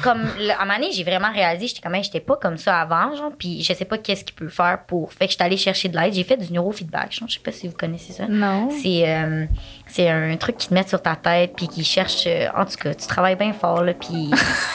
comme, 0.03 0.21
là, 0.39 0.55
à 0.59 0.61
un 0.61 0.65
moment 0.65 0.77
donné, 0.79 0.91
j'ai 0.91 1.03
vraiment 1.03 1.31
réalisé, 1.33 1.67
j'étais 1.67 1.81
comme, 1.81 1.95
j'étais 2.03 2.19
pas 2.19 2.35
comme 2.35 2.57
ça 2.57 2.79
avant, 2.81 3.15
genre, 3.15 3.31
puis 3.37 3.63
je 3.63 3.73
sais 3.73 3.85
pas 3.85 3.97
qu'est-ce 3.97 4.23
qu'il 4.23 4.35
peut 4.35 4.49
faire 4.49 4.79
pour. 4.87 5.11
Fait 5.13 5.25
que 5.25 5.31
j'étais 5.31 5.43
allée 5.43 5.57
chercher 5.57 5.89
de 5.89 5.97
l'aide. 5.97 6.13
J'ai 6.13 6.23
fait 6.23 6.37
du 6.37 6.53
neurofeedback, 6.53 7.11
genre, 7.11 7.27
je 7.27 7.33
sais 7.35 7.39
pas 7.39 7.51
si 7.51 7.67
vous 7.67 7.75
connaissez 7.75 8.13
ça. 8.13 8.25
Non. 8.27 8.69
C'est 8.69 9.03
euh, 9.07 9.45
c'est 9.87 10.09
un 10.09 10.35
truc 10.37 10.57
qui 10.57 10.67
te 10.67 10.73
met 10.73 10.87
sur 10.87 11.01
ta 11.01 11.15
tête, 11.15 11.53
puis 11.55 11.67
qui 11.67 11.83
cherche. 11.83 12.23
euh, 12.27 12.47
en 12.55 12.65
tout 12.65 12.75
cas, 12.81 12.93
tu 12.93 13.07
travailles 13.07 13.35
bien 13.35 13.53
fort, 13.53 13.83
là, 13.83 13.93
puis 13.93 14.29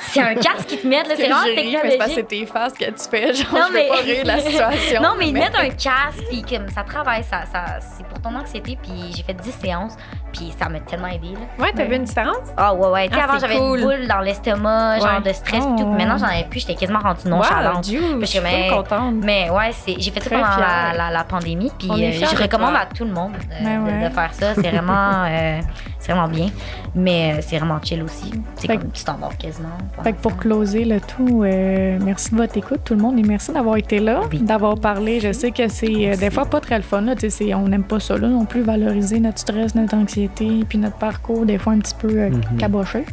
c'est 0.13 0.21
un 0.21 0.35
casque 0.35 0.67
qui 0.67 0.77
te 0.77 0.87
met, 0.87 0.97
là, 1.03 1.15
c'est 1.15 1.23
vraiment 1.27 1.43
J'ai 1.45 1.61
ri, 1.61 1.77
mais 1.83 1.91
c'est 1.91 1.97
parce 1.97 2.11
que 2.11 2.15
technologique. 2.15 2.15
c'est 2.15 2.27
tes 2.27 2.45
faces 2.45 2.73
que 2.73 2.85
tu 2.85 3.09
fais. 3.09 3.33
Genre, 3.33 3.53
Non, 3.53 3.65
je 3.69 3.73
mais- 3.73 3.83
veux 3.83 3.89
pas 3.89 4.01
rire 4.01 4.25
la 4.25 4.39
situation. 4.39 5.01
Non, 5.01 5.09
mais 5.17 5.27
ils 5.29 5.33
mettent 5.33 5.55
un 5.57 5.69
casque, 5.69 6.23
puis 6.29 6.41
comme 6.43 6.69
ça 6.69 6.83
travaille, 6.83 7.23
ça, 7.23 7.43
ça, 7.51 7.79
c'est 7.79 8.05
pour 8.07 8.19
ton 8.21 8.35
anxiété, 8.35 8.77
puis 8.81 8.91
j'ai 9.15 9.23
fait 9.23 9.33
10 9.33 9.51
séances, 9.51 9.95
puis 10.33 10.53
ça 10.59 10.69
m'a 10.69 10.79
tellement 10.79 11.07
aidé, 11.07 11.33
là. 11.33 11.39
Ouais, 11.63 11.71
t'as 11.75 11.83
Ouais. 11.83 11.89
vu 11.89 11.95
une 11.95 12.03
différence? 12.03 12.47
Ah 12.57 12.73
ouais, 12.73 12.87
ouais. 12.87 13.07
Tu 13.09 13.15
sais, 13.15 13.19
Ah, 13.21 13.29
avant, 13.29 13.39
j'avais 13.39 13.57
cool. 13.57 13.79
une 13.79 13.85
boule 13.85 14.07
dans 14.07 14.19
l'estomac, 14.19 14.99
genre 14.99 15.07
Ouais. 15.17 15.21
de 15.29 15.33
stress, 15.33 15.63
Oh, 15.65 15.75
pis 15.75 15.83
tout. 15.83 15.89
ouais. 15.89 15.97
Maintenant, 15.97 16.17
j'en 16.17 16.25
avais 16.33 16.45
plus, 16.49 16.59
j'étais 16.61 16.75
quasiment 16.75 16.99
rendue 16.99 17.27
nonchalante. 17.27 17.81
Dieu, 17.81 18.01
je 18.01 18.15
Parce 18.17 18.29
suis 18.31 18.39
que, 18.39 18.43
mais- 18.43 18.67
trop 18.67 18.77
contente. 18.83 19.15
Mais 19.23 19.49
ouais, 19.49 19.71
c'est, 19.73 19.95
j'ai 19.99 20.11
fait 20.11 20.19
ça 20.21 20.29
Très 20.29 20.41
pendant 20.41 20.57
la, 20.57 20.93
la, 20.95 21.09
la 21.11 21.23
pandémie, 21.23 21.71
puis 21.77 21.89
euh, 21.91 22.11
je 22.13 22.35
de 22.35 22.41
recommande 22.41 22.75
à 22.75 22.85
tout 22.85 23.05
le 23.05 23.11
monde 23.11 23.33
euh, 23.51 23.63
Ben 23.63 24.09
de, 24.09 24.13
faire 24.13 24.33
ça. 24.33 24.53
C'est 24.55 24.69
vraiment, 24.69 25.23
euh, 25.27 25.59
c'est 25.99 26.11
vraiment 26.13 26.27
bien, 26.27 26.47
mais 26.95 27.41
c'est 27.41 27.57
vraiment 27.57 27.79
chill 27.83 28.01
aussi. 28.03 28.31
C'est 28.55 28.67
comme 28.67 28.91
tu 28.91 29.03
t'endors 29.03 29.35
quasiment. 29.37 29.69
Fait 30.03 30.13
que 30.13 30.21
pour 30.21 30.35
closer 30.37 30.83
le 30.83 30.99
tout, 30.99 31.43
euh, 31.43 31.99
merci 32.03 32.31
de 32.31 32.37
votre 32.37 32.57
écoute, 32.57 32.79
tout 32.83 32.95
le 32.95 33.01
monde, 33.01 33.19
et 33.19 33.23
merci 33.23 33.51
d'avoir 33.51 33.77
été 33.77 33.99
là, 33.99 34.21
Oui. 34.31 34.39
d'avoir 34.39 34.79
parlé. 34.79 35.19
Je 35.19 35.31
sais 35.31 35.51
que 35.51 35.67
c'est 35.67 36.11
euh, 36.11 36.15
des 36.15 36.31
fois 36.31 36.45
pas 36.45 36.59
très 36.59 36.77
le 36.77 36.81
fun. 36.83 37.01
Là, 37.01 37.13
on 37.55 37.67
n'aime 37.67 37.83
pas 37.83 37.99
ça 37.99 38.17
là, 38.17 38.27
non 38.27 38.45
plus, 38.45 38.61
valoriser 38.61 39.19
notre 39.19 39.37
stress, 39.39 39.75
notre 39.75 39.95
anxiété, 39.95 40.65
puis 40.67 40.77
notre 40.79 40.97
parcours, 40.97 41.45
des 41.45 41.57
fois 41.59 41.73
un 41.73 41.79
petit 41.79 41.93
peu 41.99 42.07
euh, 42.09 42.29
Mhm. 42.29 42.57
caboché. 42.57 43.05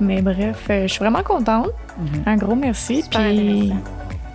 Mais 0.00 0.20
bref, 0.20 0.66
euh, 0.68 0.82
je 0.86 0.92
suis 0.92 0.98
vraiment 1.00 1.22
contente. 1.22 1.70
Mhm. 1.98 2.22
Un 2.26 2.36
gros 2.36 2.54
merci. 2.56 3.04
Puis 3.10 3.72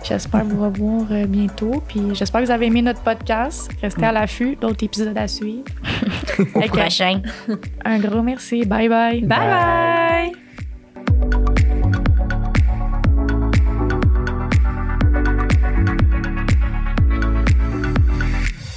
j'espère 0.02 0.44
vous 0.44 0.62
revoir 0.64 1.02
euh, 1.10 1.26
bientôt. 1.26 1.82
Puis 1.86 2.00
j'espère 2.14 2.40
que 2.40 2.46
vous 2.46 2.52
avez 2.52 2.66
aimé 2.66 2.80
notre 2.82 3.02
podcast. 3.02 3.70
Restez 3.82 4.04
à 4.04 4.12
l'affût, 4.12 4.56
d'autres 4.60 4.82
épisodes 4.84 5.16
à 5.16 5.28
suivre. 5.28 5.64
Au 6.54 6.60
que, 6.60 6.66
prochain. 6.68 7.20
un 7.84 7.98
gros 7.98 8.22
merci. 8.22 8.64
Bye 8.64 8.88
bye. 8.88 9.20
Bye 9.20 10.32
bye! 11.44 11.57